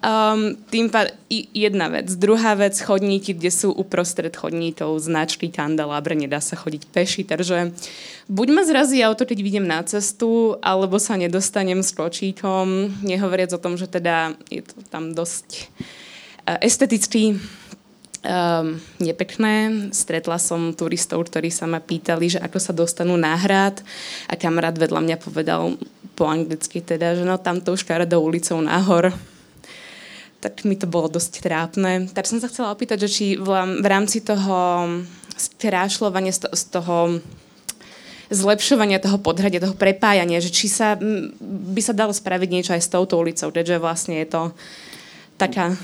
[0.00, 1.12] um, tým pár,
[1.52, 2.08] jedna vec.
[2.16, 7.76] Druhá vec, chodníky, kde sú uprostred chodníkov značky kandelábre, nedá sa chodiť peši, takže
[8.32, 13.60] buď ma zrazí auto, keď vidím na cestu, alebo sa nedostanem s kočíkom, nehovoriac o
[13.60, 15.68] tom, že teda je to tam dosť
[16.48, 17.36] uh, estetický
[18.22, 19.88] um, nepekné.
[19.90, 23.82] Stretla som turistov, ktorí sa ma pýtali, že ako sa dostanú na hrad
[24.30, 25.76] a kamarát vedľa mňa povedal
[26.14, 29.12] po anglicky teda, že no tamto už do ulicou nahor
[30.42, 32.10] tak mi to bolo dosť trápne.
[32.10, 33.46] Tak som sa chcela opýtať, že či v,
[33.86, 34.90] rámci toho
[35.38, 37.22] skrášľovania z toho
[38.32, 42.90] zlepšovania toho podhradia, toho prepájania, že či sa by sa dalo spraviť niečo aj s
[42.90, 44.42] touto ulicou, keďže vlastne je to
[45.36, 45.76] taká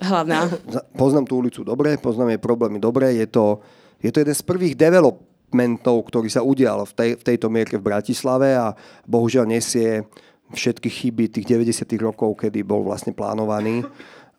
[0.00, 0.48] hlavná.
[1.00, 3.60] Poznám tú ulicu dobre, poznám jej problémy dobre, je to,
[4.00, 7.86] je to jeden z prvých developmentov, ktorý sa udial v, tej, v tejto mierke v
[7.86, 8.72] Bratislave a
[9.04, 10.04] bohužiaľ nesie
[10.50, 11.86] všetky chyby tých 90.
[12.02, 13.86] rokov, kedy bol vlastne plánovaný.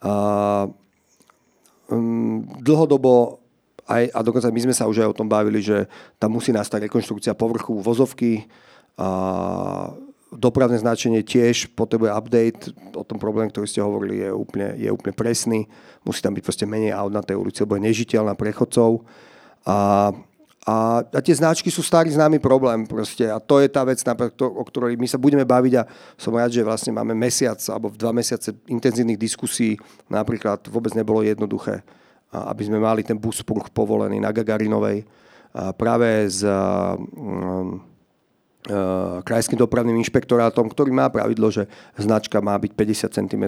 [0.04, 0.68] Uh,
[1.88, 3.40] um, dlhodobo
[3.88, 6.88] aj, a dokonca my sme sa už aj o tom bavili, že tam musí nastať
[6.88, 8.48] rekonštrukcia povrchu vozovky,
[9.02, 9.08] a
[10.32, 12.62] dopravné značenie tiež potrebuje update,
[12.96, 15.68] o tom problém, ktorý ste hovorili, je úplne, je úplne presný.
[16.08, 19.04] Musí tam byť proste menej aut na tej ulici, lebo je nežiteľná prechodcov.
[19.68, 20.10] A,
[20.64, 23.28] a, a tie značky sú starý známy problém proste.
[23.28, 24.00] A to je tá vec,
[24.42, 28.16] o ktorej my sa budeme baviť a som rád, že vlastne máme mesiac alebo dva
[28.16, 29.76] mesiace intenzívnych diskusí.
[30.08, 31.84] Napríklad vôbec nebolo jednoduché
[32.32, 35.04] aby sme mali ten bus spruh povolený na Gagarinovej
[35.76, 36.48] práve s
[39.26, 41.66] krajským dopravným inšpektorátom, ktorý má pravidlo, že
[41.98, 43.44] značka má byť 50 cm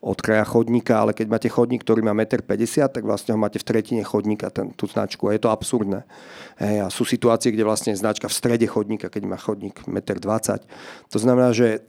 [0.00, 3.60] od kraja chodníka, ale keď máte chodník, ktorý má 1,50 m, tak vlastne ho máte
[3.60, 5.28] v tretine chodníka, ten, tú značku.
[5.28, 6.08] A je to absurdné.
[6.56, 10.64] Hej, a sú situácie, kde vlastne značka v strede chodníka, keď má chodník 1,20 m.
[11.12, 11.84] To znamená, že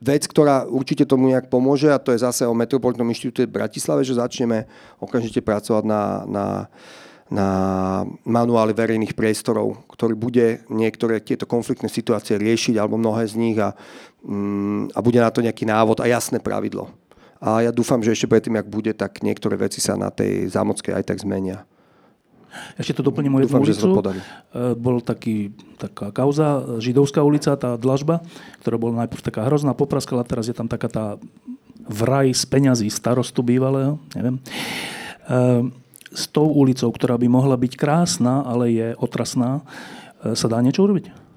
[0.00, 4.00] vec, ktorá určite tomu nejak pomôže a to je zase o Metropolitnom inštitúte v Bratislave,
[4.00, 4.64] že začneme
[4.96, 6.44] okamžite pracovať na, na,
[7.30, 7.48] na
[8.26, 13.70] manuáli verejných priestorov, ktorý bude niektoré tieto konfliktné situácie riešiť alebo mnohé z nich a,
[14.26, 16.90] mm, a bude na to nejaký návod a jasné pravidlo.
[17.40, 20.92] A ja dúfam, že ešte predtým, ak bude, tak niektoré veci sa na tej zámockej
[20.92, 21.64] aj tak zmenia.
[22.76, 23.86] Ešte to doplním o jednu ulicu.
[23.94, 28.26] E, bol taký, taká kauza, Židovská ulica, tá dlažba,
[28.60, 31.04] ktorá bola najprv taká hrozná, popraskala, teraz je tam taká tá
[31.86, 34.36] vraj z peňazí starostu bývalého, neviem.
[34.36, 35.79] E,
[36.10, 39.62] s tou ulicou, ktorá by mohla byť krásna, ale je otrasná,
[40.22, 41.30] e, sa dá niečo urobiť?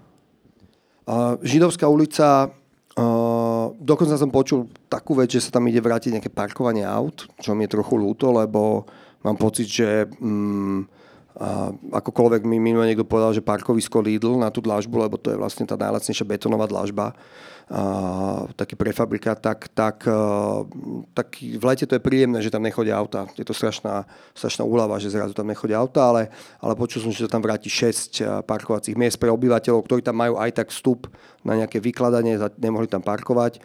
[1.44, 2.48] Židovská ulica,
[3.76, 7.68] dokonca som počul takú vec, že sa tam ide vrátiť nejaké parkovanie aut, čo mi
[7.68, 8.88] je trochu ľúto, lebo
[9.20, 10.08] mám pocit, že
[11.34, 15.42] a akokoľvek mi minulé niekto povedal, že parkovisko Lidl na tú dlažbu, lebo to je
[15.42, 17.18] vlastne tá najlacnejšia betónová dlažba,
[18.56, 20.04] taký prefabrikát, tak, tak,
[21.14, 23.26] tak v lete to je príjemné, že tam nechodia auta.
[23.40, 24.04] Je to strašná,
[24.36, 27.72] strašná úlava, že zrazu tam nechodia auta, ale, ale počul som, že to tam vráti
[27.72, 31.08] 6 parkovacích miest pre obyvateľov, ktorí tam majú aj tak vstup
[31.42, 33.64] na nejaké vykladanie, nemohli tam parkovať.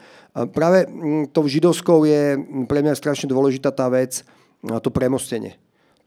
[0.55, 0.87] Práve
[1.35, 2.39] tou židovskou je
[2.71, 4.23] pre mňa strašne dôležitá tá vec,
[4.63, 5.59] to premostenie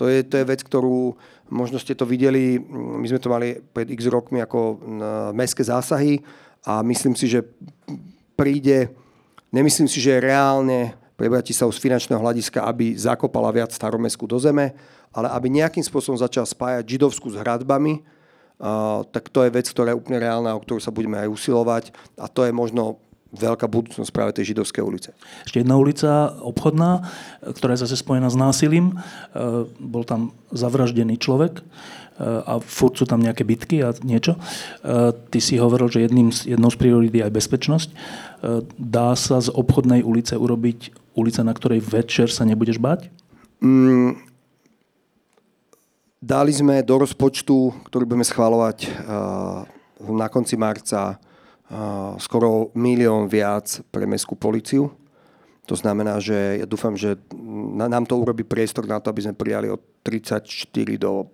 [0.02, 1.14] to je, to je vec, ktorú
[1.54, 4.82] možno ste to videli, my sme to mali pred x rokmi ako
[5.30, 6.26] mestské zásahy
[6.62, 7.42] a myslím si, že
[8.38, 8.94] príde,
[9.50, 10.80] nemyslím si, že je reálne
[11.18, 14.74] pre Bratislavu z finančného hľadiska, aby zakopala viac staromestskú do zeme,
[15.14, 18.02] ale aby nejakým spôsobom začal spájať židovskú s hradbami,
[19.10, 21.84] tak to je vec, ktorá je úplne reálna, o ktorú sa budeme aj usilovať
[22.18, 23.02] a to je možno
[23.32, 25.10] veľká budúcnosť práve tej židovskej ulice.
[25.48, 27.08] Ešte jedna ulica obchodná,
[27.40, 28.92] ktorá je zase spojená s násilím.
[28.92, 28.96] E,
[29.80, 31.64] bol tam zavraždený človek
[32.20, 34.38] a furt sú tam nejaké bitky a niečo.
[34.38, 34.40] E,
[35.34, 37.90] ty si hovoril, že jedným, jednou z priorít je aj bezpečnosť.
[38.78, 43.10] Dá sa z obchodnej ulice urobiť ulica, na ktorej večer sa nebudeš bať?
[43.62, 44.18] Mm,
[46.22, 48.78] dali sme do rozpočtu, ktorý budeme schváľovať
[50.10, 51.22] na konci marca,
[52.18, 54.90] skoro milión viac pre mestskú policiu.
[55.70, 57.16] To znamená, že ja dúfam, že
[57.78, 60.44] nám to urobí priestor na to, aby sme prijali od 34
[60.98, 61.30] do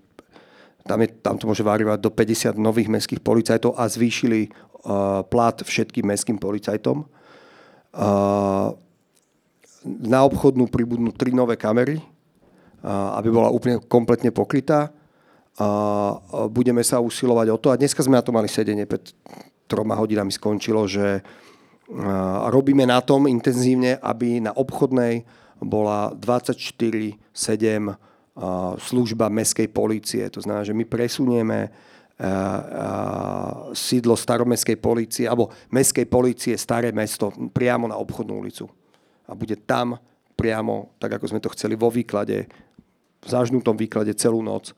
[0.87, 5.59] tam, je, tam to môže variovať do 50 nových mestských policajtov a zvýšili uh, plat
[5.59, 7.03] všetkým mestským policajtom.
[7.03, 8.71] Uh,
[9.87, 14.95] na obchodnú pribudnú tri nové kamery, uh, aby bola úplne kompletne pokrytá.
[16.53, 17.73] Budeme sa usilovať o to.
[17.73, 19.01] A dneska sme na to mali sedenie pred
[19.65, 21.25] troma hodinami skončilo, že
[22.53, 25.25] robíme na tom intenzívne, aby na obchodnej
[25.57, 27.17] bola 24-7
[28.77, 30.29] služba mestskej policie.
[30.29, 31.73] To znamená, že my presunieme
[33.77, 38.65] sídlo staromestskej policie alebo mestskej policie Staré mesto priamo na obchodnú ulicu.
[39.29, 39.97] A bude tam
[40.33, 42.49] priamo, tak ako sme to chceli vo výklade,
[43.17, 44.73] v zažnutom výklade celú noc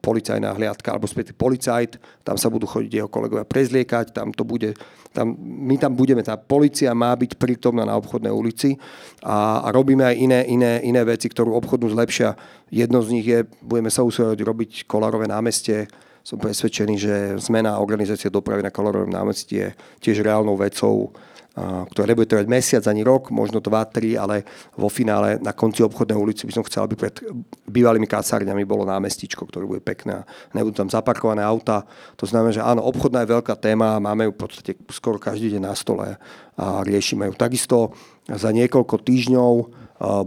[0.00, 4.76] policajná hliadka, alebo späť policajt, tam sa budú chodiť jeho kolegovia prezliekať, tam to bude,
[5.12, 8.76] tam, my tam budeme, tá policia má byť prítomná na obchodnej ulici
[9.24, 12.36] a, a robíme aj iné, iné, iné veci, ktorú obchodnú zlepšia.
[12.68, 15.88] Jedno z nich je, budeme sa usilovať robiť kolárové námestie,
[16.20, 19.68] som presvedčený, že zmena organizácie dopravy na Kolorovom námestí je
[20.04, 21.08] tiež reálnou vecou,
[21.50, 24.46] ktoré nebude trvať mesiac ani rok, možno 2-3, ale
[24.78, 27.18] vo finále na konci obchodnej ulici by som chcel, aby pred
[27.66, 30.22] bývalými kasárňami bolo námestičko, ktoré bude pekné.
[30.54, 31.82] Nebudú tam zaparkované auta.
[32.16, 35.62] To znamená, že áno, obchodná je veľká téma, máme ju v podstate skoro každý deň
[35.66, 36.16] na stole
[36.54, 37.34] a riešime ju.
[37.34, 37.98] Takisto
[38.30, 39.52] za niekoľko týždňov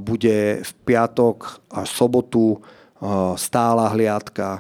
[0.04, 2.60] bude v piatok až sobotu
[3.40, 4.60] stála hliadka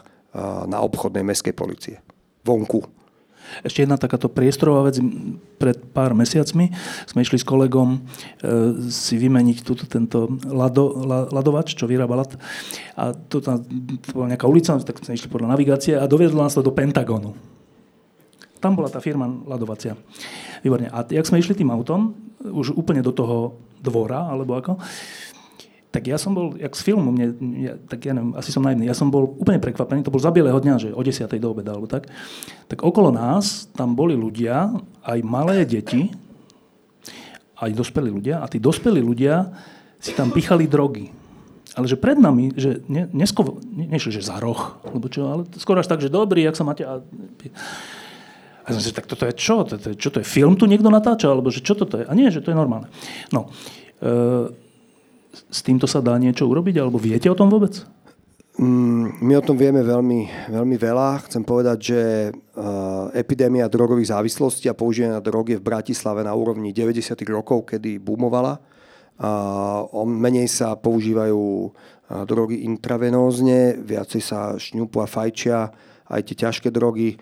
[0.65, 1.99] na obchodnej mestskej policie.
[2.41, 3.02] Vonku
[3.61, 4.97] ešte jedna takáto priestorová vec.
[5.61, 6.73] Pred pár mesiacmi
[7.05, 7.99] sme išli s kolegom e,
[8.89, 12.31] si vymeniť túto, tento lado, la, ladovač, čo vyrába lat.
[12.97, 13.61] A to tam
[14.11, 17.37] bola nejaká ulica, tak sme išli podľa navigácie a doviedlo nás to do Pentagonu.
[18.57, 19.93] Tam bola tá firma ladovacia.
[20.63, 20.87] Výborne.
[20.87, 24.79] A jak sme išli tým autom, už úplne do toho dvora, alebo ako,
[25.93, 27.27] tak ja som bol, jak z filmu, mne,
[27.61, 30.33] ja, tak ja neviem, asi som naivný, ja som bol úplne prekvapený, to bol za
[30.33, 31.29] bieleho dňa, že o 10.
[31.37, 32.09] do obeda, alebo tak.
[32.65, 34.73] Tak okolo nás tam boli ľudia,
[35.05, 36.09] aj malé deti,
[37.61, 39.53] aj dospelí ľudia, a tí dospelí ľudia
[40.01, 41.13] si tam pichali drogy.
[41.77, 45.45] Ale že pred nami, že ne, nesko, ne, nešli, že za roh, alebo čo, ale
[45.61, 46.89] skoro až tak, že dobrý, jak sa máte...
[46.89, 47.05] A,
[48.65, 49.61] a som si, tak toto je čo?
[49.61, 50.25] To, to, čo to je?
[50.25, 51.29] Film tu niekto natáča?
[51.29, 52.05] Alebo že čo toto je?
[52.09, 52.87] A nie, že to je normálne.
[53.29, 53.51] No,
[53.99, 54.62] e,
[55.33, 56.77] s týmto sa dá niečo urobiť?
[56.77, 57.81] Alebo viete o tom vôbec?
[58.53, 61.25] Mm, my o tom vieme veľmi, veľmi veľa.
[61.25, 66.69] Chcem povedať, že uh, epidémia drogových závislostí a používania drog je v Bratislave na úrovni
[66.69, 67.17] 90.
[67.33, 68.61] rokov, kedy boomovala.
[69.17, 71.73] Uh, menej sa používajú uh,
[72.29, 75.73] drogy intravenózne, viacej sa šňupu a fajčia,
[76.13, 77.17] aj tie ťažké drogy.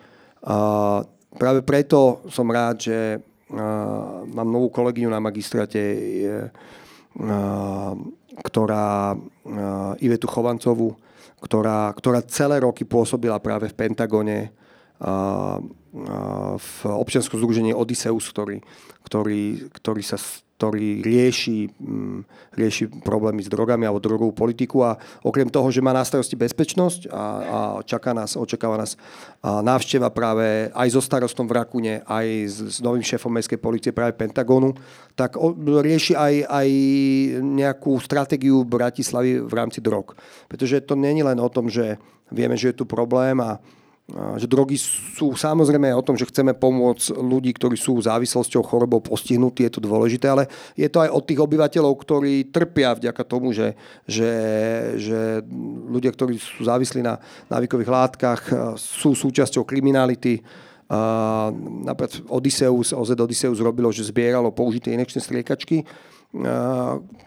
[1.32, 5.80] Práve preto som rád, že uh, mám novú kolegyňu na magistrate,
[8.42, 9.18] ktorá
[10.00, 10.96] Ivetu Chovancovú,
[11.42, 14.54] ktorá, ktorá celé roky pôsobila práve v Pentagone
[16.62, 18.64] v občianskom združení Odysseus, ktorý,
[19.04, 20.16] ktorý, ktorý sa
[20.62, 22.20] ktorý rieši, mm,
[22.54, 24.94] rieši problémy s drogami alebo drogovú politiku a
[25.26, 28.94] okrem toho, že má na starosti bezpečnosť a, a čaká nás, očakáva nás
[29.42, 34.14] návšteva práve aj so starostom v Rakune, aj s, s novým šéfom mestskej policie práve
[34.14, 34.78] Pentagonu,
[35.18, 35.34] tak
[35.82, 36.68] rieši aj, aj
[37.42, 40.14] nejakú stratégiu Bratislavy v rámci drog.
[40.46, 41.98] Pretože to není len o tom, že
[42.30, 43.58] vieme, že je tu problém a
[44.12, 49.64] že drogy sú samozrejme o tom, že chceme pomôcť ľudí, ktorí sú závislosťou chorobou postihnutí,
[49.64, 53.72] je to dôležité, ale je to aj od tých obyvateľov, ktorí trpia vďaka tomu, že,
[54.04, 54.32] že,
[55.00, 55.20] že
[55.88, 58.42] ľudia, ktorí sú závislí na návykových látkach,
[58.76, 60.44] sú súčasťou kriminality.
[61.88, 65.88] napríklad Odysseus, OZ Odysseus robilo, že zbieralo použité inekčné striekačky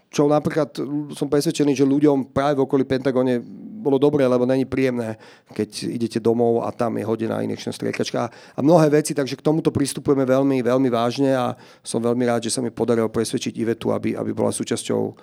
[0.09, 0.73] čo napríklad
[1.13, 3.37] som presvedčený, že ľuďom práve v okolí Pentagóne
[3.85, 5.21] bolo dobré, lebo není príjemné,
[5.53, 9.69] keď idete domov a tam je hodená inekčná striekačka a mnohé veci, takže k tomuto
[9.69, 11.53] pristupujeme veľmi, veľmi vážne a
[11.85, 15.15] som veľmi rád, že sa mi podarilo presvedčiť Ivetu, aby, aby bola súčasťou uh,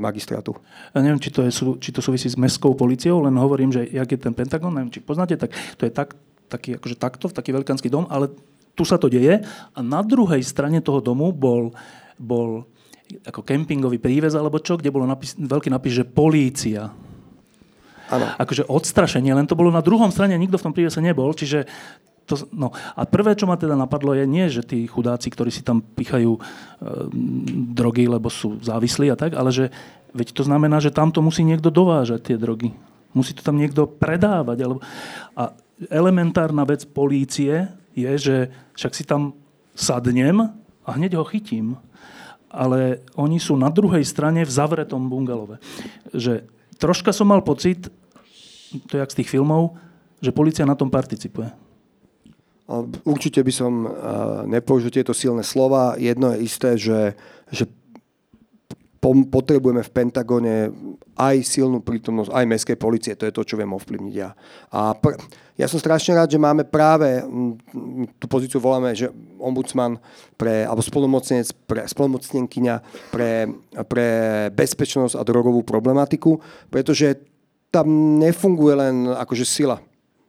[0.00, 0.56] magistrátu.
[0.96, 4.08] Ja neviem, či to, je, či to súvisí s mestskou policiou, len hovorím, že jak
[4.08, 6.16] je ten Pentagon, neviem, či poznáte, tak to je tak,
[6.48, 8.32] taký, akože takto, taký veľkánsky dom, ale
[8.76, 11.72] tu sa to deje a na druhej strane toho domu bol,
[12.16, 12.64] bol
[13.24, 16.90] ako kempingový prívez alebo čo, kde bolo napis, veľký napis, že polícia.
[18.10, 18.26] Ano.
[18.38, 21.66] Akože odstrašenie, len to bolo na druhom strane, nikto v tom prívese nebol, čiže
[22.26, 22.74] to, no.
[22.98, 26.34] A prvé, čo ma teda napadlo, je nie, že tí chudáci, ktorí si tam pichajú
[26.34, 26.40] e,
[27.70, 29.70] drogy, lebo sú závislí a tak, ale že
[30.10, 32.74] veď to znamená, že tam to musí niekto dovážať, tie drogy.
[33.14, 34.58] Musí to tam niekto predávať.
[34.58, 34.82] Alebo...
[35.38, 35.54] A
[35.86, 38.36] elementárna vec polície je, že
[38.74, 39.30] však si tam
[39.78, 40.50] sadnem
[40.82, 41.78] a hneď ho chytím
[42.56, 45.60] ale oni sú na druhej strane v zavretom bungalove.
[46.16, 47.88] Že troška som mal pocit,
[48.88, 49.76] to je jak z tých filmov,
[50.20, 51.48] že policia na tom participuje.
[53.06, 53.72] Určite by som
[54.50, 55.94] nepoužil tieto silné slova.
[55.94, 57.14] Jedno je isté, že,
[57.46, 57.70] že
[59.02, 60.54] potrebujeme v Pentagone
[61.16, 63.12] aj silnú prítomnosť, aj mestskej policie.
[63.14, 64.34] To je to, čo viem ovplyvniť ja.
[64.72, 65.16] A pr-
[65.56, 67.24] ja som strašne rád, že máme práve,
[68.20, 69.08] tú pozíciu voláme, že
[69.40, 69.96] ombudsman
[70.36, 72.76] pre, alebo spolumocnenec pre, spolumocnenkyňa
[73.08, 73.48] pre,
[73.88, 74.06] pre
[74.52, 76.36] bezpečnosť a drogovú problematiku,
[76.68, 77.16] pretože
[77.72, 79.80] tam nefunguje len akože sila.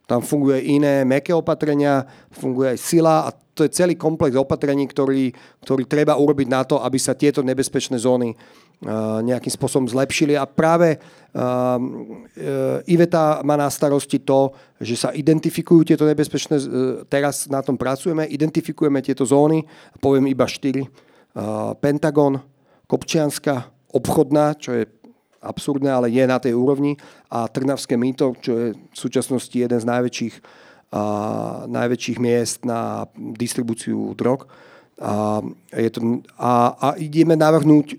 [0.08, 5.28] Tam funguje iné meké opatrenia, funguje aj sila a to je celý komplex opatrení, ktorý,
[5.60, 10.32] ktorý treba urobiť na to, aby sa tieto nebezpečné zóny uh, nejakým spôsobom zlepšili.
[10.32, 11.76] A práve uh,
[12.88, 16.56] Iveta má na starosti to, že sa identifikujú tieto nebezpečné,
[17.12, 19.60] teraz na tom pracujeme, identifikujeme tieto zóny,
[20.00, 20.88] poviem iba štyri.
[21.84, 22.40] Pentagon,
[22.88, 24.88] Kopčianska, obchodná, čo je
[25.42, 26.98] absurdné, ale je na tej úrovni.
[27.30, 30.34] A Trnavské mýto, čo je v súčasnosti jeden z najväčších,
[30.94, 31.02] a,
[31.68, 34.46] najväčších miest na distribúciu drog.
[34.98, 35.42] A,
[35.72, 36.00] je to,
[36.38, 37.98] a, a ideme navrhnúť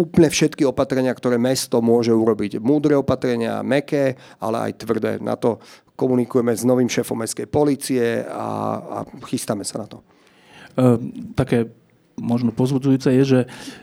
[0.00, 2.56] úplne všetky opatrenia, ktoré mesto môže urobiť.
[2.56, 5.12] Múdre opatrenia, meké, ale aj tvrdé.
[5.20, 5.60] Na to
[5.92, 8.48] komunikujeme s novým šéfom mestskej policie a,
[8.80, 8.98] a
[9.28, 10.00] chystáme sa na to.
[10.00, 10.04] E,
[11.36, 11.68] také
[12.18, 13.40] možno pozbudzujúce je, že,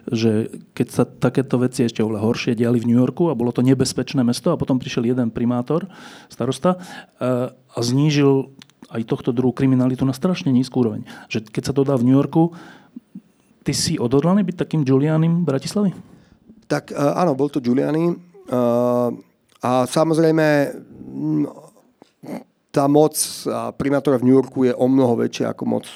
[0.09, 0.31] že
[0.73, 4.25] keď sa takéto veci ešte oveľa horšie diali v New Yorku a bolo to nebezpečné
[4.25, 5.87] mesto a potom prišiel jeden primátor,
[6.27, 6.77] starosta
[7.21, 8.51] a, a znížil
[8.87, 11.03] aj tohto druhu kriminalitu na strašne nízku úroveň.
[11.27, 12.55] Že keď sa to dá v New Yorku,
[13.67, 15.91] ty si odhodlaný byť takým Giulianim Bratislavy?
[16.71, 18.15] Tak áno, bol to Giuliani.
[19.59, 20.71] A samozrejme
[22.77, 23.17] tá moc
[23.81, 25.89] primátora v New Yorku je o mnoho väčšia ako moc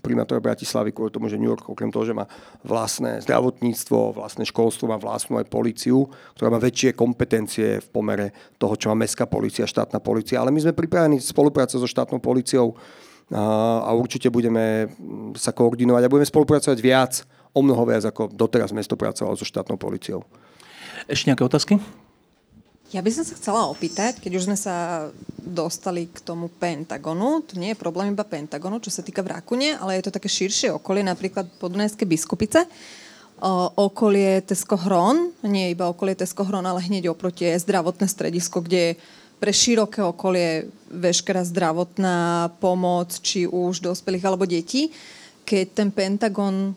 [0.00, 2.24] primátora Bratislavy, kvôli tomu, že New York, okrem toho, že má
[2.64, 6.08] vlastné zdravotníctvo, vlastné školstvo, má vlastnú aj policiu,
[6.40, 10.40] ktorá má väčšie kompetencie v pomere toho, čo má mestská policia, štátna policia.
[10.40, 12.72] Ale my sme pripravení spolupracovať so štátnou policiou
[13.84, 14.88] a určite budeme
[15.36, 19.76] sa koordinovať a budeme spolupracovať viac, o mnoho viac, ako doteraz mesto pracovalo so štátnou
[19.76, 20.24] policiou.
[21.04, 21.76] Ešte nejaké otázky?
[22.90, 25.06] Ja by som sa chcela opýtať, keď už sme sa
[25.38, 29.78] dostali k tomu Pentagonu, to nie je problém iba Pentagonu, čo sa týka v Rakune,
[29.78, 32.66] ale je to také širšie okolie, napríklad Podunajské biskupice,
[33.78, 38.80] okolie Tesko Hron, nie iba okolie Tesko Hron, ale hneď oproti je zdravotné stredisko, kde
[38.82, 38.98] je
[39.38, 44.92] pre široké okolie veškerá zdravotná pomoc, či už dospelých alebo detí.
[45.48, 46.76] Keď ten Pentagon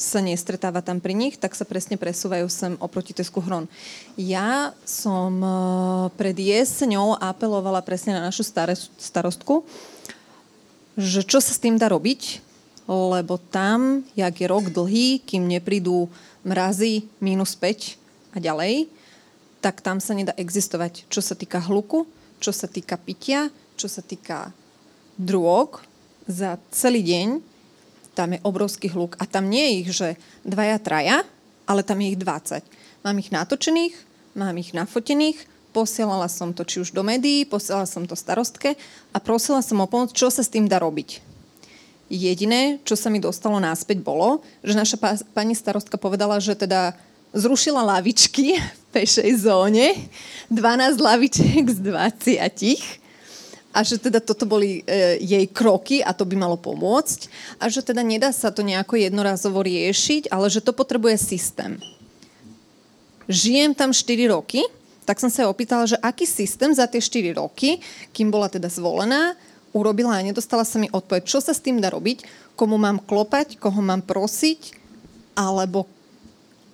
[0.00, 3.68] sa nestretáva tam pri nich, tak sa presne presúvajú sem oproti Tesku Hron.
[4.16, 5.50] Ja som e,
[6.16, 8.40] pred jeseňou apelovala presne na našu
[8.96, 9.68] starostku,
[10.96, 12.40] že čo sa s tým dá robiť,
[12.88, 16.08] lebo tam, jak je rok dlhý, kým neprídu
[16.48, 18.00] mrazy minus 5
[18.34, 18.88] a ďalej,
[19.60, 21.04] tak tam sa nedá existovať.
[21.12, 22.08] Čo sa týka hluku,
[22.40, 24.56] čo sa týka pitia, čo sa týka
[25.20, 25.84] drog,
[26.24, 27.49] za celý deň
[28.14, 29.16] tam je obrovský hluk.
[29.18, 30.08] A tam nie je ich, že
[30.42, 31.18] dvaja, traja,
[31.66, 32.62] ale tam je ich 20.
[33.06, 33.94] Mám ich natočených,
[34.34, 35.38] mám ich nafotených,
[35.70, 38.74] posielala som to či už do médií, posielala som to starostke
[39.14, 41.22] a prosila som o pomoc, čo sa s tým dá robiť.
[42.10, 44.98] Jediné, čo sa mi dostalo náspäť, bolo, že naša
[45.30, 46.98] pani starostka povedala, že teda
[47.30, 49.94] zrušila lavičky v pešej zóne,
[50.50, 52.99] 12 lavičiek z 20
[53.70, 57.30] a že teda toto boli e, jej kroky a to by malo pomôcť
[57.62, 61.78] a že teda nedá sa to nejako jednorazovo riešiť, ale že to potrebuje systém.
[63.30, 64.66] Žijem tam 4 roky,
[65.06, 67.78] tak som sa opýtala, že aký systém za tie 4 roky,
[68.10, 69.38] kým bola teda zvolená,
[69.70, 72.26] urobila a nedostala sa mi odpoveď, čo sa s tým dá robiť,
[72.58, 74.74] komu mám klopať, koho mám prosiť,
[75.38, 75.86] alebo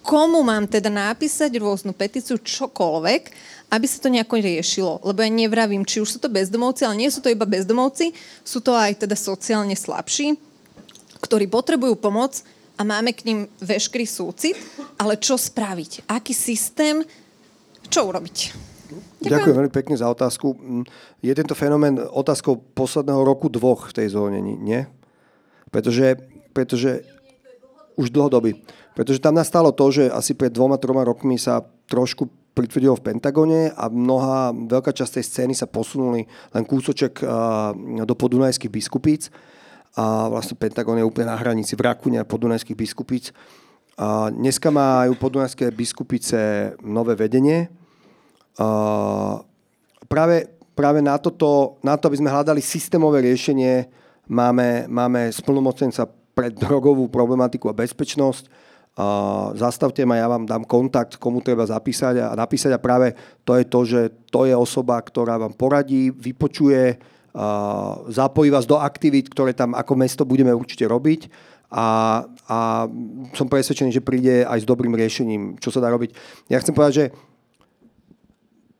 [0.06, 3.22] komu mám teda napísať rôznu petíciu, čokoľvek,
[3.70, 5.02] aby sa to nejako riešilo.
[5.02, 8.14] Lebo ja nevravím, či už sú to bezdomovci, ale nie sú to iba bezdomovci,
[8.46, 10.38] sú to aj teda sociálne slabší,
[11.22, 12.42] ktorí potrebujú pomoc
[12.76, 14.54] a máme k ním veškerý súcit,
[15.00, 16.06] ale čo spraviť?
[16.06, 17.02] Aký systém?
[17.88, 18.36] Čo urobiť?
[18.86, 19.30] Ďakujem.
[19.32, 20.54] Ďakujem veľmi pekne za otázku.
[20.54, 20.84] Mm,
[21.24, 24.86] je tento fenomén otázkou posledného roku dvoch v tej zóne, nie?
[25.74, 26.22] Pretože,
[26.54, 27.02] pretože
[27.98, 28.62] už dlhodoby.
[28.94, 33.68] Pretože tam nastalo to, že asi pred dvoma, troma rokmi sa trošku pritvrdilo v Pentagone
[33.68, 36.24] a mnoha, veľká časť tej scény sa posunuli
[36.56, 37.20] len kúsoček
[38.08, 39.28] do podunajských biskupíc
[39.96, 43.32] a vlastne Pentagon je úplne na hranici v Rakune a podunajských biskupíc.
[43.96, 47.72] A dneska majú podunajské biskupice nové vedenie.
[48.60, 49.40] A
[50.04, 53.88] práve, práve na, toto, na to, aby sme hľadali systémové riešenie,
[54.28, 58.52] máme, máme splnomocnenca pre drogovú problematiku a bezpečnosť,
[59.54, 63.12] zastavte ma, ja vám dám kontakt, komu treba zapísať a napísať a práve
[63.44, 64.00] to je to, že
[64.32, 66.96] to je osoba, ktorá vám poradí, vypočuje,
[68.08, 71.28] zapojí vás do aktivít, ktoré tam ako mesto budeme určite robiť
[71.68, 72.58] a, a
[73.36, 76.16] som presvedčený, že príde aj s dobrým riešením, čo sa dá robiť.
[76.48, 77.06] Ja chcem povedať, že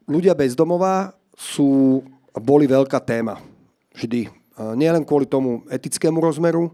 [0.09, 2.01] ľudia bez domova sú,
[2.33, 3.37] boli veľká téma.
[3.93, 4.33] Vždy.
[4.81, 6.73] Nie len kvôli tomu etickému rozmeru,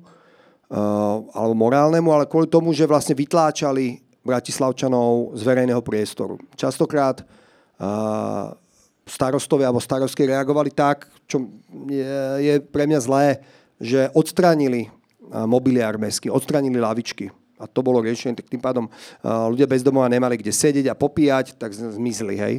[0.73, 6.40] alebo morálnemu, ale kvôli tomu, že vlastne vytláčali Bratislavčanov z verejného priestoru.
[6.57, 8.57] Častokrát uh,
[9.05, 11.44] starostovia alebo starostky reagovali tak, čo
[11.90, 13.44] je, je pre mňa zlé,
[13.77, 17.28] že odstránili uh, mobiliár mestský, odstránili lavičky.
[17.61, 18.90] A to bolo riešenie, tak tým pádom
[19.23, 22.59] ľudia bez domova nemali kde sedieť a popíjať, tak zmizli, hej.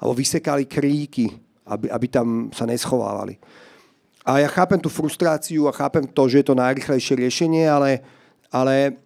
[0.00, 1.36] Alebo vysekali kríky,
[1.68, 3.36] aby, aby tam sa neschovávali.
[4.28, 8.04] A ja chápem tú frustráciu a chápem to, že je to najrychlejšie riešenie, ale,
[8.52, 9.00] ale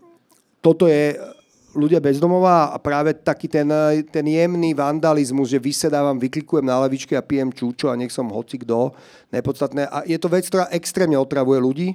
[0.58, 1.14] toto je
[1.78, 3.70] ľudia bezdomová a práve taký ten,
[4.10, 8.58] ten jemný vandalizmus, že vysedávam, vyklikujem na lavičke a pijem čúčo a nech som hoci
[8.66, 8.90] kto,
[9.30, 9.86] nepodstatné.
[9.86, 11.88] A je to vec, ktorá extrémne otravuje ľudí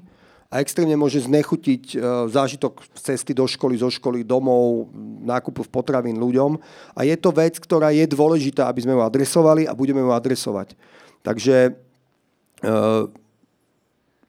[0.47, 1.95] a extrémne môže znechutiť e,
[2.31, 4.87] zážitok cesty do školy, zo školy, domov,
[5.27, 6.55] nákupu v potravín ľuďom.
[6.95, 10.79] A je to vec, ktorá je dôležitá, aby sme ju adresovali a budeme ju adresovať.
[11.27, 11.86] Takže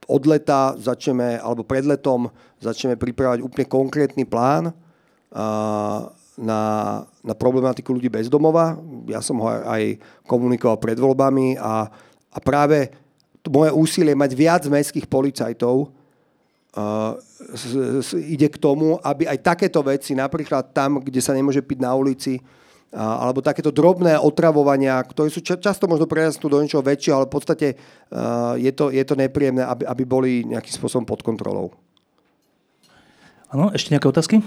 [0.08, 4.72] od leta začneme, alebo pred letom začneme pripravať úplne konkrétny plán,
[6.38, 6.62] na,
[7.26, 8.78] na problematiku ľudí bez domova.
[9.10, 11.90] Ja som ho aj komunikoval pred voľbami a,
[12.30, 12.94] a práve
[13.48, 17.12] moje úsilie mať viac mestských policajtov uh,
[17.52, 17.64] s,
[18.06, 21.96] s, ide k tomu, aby aj takéto veci, napríklad tam, kde sa nemôže piť na
[21.96, 22.38] ulici,
[22.88, 27.34] alebo takéto drobné otravovania, ktoré sú ča, často možno prerastú do niečoho väčšieho, ale v
[27.36, 31.76] podstate uh, je, to, je to nepríjemné, aby, aby boli nejakým spôsobom pod kontrolou.
[33.52, 34.40] Áno, ešte nejaké otázky?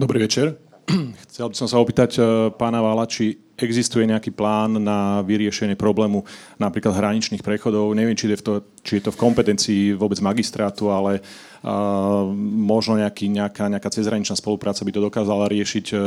[0.00, 0.56] Dobrý večer.
[1.28, 2.24] Chcel by som sa opýtať eh,
[2.56, 6.26] pána Vala, či existuje nejaký plán na vyriešenie problému
[6.58, 7.94] napríklad hraničných prechodov.
[7.96, 13.30] Neviem, či je, to, či je to v kompetencii vôbec magistrátu, ale uh, možno nejaký,
[13.30, 16.00] nejaká, nejaká cezhraničná spolupráca by to dokázala riešiť uh,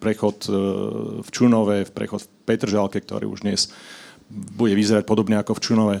[0.00, 0.54] prechod uh,
[1.20, 3.68] v Čunove, v prechod v Petržalke, ktorý už dnes
[4.32, 5.96] bude vyzerať podobne ako v Čunove.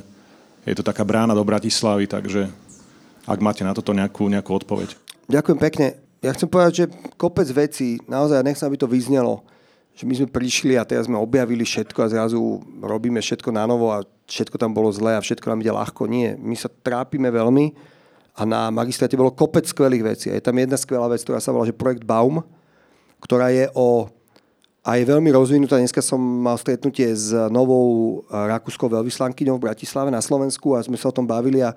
[0.64, 2.48] Je to taká brána do Bratislavy, takže
[3.26, 4.94] ak máte na toto nejakú, nejakú odpoveď.
[5.28, 5.86] Ďakujem pekne
[6.22, 6.84] ja chcem povedať, že
[7.18, 9.42] kopec vecí, naozaj, nechcem, aby to vyznelo,
[9.92, 12.40] že my sme prišli a teraz sme objavili všetko a zrazu
[12.80, 16.08] robíme všetko na novo a všetko tam bolo zlé a všetko nám ide ľahko.
[16.08, 17.76] Nie, my sa trápime veľmi
[18.32, 20.26] a na magistráte bolo kopec skvelých vecí.
[20.32, 22.40] A je tam jedna skvelá vec, ktorá sa volá, že projekt Baum,
[23.20, 24.08] ktorá je o
[24.82, 25.78] a je veľmi rozvinutá.
[25.78, 31.12] Dneska som mal stretnutie s novou rakúskou veľvyslankyňou v Bratislave na Slovensku a sme sa
[31.12, 31.70] o tom bavili a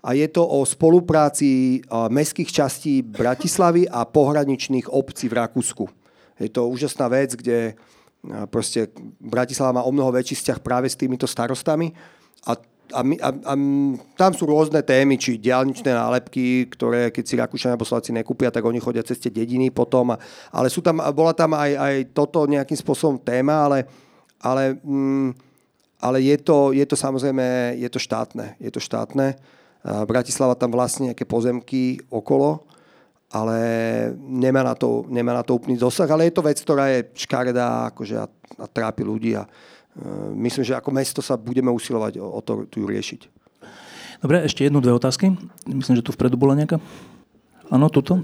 [0.00, 5.99] a je to o spolupráci mestských častí Bratislavy a pohraničných obcí v Rakúsku.
[6.40, 7.76] Je to úžasná vec, kde
[8.48, 8.88] proste
[9.20, 11.92] Bratislava má o mnoho väčší vzťah práve s týmito starostami
[12.48, 12.56] a
[12.90, 13.54] a, my, a, a
[14.18, 18.82] tam sú rôzne témy, či diálničné nálepky, ktoré keď si Rakúšania alebo nekúpia, tak oni
[18.82, 20.14] chodia cez tie dediny potom.
[20.14, 20.16] A,
[20.50, 23.86] ale sú tam, bola tam aj, aj toto nejakým spôsobom téma, ale,
[24.42, 25.30] ale, mm,
[26.02, 28.58] ale je, to, je to samozrejme je to štátne.
[28.58, 29.38] Je to štátne.
[29.80, 32.68] Bratislava tam vlastne nejaké pozemky okolo,
[33.30, 33.58] ale
[34.18, 37.94] nemá na to, nemá na to úplný dosah, ale je to vec, ktorá je škaredá
[37.94, 38.26] akože a,
[38.58, 42.66] a trápi ľudí a uh, myslím, že ako mesto sa budeme usilovať o, o to
[42.66, 43.30] tu riešiť.
[44.20, 45.32] Dobre, ešte jednu, dve otázky.
[45.64, 46.76] Myslím, že tu vpredu bola nejaká.
[47.72, 48.20] Áno, tuto.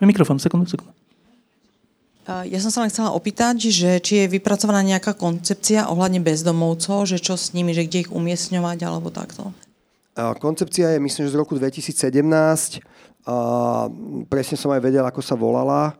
[0.00, 0.94] Mikrofón, sekundu, sekundu.
[2.22, 7.18] Ja som sa len chcela opýtať, že či je vypracovaná nejaká koncepcia ohľadne bezdomovcov, že
[7.18, 9.50] čo s nimi, že kde ich umiestňovať alebo takto.
[10.12, 12.84] Koncepcia je, myslím, že z roku 2017.
[13.22, 13.36] A
[14.28, 15.96] presne som aj vedel, ako sa volala.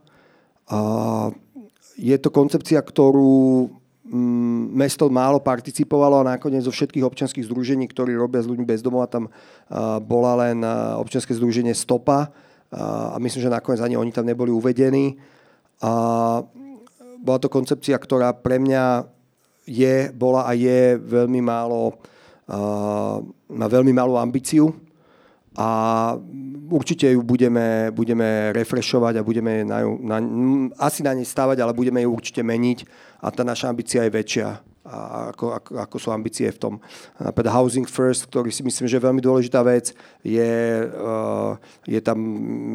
[1.97, 3.72] Je to koncepcia, ktorú
[4.05, 8.84] mm, mesto málo participovalo a nakoniec zo všetkých občianských združení, ktorí robia s ľuďmi bez
[8.84, 9.32] domova, tam
[10.05, 10.60] bola len
[10.98, 12.32] občianske združenie Stopa
[12.72, 15.16] a myslím, že nakoniec ani oni tam neboli uvedení.
[15.84, 15.93] A
[17.22, 19.06] bola to koncepcia, ktorá pre mňa
[19.68, 22.02] je, bola a je veľmi málo
[23.52, 24.74] má veľmi malú ambíciu
[25.52, 25.69] a
[26.73, 30.16] určite ju budeme, budeme refreshovať a budeme na, ju, na,
[30.81, 32.89] asi na nej stavať, ale budeme ju určite meniť
[33.20, 34.48] a tá naša ambícia je väčšia
[34.82, 36.74] a ako, ako, ako sú ambície v tom.
[37.14, 39.94] Napríklad Housing First, ktorý si myslím, že je veľmi dôležitá vec,
[40.27, 40.52] je,
[40.90, 41.55] uh,
[41.86, 42.19] je tam,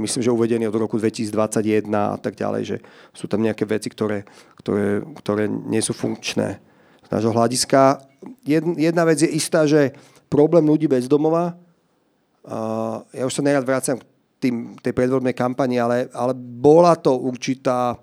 [0.08, 2.78] myslím, že uvedený od roku 2021 a tak ďalej, že
[3.12, 4.24] sú tam nejaké veci, ktoré,
[4.56, 6.64] ktoré, ktoré nie sú funkčné
[7.04, 8.08] z nášho hľadiska.
[8.78, 9.94] Jedna vec je istá, že
[10.28, 11.56] problém ľudí bez domova,
[13.12, 14.06] ja už sa nerad vracam k
[14.40, 18.00] tým, tej predvodnej kampani, ale, ale bola to určitá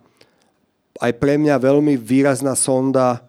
[1.01, 3.25] aj pre mňa veľmi výrazná sonda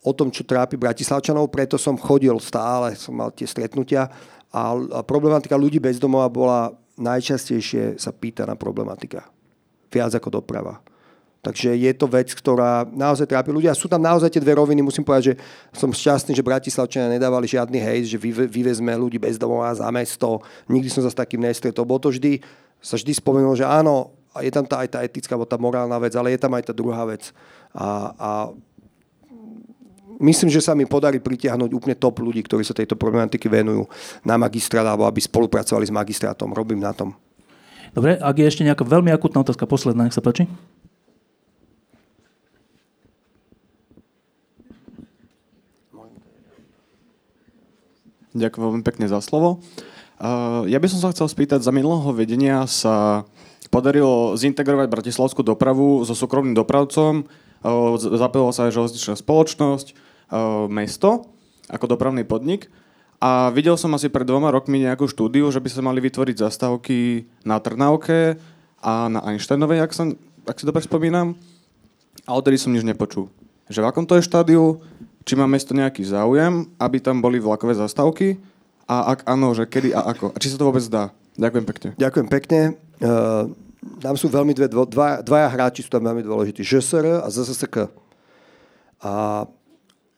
[0.00, 4.08] o tom, čo trápi Bratislavčanov, preto som chodil stále, som mal tie stretnutia
[4.50, 4.72] a,
[5.04, 9.28] problematika ľudí bez domova bola najčastejšie sa pýtaná problematika.
[9.90, 10.80] Viac ako doprava.
[11.40, 13.72] Takže je to vec, ktorá naozaj trápi ľudia.
[13.72, 14.84] Sú tam naozaj tie dve roviny.
[14.84, 15.34] Musím povedať, že
[15.72, 20.44] som šťastný, že Bratislavčania nedávali žiadny hejt, že vyvezme ľudí bez domova za mesto.
[20.68, 21.88] Nikdy som sa s takým nestretol.
[21.88, 22.44] Bolo to vždy,
[22.76, 26.12] sa vždy spomenul, že áno, je tam tá, aj tá etická, alebo tá morálna vec,
[26.12, 27.32] ale je tam aj tá druhá vec.
[27.72, 28.30] A, a
[30.20, 33.88] myslím, že sa mi podarí pritiahnuť úplne top ľudí, ktorí sa tejto problematiky venujú
[34.22, 36.52] na magistrát, alebo aby spolupracovali s magistrátom.
[36.52, 37.16] Robím na tom.
[37.90, 40.46] Dobre, ak je ešte nejaká veľmi akutná otázka, posledná, nech sa páči.
[48.30, 49.58] Ďakujem veľmi pekne za slovo.
[50.20, 53.24] Uh, ja by som sa chcel spýtať, za minulého vedenia sa
[53.72, 61.26] podarilo zintegrovať bratislavskú dopravu so súkromným dopravcom, uh, zapojila sa aj železničná spoločnosť, uh, mesto
[61.70, 62.68] ako dopravný podnik.
[63.20, 67.28] A videl som asi pred dvoma rokmi nejakú štúdiu, že by sa mali vytvoriť zastávky
[67.44, 68.40] na Trnavke
[68.80, 70.16] a na Einsteinovej, ak, som,
[70.48, 71.36] ak si dobre spomínam.
[72.24, 73.28] A odtedy som nič nepočul.
[73.68, 74.80] Že v akom to je štádiu,
[75.24, 78.40] či má mesto nejaký záujem, aby tam boli vlakové zastávky
[78.90, 80.34] a ak áno, že kedy a ako.
[80.34, 81.14] A či sa to vôbec dá?
[81.38, 81.88] Ďakujem pekne.
[81.94, 82.60] Ďakujem pekne.
[82.98, 83.46] Uh,
[84.02, 86.60] tam sú veľmi dve, dva, dvaja hráči sú tam veľmi dôležití.
[86.60, 87.88] ŽSR a ZSSK.
[89.00, 89.46] A,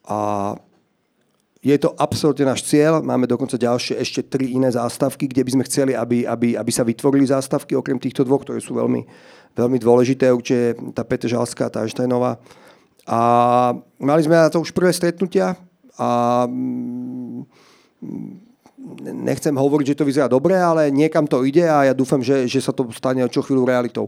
[0.09, 0.19] a
[1.63, 2.99] je to absolútne náš cieľ.
[2.99, 6.83] Máme dokonca ďalšie ešte tri iné zástavky, kde by sme chceli, aby, aby, aby sa
[6.83, 9.07] vytvorili zástavky, okrem týchto dvoch, ktoré sú veľmi,
[9.55, 10.35] veľmi dôležité.
[10.35, 12.43] Určite tá Petržalská, tá Einsteinová.
[13.07, 13.19] A
[13.99, 15.59] mali sme na to už prvé stretnutia
[15.99, 16.09] a
[16.47, 17.43] mm,
[19.27, 22.63] nechcem hovoriť, že to vyzerá dobre, ale niekam to ide a ja dúfam, že, že
[22.63, 24.07] sa to stane čo chvíľu realitou.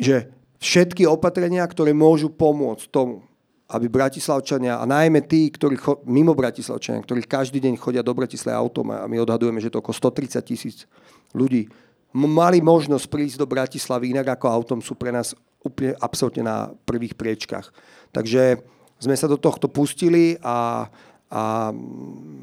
[0.00, 3.24] Že všetky opatrenia, ktoré môžu pomôcť tomu,
[3.70, 8.58] aby Bratislavčania, a najmä tí, ktorí cho, mimo Bratislavčania, ktorí každý deň chodia do Bratislavy
[8.58, 10.90] autom, a my odhadujeme, že to okolo 130 tisíc
[11.30, 11.70] ľudí,
[12.10, 16.56] mali možnosť prísť do Bratislavy inak ako autom, sú pre nás úplne absolútne na
[16.88, 17.72] prvých priečkách.
[18.10, 18.60] Takže
[19.00, 20.88] sme sa do tohto pustili a
[21.30, 21.70] a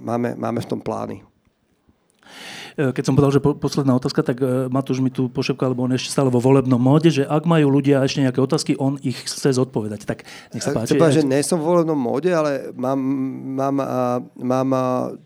[0.01, 1.19] máme, máme v tom plány.
[2.79, 5.91] E, keď som povedal, že posledná otázka, tak e, Matúš mi tu pošepkal, lebo on
[5.91, 9.59] ešte stále vo volebnom móde, že ak majú ľudia ešte nejaké otázky, on ich chce
[9.59, 10.07] zodpovedať.
[10.07, 10.23] Tak
[10.55, 10.95] nech sa páči.
[10.95, 12.99] Chcem povedať, že nie som vo volebnom móde, ale mám,
[13.59, 13.75] mám,
[14.39, 14.69] mám,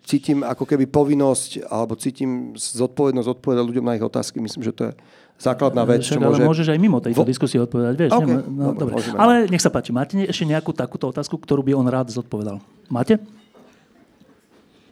[0.02, 4.42] cítim ako keby povinnosť, alebo cítim zodpovednosť odpovedať ľuďom na ich otázky.
[4.42, 4.94] Myslím, že to je
[5.42, 6.06] základná vec.
[6.06, 6.46] Však, môže...
[6.46, 7.28] ale môžeš aj mimo tejto Vo...
[7.28, 7.94] diskusie odpovedať.
[7.98, 8.38] Vieš, okay.
[8.46, 8.94] no, dobre.
[9.02, 9.18] dobre.
[9.18, 12.62] Ale nech sa páči, máte ešte nejakú takúto otázku, ktorú by on rád zodpovedal?
[12.94, 13.18] Máte?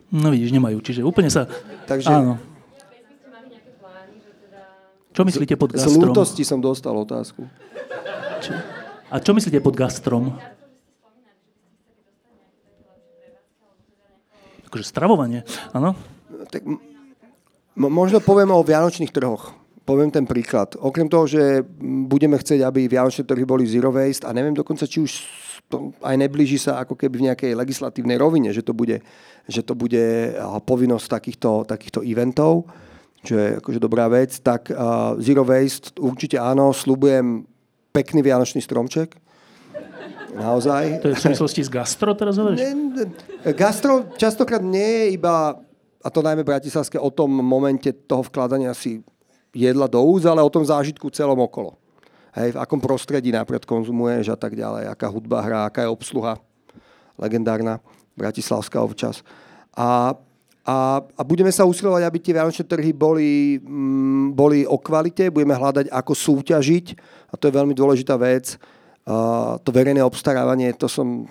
[0.10, 0.82] No vidíš, nemajú.
[0.82, 1.46] Čiže úplne sa...
[1.86, 2.10] Takže...
[2.10, 2.42] Áno.
[5.14, 5.94] Čo myslíte pod gastrom?
[5.94, 7.46] Z lútosti som dostal otázku.
[8.40, 8.56] Čo?
[9.10, 10.34] A čo myslíte pod gastrom?
[14.70, 15.44] Akože stravovanie,
[15.74, 15.98] áno?
[16.54, 16.80] Tak, m-
[17.76, 19.59] možno poviem o vianočných trhoch
[19.90, 20.78] poviem ten príklad.
[20.78, 21.66] Okrem toho, že
[22.06, 25.12] budeme chcieť, aby vianočné trhy boli zero waste a neviem dokonca, či už
[25.66, 29.02] to aj neblíži sa ako keby v nejakej legislatívnej rovine, že to bude,
[29.50, 30.38] že to bude
[30.70, 32.70] povinnosť takýchto, takýchto eventov,
[33.26, 37.50] čo je akože dobrá vec, tak uh, zero waste určite áno, slubujem
[37.90, 39.18] pekný vianočný stromček.
[40.30, 41.02] Naozaj.
[41.02, 42.62] To je v súvislosti s gastro teraz hovoríš?
[43.58, 45.58] Gastro častokrát nie je iba,
[46.00, 49.02] a to najmä bratislavské, o tom momente toho vkladania si
[49.54, 51.78] jedla do úz, ale o tom zážitku celom okolo.
[52.38, 56.38] Hej, v akom prostredí napríklad konzumuješ a tak ďalej, aká hudba hrá, aká je obsluha
[57.18, 57.82] legendárna,
[58.14, 59.26] bratislavská občas.
[59.74, 60.14] A,
[60.62, 65.58] a, a budeme sa usilovať, aby tie vianočné trhy boli, mm, boli o kvalite, budeme
[65.58, 66.86] hľadať, ako súťažiť,
[67.30, 68.62] a to je veľmi dôležitá vec.
[69.10, 71.26] A to verejné obstarávanie, to som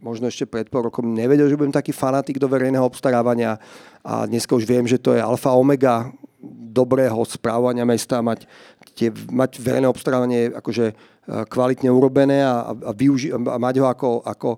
[0.00, 3.58] možno ešte pred pol rokom nevedel, že budem taký fanatik do verejného obstarávania
[4.00, 6.08] a dneska už viem, že to je alfa omega
[6.78, 8.46] dobrého správania mesta, mať,
[8.94, 10.94] tie, mať verejné obstarávanie akože e,
[11.50, 14.48] kvalitne urobené a, a, využi- a mať ho ako, ako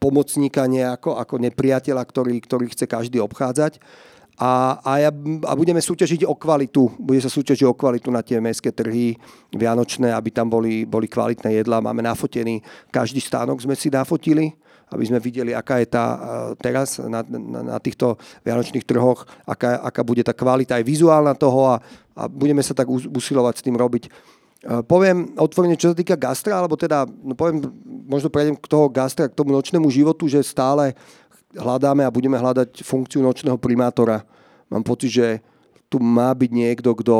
[0.00, 3.78] pomocníka, nie ako, ako nepriateľa, ktorý, ktorý chce každý obchádzať.
[4.38, 5.10] A, a, ja,
[5.50, 6.94] a budeme súťažiť o kvalitu.
[6.94, 9.18] Bude sa súťažiť o kvalitu na tie mestské trhy
[9.50, 11.82] vianočné, aby tam boli, boli kvalitné jedlá.
[11.82, 12.62] Máme nafotený,
[12.94, 14.54] každý stánok sme si nafotili
[14.88, 16.04] aby sme videli, aká je tá
[16.60, 21.72] teraz na, na, na týchto vianočných trhoch, aká, aká bude tá kvalita aj vizuálna toho
[21.72, 21.76] a,
[22.16, 24.08] a budeme sa tak usilovať s tým robiť.
[24.90, 27.62] Poviem otvorene, čo sa týka gastra, alebo teda, no poviem,
[28.10, 30.98] možno prejdem k toho gastra, k tomu nočnému životu, že stále
[31.54, 34.26] hľadáme a budeme hľadať funkciu nočného primátora.
[34.66, 35.26] Mám pocit, že
[35.86, 37.16] tu má byť niekto, kto,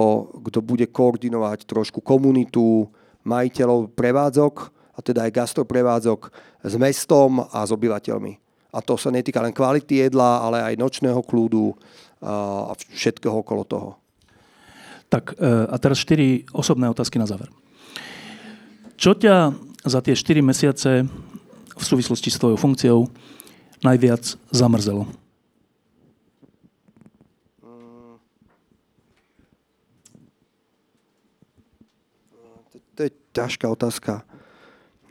[0.51, 2.91] kto bude koordinovať trošku komunitu,
[3.25, 4.55] majiteľov prevádzok,
[4.99, 6.21] a teda aj gastroprevádzok
[6.67, 8.35] s mestom a s obyvateľmi.
[8.75, 11.73] A to sa netýka len kvality jedla, ale aj nočného kľúdu
[12.19, 13.91] a všetkého okolo toho.
[15.07, 17.49] Tak e, a teraz štyri osobné otázky na záver.
[18.99, 19.55] Čo ťa
[19.87, 21.07] za tie 4 mesiace
[21.79, 23.07] v súvislosti s tvojou funkciou
[23.87, 25.07] najviac zamrzelo?
[32.99, 34.27] To je ťažká otázka.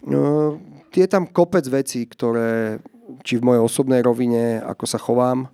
[0.08, 0.56] No,
[0.96, 2.80] je tam kopec vecí, ktoré
[3.24, 5.52] či v mojej osobnej rovine, ako sa chovám,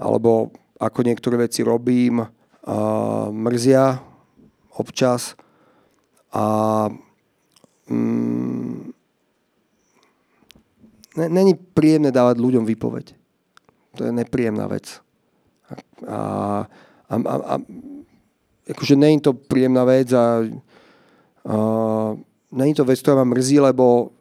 [0.00, 0.50] alebo
[0.80, 2.24] ako niektoré veci robím,
[3.30, 4.00] mrzia
[4.74, 5.38] občas
[6.34, 6.44] a
[7.86, 8.90] mm,
[11.30, 13.14] není príjemné dávať ľuďom výpoveď.
[13.94, 14.98] To je nepríjemná vec.
[16.08, 16.66] A,
[17.06, 17.54] a, a, a
[18.66, 20.42] akože je to príjemná vec a,
[21.46, 21.56] a
[22.62, 24.14] je to vec, ktorá ma mrzí, lebo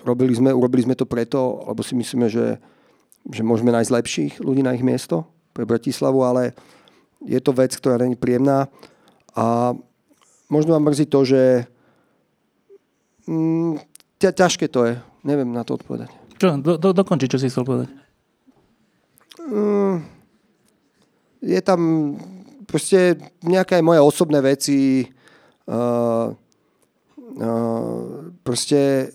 [0.00, 2.56] robili sme, urobili sme to preto, lebo si myslíme, že,
[3.28, 6.56] že môžeme nájsť lepších ľudí na ich miesto pre Bratislavu, ale
[7.20, 8.70] je to vec, ktorá není príjemná
[9.36, 9.76] a
[10.48, 11.42] možno vám mrzí to, že
[13.28, 13.82] mm,
[14.16, 14.94] ťažké to je.
[15.26, 16.08] Neviem na to odpovedať.
[16.38, 16.56] Čo?
[16.62, 17.90] Do, do, dokonči, čo si chcel povedať.
[19.44, 20.06] Mm,
[21.42, 21.80] je tam
[22.64, 25.08] proste nejaké moje osobné veci,
[25.68, 26.32] uh,
[27.36, 29.12] uh, proste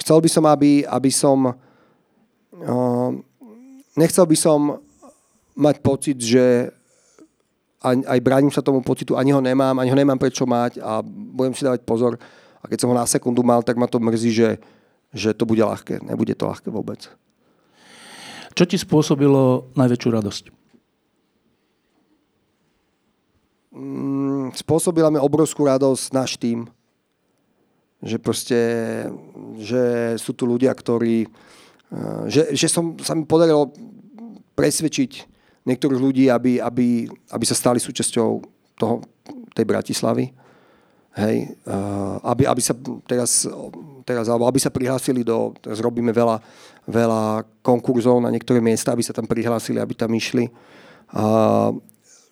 [0.00, 3.10] chcel by som, aby, aby som uh,
[3.98, 4.78] nechcel by som
[5.54, 6.70] mať pocit, že
[7.84, 11.04] aj, aj bránim sa tomu pocitu, ani ho nemám, ani ho nemám prečo mať a
[11.04, 12.16] budem si dávať pozor.
[12.64, 14.50] A keď som ho na sekundu mal, tak ma to mrzí, že,
[15.12, 16.00] že to bude ľahké.
[16.00, 17.12] Nebude to ľahké vôbec.
[18.56, 20.44] Čo ti spôsobilo najväčšiu radosť?
[23.74, 26.68] Mm, spôsobila mi obrovskú radosť náš tým.
[28.04, 28.60] Že proste,
[29.56, 33.72] že sú tu ľudia, ktorí, eh, že, že som, sa mi podarilo
[34.52, 35.32] presvedčiť
[35.64, 38.28] niektorých ľudí, aby, aby, aby sa stali súčasťou
[38.76, 39.00] toho,
[39.56, 40.28] tej Bratislavy.
[41.14, 42.74] Hej, uh, aby, aby sa
[43.06, 43.46] teraz,
[44.02, 46.42] teraz, alebo aby sa prihlásili do, teraz robíme veľa,
[46.90, 50.50] veľa konkurzov na niektoré miesta, aby sa tam prihlásili, aby tam išli.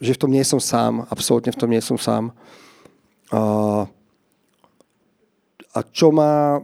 [0.03, 2.35] Že v tom nie som sám, absolútne v tom nie som sám.
[3.31, 3.87] Uh,
[5.79, 6.59] a čo má...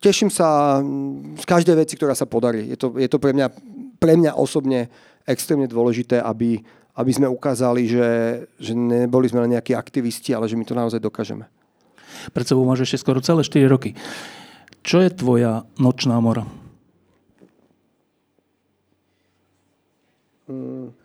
[0.00, 0.80] Teším sa
[1.36, 2.64] z každej veci, ktorá sa podarí.
[2.72, 3.52] Je to, je to pre, mňa,
[4.00, 4.88] pre mňa osobne
[5.28, 6.64] extrémne dôležité, aby,
[6.96, 8.08] aby sme ukázali, že,
[8.56, 11.44] že neboli sme len nejakí aktivisti, ale že my to naozaj dokážeme.
[12.32, 13.92] Pred sebou máš ešte skoro celé 4 roky.
[14.80, 16.48] Čo je tvoja nočná mora?
[20.48, 21.03] Hmm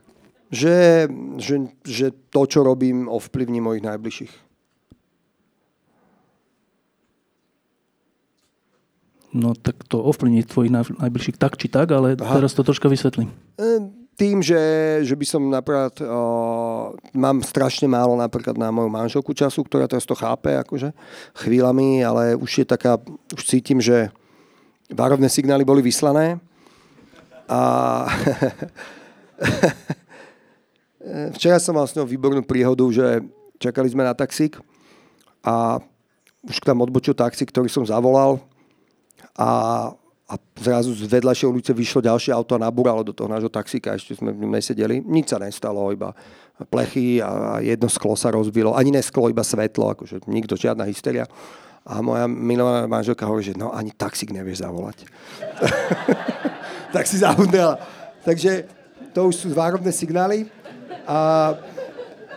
[0.50, 1.08] že,
[1.38, 1.56] že,
[1.86, 4.34] že to, čo robím, ovplyvní mojich najbližších.
[9.30, 12.42] No tak to ovplyvní tvojich najbližších tak či tak, ale Aha.
[12.42, 13.30] teraz to troška vysvetlím.
[13.62, 13.78] E,
[14.20, 14.60] tým, že,
[15.08, 20.04] že by som napríklad, uh, mám strašne málo napríklad na moju manželku času, ktorá teraz
[20.04, 20.92] to chápe akože
[21.40, 23.00] chvíľami, ale už je taká,
[23.32, 24.12] už cítim, že
[24.92, 26.36] varovné signály boli vyslané
[27.48, 27.62] a
[31.36, 33.24] včera som mal s ňou výbornú príhodu, že
[33.60, 34.60] čakali sme na taxík
[35.44, 35.80] a
[36.44, 38.40] už tam odbočil taxík, ktorý som zavolal
[39.36, 39.52] a,
[40.28, 43.96] a zrazu z vedľajšej ulice vyšlo ďalšie auto a nabúralo do toho nášho taxíka.
[43.96, 45.04] Ešte sme v ňom nesedeli.
[45.04, 46.16] Nič sa nestalo, iba
[46.68, 48.76] plechy a jedno sklo sa rozbilo.
[48.76, 51.28] Ani nesklo, iba svetlo, akože nikto, žiadna hysteria.
[51.88, 55.08] A moja milovaná manželka hovorí, že no ani taxík nevieš zavolať.
[56.96, 57.80] tak si zabudnela.
[58.28, 58.68] Takže
[59.16, 60.52] to už sú várovné signály.
[61.10, 61.58] A,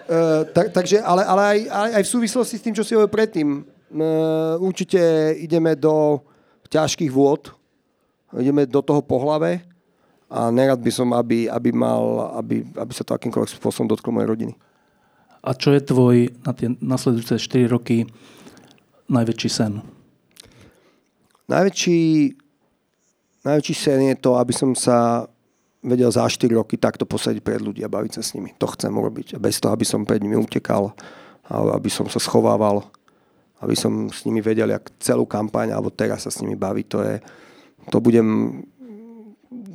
[0.08, 3.12] e, tak, takže, ale, ale aj, aj, aj v súvislosti s tým, čo si hovoril
[3.12, 3.62] predtým, e,
[4.56, 4.96] určite
[5.36, 6.24] ideme do
[6.72, 7.52] ťažkých vôd,
[8.40, 9.60] ideme do toho pohlave
[10.32, 14.32] a nerad by som, aby, aby, mal, aby, aby sa to akýmkoľvek spôsobom dotklo mojej
[14.32, 14.54] rodiny.
[15.44, 18.08] A čo je tvoj na tie nasledujúce 4 roky
[19.12, 19.84] najväčší sen?
[21.52, 22.00] Najväčší,
[23.44, 25.28] najväčší sen je to, aby som sa
[25.82, 28.54] vedel za 4 roky takto posadiť pred ľudí a baviť sa s nimi.
[28.62, 29.36] To chcem urobiť.
[29.42, 30.94] Bez toho, aby som pred nimi utekal,
[31.50, 32.86] aby som sa schovával,
[33.62, 36.86] aby som s nimi vedel, jak celú kampaň, alebo teraz sa s nimi baviť.
[36.90, 37.14] To, je,
[37.90, 38.26] to budem...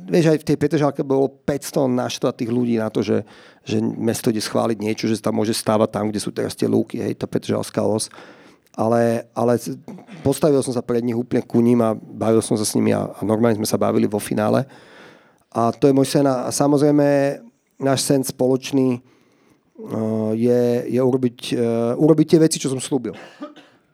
[0.08, 3.28] Vieš, aj v tej Petržalke bolo 500 naštvatých ľudí na to, že,
[3.60, 6.64] že mesto ide schváliť niečo, že sa tam môže stávať tam, kde sú teraz tie
[6.64, 8.08] lúky, hej, tá Petržalská los.
[8.72, 9.60] Ale, ale
[10.24, 13.10] postavil som sa pred nich úplne ku ním a bavil som sa s nimi a,
[13.10, 14.64] a normálne sme sa bavili vo finále.
[15.52, 16.26] A to je môj sen.
[16.28, 17.40] A samozrejme,
[17.80, 23.16] náš sen spoločný uh, je, je urobiť, uh, urobiť tie veci, čo som slúbil.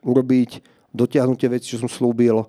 [0.02, 0.50] Urobiť,
[0.90, 2.42] dotiahnuť tie veci, čo som slúbil.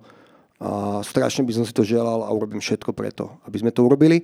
[0.61, 4.23] A strašne by som si to želal a urobím všetko preto, aby sme to urobili.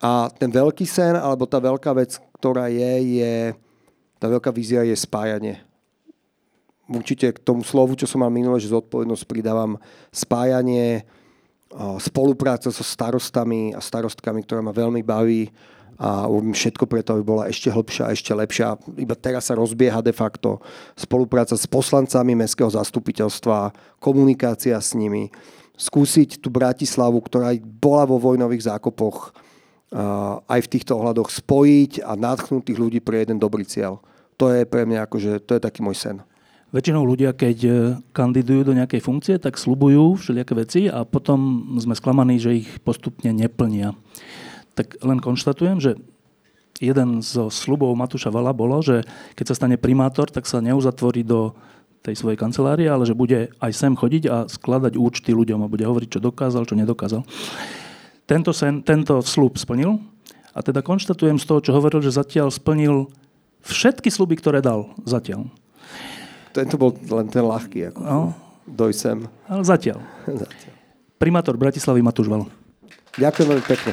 [0.00, 3.34] A ten veľký sen, alebo tá veľká vec, ktorá je, je
[4.18, 5.62] tá veľká vízia je spájanie.
[6.88, 9.76] Určite k tomu slovu, čo som mal minule, že zodpovednosť pridávam
[10.08, 11.04] spájanie,
[12.00, 15.52] spolupráca so starostami a starostkami, ktorá ma veľmi baví
[15.98, 18.78] a urobím všetko preto, aby bola ešte hlbšia a ešte lepšia.
[18.96, 20.62] Iba teraz sa rozbieha de facto
[20.94, 25.28] spolupráca s poslancami mestského zastupiteľstva, komunikácia s nimi,
[25.74, 27.50] skúsiť tú Bratislavu, ktorá
[27.82, 29.34] bola vo vojnových zákopoch,
[30.46, 33.98] aj v týchto ohľadoch spojiť a nadchnúť tých ľudí pre jeden dobrý cieľ.
[34.38, 36.16] To je pre mňa akože, to je taký môj sen.
[36.68, 37.70] Väčšinou ľudia, keď e,
[38.12, 43.32] kandidujú do nejakej funkcie, tak slubujú všelijaké veci a potom sme sklamaní, že ich postupne
[43.32, 43.96] neplnia.
[44.76, 45.96] tak len konštatujem, že
[46.78, 49.02] jeden zo slubov Matúša Vala bolo, že
[49.34, 51.56] keď sa stane primátor, tak sa neuzatvorí do
[52.02, 55.82] tej svojej kancelárie, ale že bude aj sem chodiť a skladať účty ľuďom a bude
[55.82, 57.26] hovoriť, čo dokázal, čo nedokázal.
[58.28, 59.98] Tento, sen, tento slub splnil
[60.54, 63.10] a teda konštatujem z toho, čo hovoril, že zatiaľ splnil
[63.66, 65.50] všetky sluby, ktoré dal zatiaľ.
[66.52, 67.92] Tento bol len ten ľahký.
[67.92, 68.32] Ako no.
[68.68, 69.18] Doj sem.
[69.48, 69.98] Ale zatiaľ.
[70.44, 70.72] zatiaľ.
[71.18, 72.46] Primátor Bratislavy Matúš Val.
[73.18, 73.92] Ďakujem veľmi pekne.